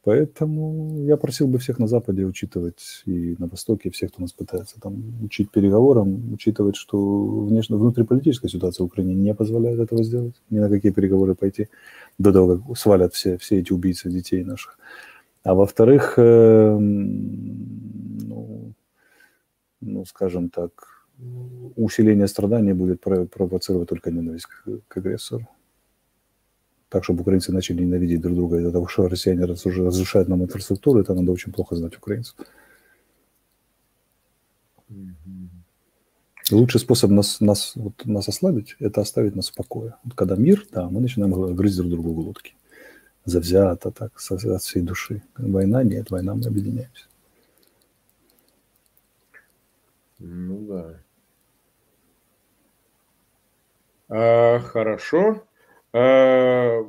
Поэтому 0.05 1.03
я 1.05 1.17
просил 1.17 1.47
бы 1.47 1.59
всех 1.59 1.77
на 1.77 1.87
Западе 1.87 2.23
учитывать 2.23 3.03
и 3.05 3.35
на 3.37 3.47
Востоке, 3.47 3.89
всех, 3.89 4.11
кто 4.11 4.21
нас 4.21 4.31
пытается 4.31 4.79
там 4.79 5.03
учить 5.21 5.51
переговорам, 5.51 6.33
учитывать, 6.33 6.77
что 6.77 7.45
внешне, 7.45 7.75
внутриполитическая 7.75 8.49
ситуация 8.49 8.85
в 8.85 8.87
Украине 8.87 9.13
не 9.13 9.33
позволяет 9.35 9.79
этого 9.79 10.03
сделать, 10.03 10.35
ни 10.49 10.59
на 10.59 10.69
какие 10.69 10.93
переговоры 10.93 11.35
пойти 11.35 11.67
до 12.17 12.31
того, 12.31 12.57
как 12.57 12.77
свалят 12.77 13.13
все, 13.13 13.37
все 13.37 13.59
эти 13.59 13.73
убийцы 13.73 14.09
детей 14.09 14.45
наших. 14.45 14.79
А 15.43 15.53
во-вторых, 15.53 16.13
э, 16.17 16.77
ну, 16.79 18.08
ну, 19.81 20.05
скажем 20.05 20.49
так, 20.49 20.71
усиление 21.75 22.27
страданий 22.27 22.73
будет 22.73 23.01
провоцировать 23.01 23.89
только 23.89 24.11
ненависть 24.11 24.45
к, 24.45 24.79
к 24.87 24.97
агрессору. 24.97 25.47
Так, 26.89 27.03
чтобы 27.03 27.21
украинцы 27.21 27.51
начали 27.51 27.83
ненавидеть 27.83 28.21
друг 28.21 28.35
друга 28.35 28.57
из-за 28.57 28.71
того, 28.71 28.87
что 28.87 29.07
россияне 29.07 29.45
разрушают 29.45 30.27
нам 30.27 30.43
инфраструктуру, 30.43 30.99
это 30.99 31.13
надо 31.13 31.31
очень 31.31 31.51
плохо 31.51 31.75
знать 31.75 31.95
украинцев. 31.97 32.35
Лучший 36.51 36.79
способ 36.79 37.11
нас, 37.11 37.41
нас, 37.41 37.73
вот, 37.75 38.05
нас 38.05 38.27
ослабить– 38.27 38.75
это 38.79 39.01
оставить 39.01 39.35
нас 39.35 39.51
в 39.51 39.53
покое. 39.53 39.95
Вот 40.03 40.15
когда 40.15 40.35
мир, 40.35 40.65
да, 40.71 40.89
мы 40.89 40.99
начинаем 40.99 41.55
грызть 41.55 41.77
друг 41.77 41.91
другу 41.91 42.13
глотки. 42.13 42.55
Завзято 43.25 43.91
так, 43.91 44.13
от 44.15 44.61
всей 44.63 44.81
души. 44.81 45.21
Война– 45.37 45.83
нет, 45.83 46.09
война 46.09 46.33
мы 46.33 46.47
объединяемся. 46.47 47.08
Ну 50.19 50.59
да. 50.67 50.99
А, 54.09 54.59
хорошо. 54.59 55.43
А, 55.93 56.79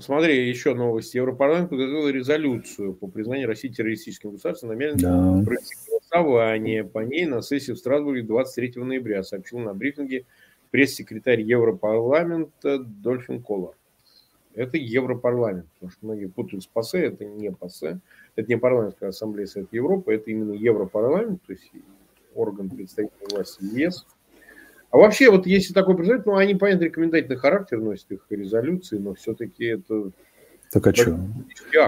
смотри, 0.00 0.48
еще 0.48 0.74
новости. 0.74 1.16
Европарламент 1.16 1.70
подготовил 1.70 2.08
резолюцию 2.08 2.94
по 2.94 3.08
признанию 3.08 3.48
России 3.48 3.68
террористическим 3.68 4.32
государством, 4.32 4.70
намерен 4.70 4.96
да. 4.96 5.44
провести 5.44 5.74
голосование 5.88 6.84
по 6.84 7.00
ней 7.00 7.26
на 7.26 7.42
сессии 7.42 7.72
в 7.72 7.78
Страсбурге 7.78 8.22
23 8.22 8.82
ноября, 8.82 9.22
сообщил 9.22 9.58
на 9.58 9.74
брифинге 9.74 10.24
пресс-секретарь 10.70 11.40
Европарламента 11.40 12.78
Дольфин 12.78 13.42
Колор. 13.42 13.74
Это 14.54 14.76
Европарламент, 14.76 15.66
потому 15.74 15.90
что 15.90 16.06
многие 16.06 16.26
путают 16.26 16.64
с 16.64 16.66
ПАСЕ, 16.66 17.06
это 17.06 17.24
не 17.24 17.52
ПАСЕ, 17.52 18.00
это 18.34 18.48
не 18.48 18.58
парламентская 18.58 19.10
ассамблея 19.10 19.46
Совета 19.46 19.76
Европы, 19.76 20.12
это 20.12 20.30
именно 20.30 20.52
Европарламент, 20.52 21.40
то 21.42 21.52
есть 21.52 21.70
орган 22.40 22.70
представительной 22.70 23.28
власти 23.30 23.62
ЕС. 23.62 24.06
А 24.90 24.96
вообще, 24.96 25.30
вот 25.30 25.46
если 25.46 25.72
такой 25.72 25.96
президент, 25.96 26.26
ну, 26.26 26.36
они, 26.36 26.54
понятно, 26.54 26.84
рекомендательный 26.84 27.36
характер 27.36 27.78
носят 27.78 28.10
их 28.10 28.26
резолюции, 28.30 28.98
но 28.98 29.14
все-таки 29.14 29.64
это... 29.64 30.10
Так 30.72 30.86
а 30.86 30.94
что? 30.94 31.18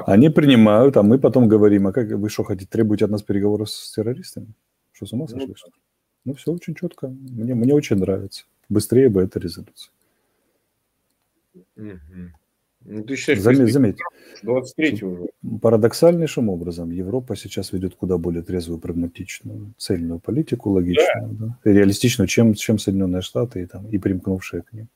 Они 0.06 0.28
принимают, 0.28 0.96
а 0.96 1.02
мы 1.02 1.18
потом 1.18 1.48
говорим, 1.48 1.88
а 1.88 1.92
как 1.92 2.08
вы 2.08 2.28
что, 2.28 2.44
хотите 2.44 2.68
требовать 2.70 3.02
от 3.02 3.10
нас 3.10 3.22
переговоров 3.22 3.70
с 3.70 3.92
террористами? 3.92 4.48
Что, 4.92 5.06
с 5.06 5.12
ума 5.12 5.26
ну 5.30 5.40
сошли? 5.40 5.54
Ну, 5.64 5.72
ну 6.24 6.34
все 6.34 6.52
очень 6.52 6.74
четко. 6.74 7.08
Мне, 7.08 7.54
мне 7.54 7.74
очень 7.74 7.96
нравится. 7.96 8.44
Быстрее 8.68 9.08
бы 9.08 9.22
эта 9.22 9.38
резолюция. 9.38 9.92
Угу. 11.76 12.32
Ну, 12.84 13.02
ты 13.04 13.16
считаешь, 13.16 13.40
заметь, 13.40 13.72
заметь. 13.72 13.96
23 14.42 15.02
уже. 15.02 15.26
Парадоксальнейшим 15.60 16.48
образом 16.48 16.90
Европа 16.90 17.36
сейчас 17.36 17.72
ведет 17.72 17.94
куда 17.94 18.18
более 18.18 18.42
трезвую, 18.42 18.78
прагматичную, 18.80 19.72
цельную 19.78 20.18
политику, 20.20 20.70
логичную, 20.70 21.28
да. 21.30 21.58
Да, 21.64 21.72
реалистичную, 21.72 22.28
чем, 22.28 22.54
чем 22.54 22.78
Соединенные 22.78 23.22
Штаты 23.22 23.62
и, 23.62 23.66
там, 23.66 23.86
и 23.88 23.98
примкнувшие 23.98 24.62
к 24.62 24.72
ним. 24.72 24.88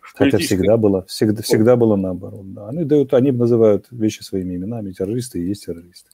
Хотя 0.00 0.38
всегда 0.38 0.76
было, 0.76 1.04
всегда, 1.06 1.42
всегда 1.42 1.76
было 1.76 1.96
наоборот. 1.96 2.52
Да. 2.54 2.68
Они, 2.68 2.84
дают, 2.84 3.12
они 3.12 3.32
называют 3.32 3.86
вещи 3.90 4.22
своими 4.22 4.54
именами. 4.54 4.92
Террористы 4.92 5.40
и 5.40 5.48
есть 5.48 5.66
террористы. 5.66 6.10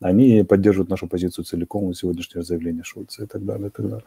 Они 0.00 0.42
поддерживают 0.42 0.88
нашу 0.88 1.06
позицию 1.06 1.44
целиком, 1.44 1.92
сегодняшнее 1.92 2.42
заявление 2.42 2.82
Шульца 2.82 3.24
и 3.24 3.26
так 3.26 3.44
далее, 3.44 3.68
и 3.68 3.70
так 3.70 3.88
далее. 3.88 4.06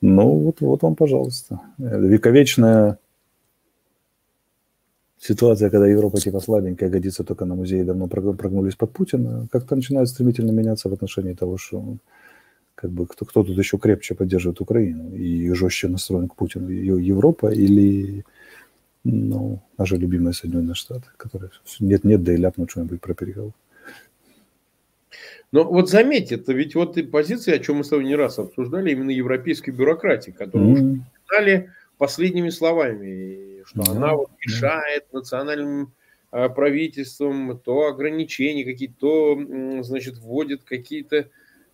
Ну, 0.00 0.38
вот, 0.38 0.60
вот 0.60 0.82
вам, 0.82 0.94
пожалуйста. 0.94 1.60
Вековечная 1.78 2.98
ситуация, 5.18 5.70
когда 5.70 5.86
Европа 5.86 6.18
типа 6.18 6.40
слабенькая, 6.40 6.88
годится 6.88 7.24
только 7.24 7.44
на 7.44 7.54
музей, 7.54 7.84
давно 7.84 8.06
прогнулись 8.08 8.76
под 8.76 8.92
Путина, 8.92 9.46
как-то 9.50 9.76
начинает 9.76 10.08
стремительно 10.08 10.52
меняться 10.52 10.88
в 10.88 10.92
отношении 10.92 11.34
того, 11.34 11.58
что 11.58 11.96
как 12.74 12.90
бы 12.90 13.06
кто, 13.06 13.24
кто 13.24 13.42
тут 13.42 13.56
еще 13.58 13.78
крепче 13.78 14.14
поддерживает 14.14 14.60
Украину 14.60 15.14
и 15.14 15.52
жестче 15.54 15.88
настроен 15.88 16.28
к 16.28 16.36
Путину, 16.36 16.68
Европа 16.68 17.48
или 17.48 18.24
ну, 19.04 19.60
наши 19.78 19.96
любимые 19.96 20.34
Соединенные 20.34 20.74
Штаты, 20.74 21.06
которые 21.16 21.50
нет-нет, 21.80 22.22
да 22.22 22.34
и 22.34 22.36
ляпнут 22.36 22.70
что-нибудь 22.70 23.00
про 23.00 23.14
переговоры. 23.14 23.54
Но 25.52 25.64
вот 25.64 25.88
заметьте, 25.88 26.34
это 26.34 26.52
ведь 26.52 26.74
вот 26.74 26.98
и 26.98 27.02
позиция, 27.02 27.54
о 27.54 27.58
чем 27.58 27.76
мы 27.76 27.84
с 27.84 27.88
тобой 27.88 28.04
не 28.04 28.16
раз 28.16 28.38
обсуждали, 28.38 28.90
именно 28.90 29.10
европейской 29.10 29.70
бюрократии, 29.70 30.32
которую 30.32 30.76
mm-hmm. 30.76 31.60
уж 31.62 31.70
последними 31.98 32.50
словами 32.50 33.55
что 33.66 33.82
да, 33.82 33.92
она 33.92 34.14
вот 34.14 34.30
мешает 34.44 35.12
национальным 35.12 35.92
а, 36.30 36.48
правительствам, 36.48 37.58
то 37.58 37.86
ограничения 37.86 38.64
какие-то, 38.64 38.94
то, 38.98 39.82
значит, 39.82 40.18
вводит 40.18 40.62
какие-то 40.64 41.28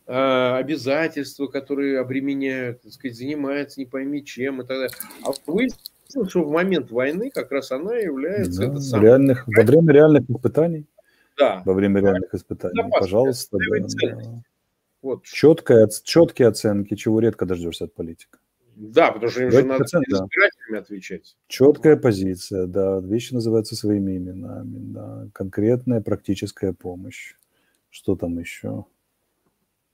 а, 0.07 0.57
обязательства, 0.57 1.47
которые 1.47 2.01
обременяют, 2.01 2.83
так 2.83 2.93
сказать, 2.93 3.17
занимается 3.17 3.81
не 3.81 3.87
пойми 3.87 4.25
чем 4.25 4.63
и 4.63 4.67
так 4.67 4.79
далее. 4.79 4.91
А 5.25 5.33
выяснилось, 5.47 6.31
что 6.31 6.45
в 6.45 6.51
момент 6.51 6.91
войны 6.91 7.31
как 7.31 7.53
раз 7.53 7.71
она 7.73 7.97
является... 7.97 8.67
Да, 8.69 8.75
это 8.75 9.05
реальных, 9.05 9.47
во 9.47 9.63
время 9.63 9.93
реальных 9.93 10.31
испытаний. 10.31 10.87
Да. 11.39 11.63
Во 11.65 11.75
время 11.75 12.01
реальных 12.01 12.35
испытаний. 12.35 12.75
Да, 12.75 12.89
Пожалуйста. 13.01 13.59
Да, 13.59 14.43
Вот. 15.03 15.25
Четкая, 15.25 15.89
четкие 16.03 16.49
оценки, 16.49 16.95
чего 16.95 17.21
редко 17.21 17.47
дождешься 17.47 17.85
от 17.85 17.95
политика. 17.95 18.39
Да, 18.83 19.13
потому 19.13 19.31
что 19.31 19.45
им 19.45 19.53
же 19.53 19.65
надо 19.65 19.85
избирателями 19.85 20.79
отвечать. 20.81 21.37
Четкая 21.47 21.97
позиция, 21.97 22.67
да. 22.67 22.99
Вещи 22.99 23.33
называются 23.33 23.77
своими 23.77 24.17
именами, 24.17 24.79
да. 24.93 25.29
Конкретная 25.33 26.01
практическая 26.01 26.73
помощь. 26.73 27.37
Что 27.91 28.17
там 28.17 28.39
еще? 28.41 28.85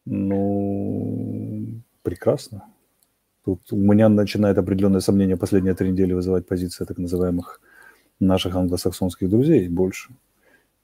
Ну, 0.06 1.82
прекрасно. 2.02 2.64
Тут 3.44 3.60
у 3.72 3.76
меня 3.76 4.08
начинает 4.08 4.56
определенное 4.56 5.00
сомнение 5.00 5.36
последние 5.36 5.74
три 5.74 5.90
недели 5.90 6.14
вызывать 6.14 6.46
позиция 6.46 6.86
так 6.86 6.96
называемых 6.96 7.60
наших 8.20 8.56
англосаксонских 8.56 9.28
друзей 9.28 9.68
больше, 9.68 10.14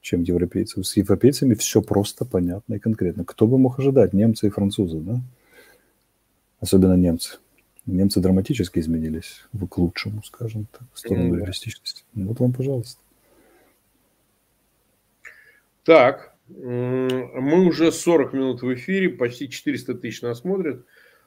чем 0.02 0.22
европейцев. 0.22 0.86
С 0.86 0.96
европейцами 0.98 1.54
все 1.54 1.80
просто 1.80 2.26
понятно 2.26 2.74
и 2.74 2.78
конкретно. 2.78 3.24
Кто 3.24 3.46
бы 3.46 3.56
мог 3.56 3.78
ожидать? 3.78 4.12
Немцы 4.12 4.48
и 4.48 4.50
французы, 4.50 4.98
да? 4.98 5.20
особенно 6.64 6.94
немцы. 6.94 7.38
Немцы 7.86 8.20
драматически 8.20 8.78
изменились 8.78 9.44
к 9.70 9.78
лучшему, 9.78 10.22
скажем 10.22 10.66
так, 10.72 10.82
в 10.92 10.98
сторону 10.98 11.34
реалистичности. 11.34 12.04
Вот 12.14 12.40
вам, 12.40 12.52
пожалуйста. 12.52 13.00
Так, 15.84 16.34
мы 16.48 17.66
уже 17.66 17.92
40 17.92 18.32
минут 18.32 18.62
в 18.62 18.74
эфире, 18.74 19.10
почти 19.10 19.50
400 19.50 19.94
тысяч 19.94 20.22
нас 20.22 20.40
смотрят. 20.40 20.84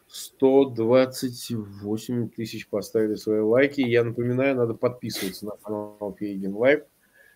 128 0.08 2.30
тысяч 2.30 2.68
поставили 2.68 3.16
свои 3.16 3.40
лайки. 3.40 3.82
Я 3.82 4.04
напоминаю, 4.04 4.56
надо 4.56 4.74
подписываться 4.74 5.46
на 5.46 5.52
канал 5.52 6.16
Фейгин 6.18 6.56
Live 6.56 6.82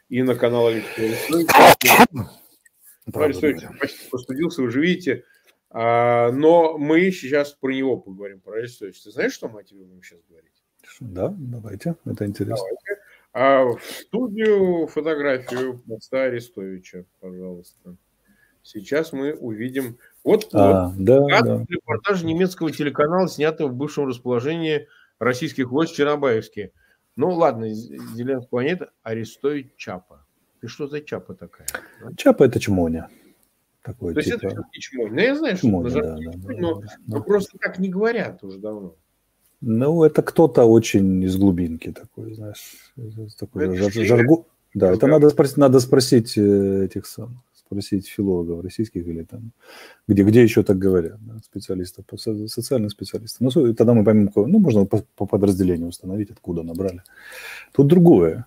и 0.10 0.24
на 0.24 0.34
канал 0.36 0.68
Алексея 0.68 1.10
Арестович. 1.10 1.50
почти 3.80 4.10
постудился, 4.10 4.62
вы 4.62 4.72
же 4.72 4.82
видите. 4.82 5.24
А, 5.74 6.32
но 6.32 6.78
мы 6.78 7.12
сейчас 7.12 7.54
про 7.54 7.72
него 7.72 7.98
поговорим, 7.98 8.42
про 8.42 8.58
Арестовича. 8.58 9.04
Ты 9.06 9.12
знаешь, 9.12 9.34
что 9.34 9.48
мы 9.48 9.64
тебе 9.64 9.84
будем 9.84 10.04
сейчас 10.04 10.20
говорить? 10.30 10.52
Да, 11.00 11.34
давайте, 11.38 11.96
это 12.06 12.26
интересно. 12.26 12.58
Давайте. 12.58 13.02
А 13.34 13.64
в 13.64 13.82
студию 13.82 14.88
фотографию 14.88 15.82
моста 15.86 16.24
Арестовича, 16.24 17.06
пожалуйста. 17.22 17.96
Сейчас 18.64 19.14
мы 19.14 19.34
увидим 19.34 19.98
вот, 20.24 20.50
а, 20.54 20.90
вот 20.90 21.04
да, 21.04 21.42
да. 21.42 21.66
репортаж 21.68 22.22
немецкого 22.24 22.72
телеканала, 22.72 23.28
снятого 23.28 23.70
в 23.70 23.74
бывшем 23.74 24.08
расположении 24.08 24.88
российских 25.18 25.72
войск 25.72 25.96
Чернобаевске. 25.96 26.74
Ну 27.16 27.30
ладно, 27.30 27.70
Зеленская 27.70 28.50
планета 28.50 28.92
арестует 29.04 29.78
Чапа. 29.78 30.26
Ты 30.60 30.68
что 30.68 30.88
за 30.88 31.02
Чапа 31.02 31.34
такая? 31.34 31.68
Чапа 32.18 32.44
это 32.44 32.60
чмоня. 32.60 33.10
Такой, 33.84 34.14
То 34.14 34.22
типа... 34.22 34.34
есть 34.34 34.44
это 34.44 34.64
чмоня. 34.74 35.12
Ну, 35.14 35.20
я 35.20 35.36
знаю, 35.36 35.58
что 35.58 35.68
чмоня, 35.68 35.90
да, 35.90 36.02
да, 36.02 36.18
да, 36.18 36.54
но, 36.60 36.76
да, 36.76 36.88
но 37.08 37.18
да. 37.18 37.22
просто 37.22 37.58
так 37.58 37.80
не 37.80 37.90
говорят 37.90 38.44
уже 38.44 38.60
давно. 38.60 38.96
Ну, 39.62 40.04
это 40.04 40.22
кто-то 40.22 40.66
очень 40.66 41.24
из 41.24 41.38
глубинки 41.38 41.92
такой, 41.92 42.34
знаешь, 42.34 42.76
такой 43.38 43.76
жар, 43.76 43.92
жаргу. 43.92 44.48
Да, 44.74 44.92
это 44.92 45.08
надо 45.08 45.30
спросить, 45.30 45.58
надо 45.58 45.80
спросить 45.80 46.38
э, 46.38 46.86
этих 46.86 47.06
самых 47.06 47.42
спросить 47.72 48.08
филологов 48.08 48.64
российских 48.64 49.08
или 49.08 49.24
там, 49.24 49.54
где, 50.08 50.24
где 50.24 50.44
еще 50.44 50.62
так 50.62 50.78
говорят, 50.78 51.20
да, 51.22 51.40
специалистов, 51.40 52.06
социальных 52.48 52.92
специалистов. 52.92 53.40
Ну, 53.40 53.74
тогда 53.74 53.94
мы 53.94 54.04
поймем, 54.04 54.30
ну, 54.36 54.60
можно 54.60 54.86
по, 54.86 55.04
по 55.16 55.26
подразделению 55.26 55.88
установить, 55.88 56.32
откуда 56.32 56.64
набрали. 56.64 57.02
Тут 57.72 57.88
другое. 57.88 58.46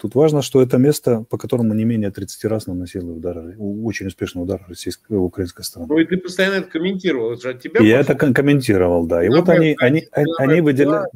Тут 0.00 0.14
важно, 0.14 0.42
что 0.42 0.62
это 0.62 0.78
место, 0.78 1.24
по 1.28 1.36
которому 1.36 1.74
не 1.74 1.84
менее 1.84 2.10
30 2.10 2.44
раз 2.44 2.66
наносили 2.66 3.04
удары, 3.04 3.56
очень 3.58 4.06
успешный 4.06 4.42
удар 4.42 4.64
российской, 4.68 5.16
украинской 5.16 5.62
стороны. 5.62 5.92
Ну 5.92 5.98
и 5.98 6.04
ты 6.04 6.16
постоянно 6.16 6.54
это 6.54 6.70
комментировал, 6.70 7.32
это 7.32 7.42
же 7.42 7.50
от 7.50 7.60
тебя. 7.60 7.80
Я 7.80 8.00
это 8.00 8.14
комментировал, 8.14 9.06
да. 9.06 9.24
И 9.24 9.28
вот 9.28 9.48
они, 9.48 9.74
они, 9.80 10.06
они, 10.12 10.32
они, 10.38 10.60
выделяют, 10.60 11.10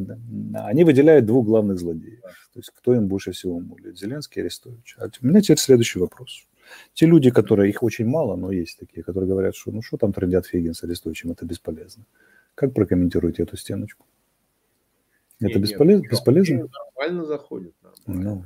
они 0.55 0.85
выделяют 0.85 1.27
двух 1.27 1.47
главных 1.47 1.79
злодеев. 1.79 2.21
То 2.21 2.59
есть 2.59 2.71
кто 2.77 2.95
им 2.95 3.07
больше 3.07 3.33
всего 3.33 3.61
молит, 3.61 3.97
Зеленский 3.97 4.41
и 4.41 4.43
Арестович. 4.43 4.97
А 4.99 5.09
у 5.23 5.27
меня 5.27 5.41
теперь 5.41 5.59
следующий 5.59 6.01
вопрос. 6.01 6.47
Те 6.95 7.07
люди, 7.07 7.31
которые, 7.31 7.71
их 7.71 7.83
очень 7.83 8.07
мало, 8.07 8.37
но 8.37 8.51
есть 8.51 8.79
такие, 8.79 9.03
которые 9.03 9.29
говорят, 9.29 9.55
что 9.55 9.71
ну 9.71 9.83
что 9.83 9.97
там 9.97 10.13
трендят 10.13 10.47
Фейгин 10.47 10.75
с 10.75 10.83
Арестовичем, 10.83 11.31
это 11.31 11.45
бесполезно. 11.45 12.05
Как 12.55 12.75
прокомментируете 12.75 13.45
эту 13.45 13.57
стеночку? 13.57 14.05
Это 15.41 15.59
бесполез... 15.61 16.01
нет, 16.01 16.11
бесполезно? 16.11 16.69
Нормально 16.97 17.25
заходит. 17.25 17.75
Ну, 18.09 18.45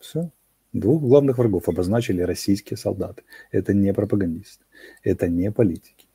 все. 0.00 0.30
Двух 0.72 1.02
главных 1.02 1.38
врагов 1.38 1.68
обозначили 1.68 2.22
российские 2.22 2.78
солдаты. 2.78 3.22
Это 3.50 3.74
не 3.74 3.92
пропагандисты, 3.92 4.64
это 5.02 5.28
не 5.28 5.52
политики. 5.52 6.06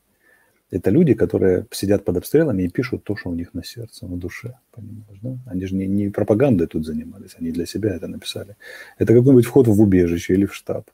Это 0.72 0.90
люди, 0.90 1.14
которые 1.14 1.66
сидят 1.72 2.04
под 2.04 2.18
обстрелами 2.18 2.64
и 2.64 2.70
пишут 2.70 3.04
то, 3.04 3.16
что 3.16 3.30
у 3.30 3.36
них 3.36 3.54
на 3.54 3.64
сердце, 3.64 4.06
на 4.08 4.18
душе. 4.18 4.58
Понимаешь, 4.72 5.20
да? 5.22 5.38
Они 5.46 5.66
же 5.66 5.76
не, 5.76 5.88
не 5.88 6.10
пропагандой 6.10 6.68
тут 6.68 6.86
занимались, 6.86 7.36
они 7.40 7.52
для 7.52 7.66
себя 7.66 7.96
это 7.96 8.08
написали. 8.08 8.58
Это 8.98 9.14
какой-нибудь 9.14 9.46
вход 9.46 9.68
в 9.68 9.82
убежище 9.82 10.34
или 10.34 10.46
в 10.46 10.54
штаб. 10.54 10.90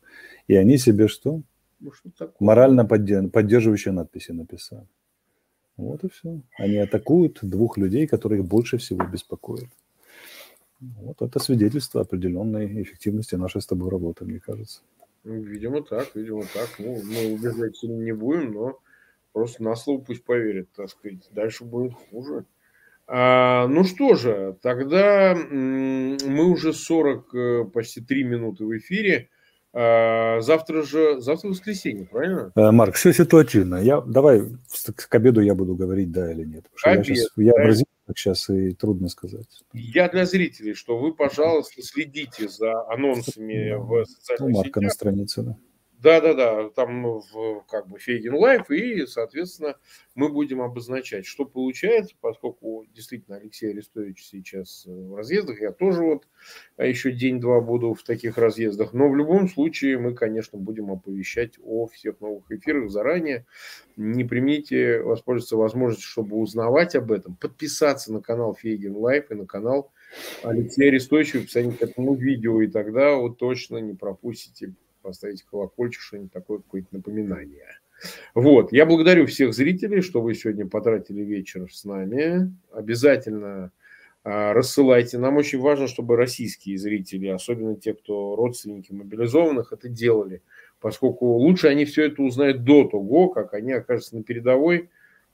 И 0.48 0.56
они 0.56 0.78
себе 0.78 1.08
что? 1.08 1.42
Ну, 1.80 1.92
что 1.92 2.34
Морально 2.40 2.86
поддерживающие 2.86 3.94
надписи 3.94 4.32
написали. 4.32 4.88
Вот 5.78 6.04
и 6.04 6.10
все. 6.10 6.42
Они 6.60 6.78
атакуют 6.78 7.40
двух 7.42 7.78
людей, 7.78 8.06
которые 8.06 8.44
больше 8.44 8.78
всего 8.78 9.06
беспокоят. 9.08 9.70
Вот 11.02 11.22
это 11.22 11.40
свидетельство 11.40 12.02
определенной 12.02 12.82
эффективности 12.84 13.36
нашей 13.36 13.62
с 13.62 13.66
тобой 13.66 13.90
работы, 13.90 14.26
мне 14.26 14.40
кажется. 14.40 14.82
Ну, 15.24 15.42
видимо 15.42 15.84
так, 15.84 16.16
видимо 16.16 16.44
так. 16.54 16.70
Ну, 16.80 17.02
мы 17.04 17.34
убеждать 17.34 17.82
не 17.84 18.14
будем, 18.14 18.54
но 18.54 18.80
просто 19.32 19.64
на 19.64 19.76
слово 19.76 20.02
пусть 20.02 20.24
поверят, 20.24 20.68
так 20.76 20.90
сказать. 20.90 21.30
Дальше 21.32 21.64
будет 21.64 21.94
хуже. 21.94 22.46
А, 23.06 23.68
ну 23.68 23.84
что 23.84 24.16
же, 24.16 24.58
тогда 24.62 25.36
мы 25.36 26.46
уже 26.46 26.74
40, 26.74 27.36
э, 27.36 27.66
почти 27.66 28.02
3 28.02 28.24
минуты 28.24 28.66
в 28.66 28.78
эфире. 28.78 29.30
А, 29.74 30.40
завтра 30.42 30.84
же, 30.84 31.20
завтра 31.20 31.50
воскресенье, 31.50 32.06
правильно? 32.06 32.52
Э, 32.56 32.72
Марк, 32.72 32.96
все 32.96 33.12
ситуативно. 33.12 33.76
Я, 33.76 34.02
давай 34.02 34.42
к 34.96 35.16
обеду 35.16 35.42
я 35.42 35.56
буду 35.56 35.76
говорить 35.76 36.12
да 36.12 36.32
или 36.32 36.46
нет. 36.46 36.66
Обед, 36.84 37.08
я, 37.08 37.16
сейчас, 37.16 37.30
я 37.38 37.54
да. 37.54 37.74
Бразилец 38.06 38.18
сейчас 38.18 38.50
и 38.50 38.74
трудно 38.74 39.08
сказать. 39.08 39.64
Я 39.74 40.10
для 40.10 40.26
зрителей, 40.26 40.74
что 40.74 40.98
вы, 40.98 41.14
пожалуйста, 41.14 41.82
следите 41.82 42.48
за 42.48 42.88
анонсами 42.90 43.76
в 43.76 44.06
социальных 44.06 44.50
ну, 44.50 44.58
Марка 44.58 44.80
сетях. 44.80 44.84
на 44.84 44.90
странице, 44.90 45.42
да. 45.44 45.58
Да, 46.04 46.20
да, 46.20 46.34
да, 46.34 46.70
там 46.70 47.22
в, 47.22 47.64
как 47.70 47.88
бы 47.88 47.98
Фейгин 47.98 48.36
Live, 48.36 48.70
и, 48.70 49.06
соответственно, 49.06 49.78
мы 50.16 50.28
будем 50.28 50.62
обозначать, 50.62 51.26
что 51.26 51.46
получается, 51.46 52.14
поскольку 52.20 52.86
действительно 52.94 53.38
Алексей 53.38 53.72
Арестович 53.72 54.22
сейчас 54.26 54.84
в 54.86 55.16
разъездах, 55.16 55.62
я 55.62 55.72
тоже 55.72 56.04
вот 56.04 56.28
а 56.76 56.86
еще 56.86 57.14
день-два 57.14 57.62
буду 57.62 57.94
в 57.94 58.04
таких 58.04 58.38
разъездах, 58.38 58.92
но 58.92 59.08
в 59.08 59.16
любом 59.16 59.48
случае 59.48 59.98
мы, 59.98 60.14
конечно, 60.14 60.60
будем 60.60 60.92
оповещать 60.92 61.54
о 61.64 61.88
всех 61.88 62.20
новых 62.20 62.52
эфирах 62.52 62.90
заранее. 62.90 63.46
Не 63.96 64.26
преминьте 64.26 65.00
воспользоваться 65.00 65.56
возможностью, 65.56 66.10
чтобы 66.10 66.36
узнавать 66.36 66.96
об 66.96 67.14
этом, 67.14 67.38
подписаться 67.38 68.12
на 68.12 68.22
канал 68.22 68.56
Фейгин 68.56 68.98
Live 68.98 69.32
и 69.32 69.36
на 69.36 69.46
канал 69.46 69.94
Алексея 70.44 70.90
Арестовича, 70.90 71.40
писать 71.40 71.78
к 71.78 71.82
этому 71.82 72.16
видео, 72.16 72.62
и 72.62 72.68
тогда 72.68 73.16
вы 73.16 73.34
точно 73.34 73.78
не 73.78 73.94
пропустите 73.94 74.74
поставить 75.04 75.44
колокольчик, 75.44 76.02
что-нибудь 76.02 76.32
такое, 76.32 76.58
какое-то 76.60 76.88
напоминание. 76.92 77.80
Вот, 78.34 78.74
я 78.74 78.86
благодарю 78.86 79.28
всех 79.28 79.54
зрителей, 79.54 80.02
что 80.02 80.22
вы 80.22 80.34
сегодня 80.34 80.68
потратили 80.68 81.22
вечер 81.22 81.72
с 81.72 81.86
нами. 81.86 82.54
Обязательно 82.72 83.72
а, 84.24 84.54
рассылайте. 84.54 85.18
Нам 85.18 85.38
очень 85.38 85.60
важно, 85.60 85.88
чтобы 85.88 86.16
российские 86.16 86.78
зрители, 86.78 87.28
особенно 87.28 87.76
те, 87.76 87.94
кто 87.94 88.36
родственники 88.36 88.94
мобилизованных, 88.94 89.74
это 89.74 89.90
делали, 89.90 90.42
поскольку 90.80 91.26
лучше 91.26 91.68
они 91.68 91.86
все 91.86 92.06
это 92.06 92.22
узнают 92.24 92.64
до 92.64 92.86
того, 92.86 93.30
как 93.30 93.54
они 93.54 93.74
окажутся 93.74 94.16
на 94.16 94.24
передовой, 94.24 94.90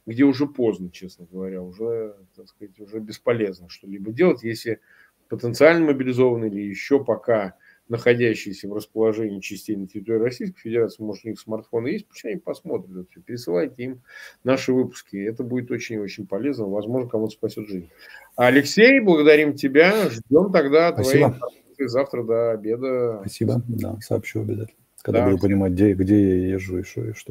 где 0.08 0.24
уже 0.24 0.48
поздно, 0.48 0.90
честно 0.92 1.28
говоря, 1.32 1.62
уже, 1.62 2.16
так 2.36 2.48
сказать, 2.48 2.80
уже 2.80 3.00
бесполезно 3.00 3.70
что-либо 3.70 4.12
делать, 4.12 4.44
если 4.44 4.80
потенциально 5.28 5.86
мобилизованные 5.86 6.50
или 6.50 6.62
еще 6.62 7.04
пока 7.04 7.56
находящиеся 7.90 8.70
в 8.70 8.74
расположении 8.74 9.40
частей 9.40 9.76
на 9.76 9.88
территории 9.88 10.20
Российской 10.20 10.60
Федерации, 10.60 11.04
может, 11.04 11.26
у 11.26 11.30
них 11.30 11.40
смартфоны 11.40 11.90
есть, 11.90 12.08
пусть 12.08 12.24
они 12.26 12.38
посмотрят 12.38 12.92
это 12.92 13.06
все, 13.10 13.22
пересылайте 13.22 13.84
им 13.84 14.02
наши 14.44 14.72
выпуски. 14.72 15.18
Это 15.18 15.44
будет 15.44 15.72
очень-очень 15.72 16.28
полезно, 16.28 16.68
возможно, 16.68 17.10
кому-то 17.10 17.34
спасет 17.34 17.68
жизнь. 17.68 17.90
Алексей, 18.36 19.00
благодарим 19.00 19.56
тебя, 19.56 20.10
ждем 20.10 20.52
тогда 20.52 20.94
Спасибо. 20.94 21.32
твоей 21.76 21.90
завтра 21.90 22.24
до 22.24 22.52
обеда. 22.52 23.18
Спасибо, 23.22 23.62
да, 23.68 23.98
сообщу 24.02 24.42
обязательно, 24.42 24.80
когда 25.02 25.26
да. 25.26 25.32
буду 25.32 25.42
понимать, 25.42 25.74
где, 25.74 25.94
где 25.94 26.48
я 26.48 26.54
езжу 26.54 26.80
и 26.80 26.84
что, 26.84 27.06
и 27.06 27.14
что 27.14 27.28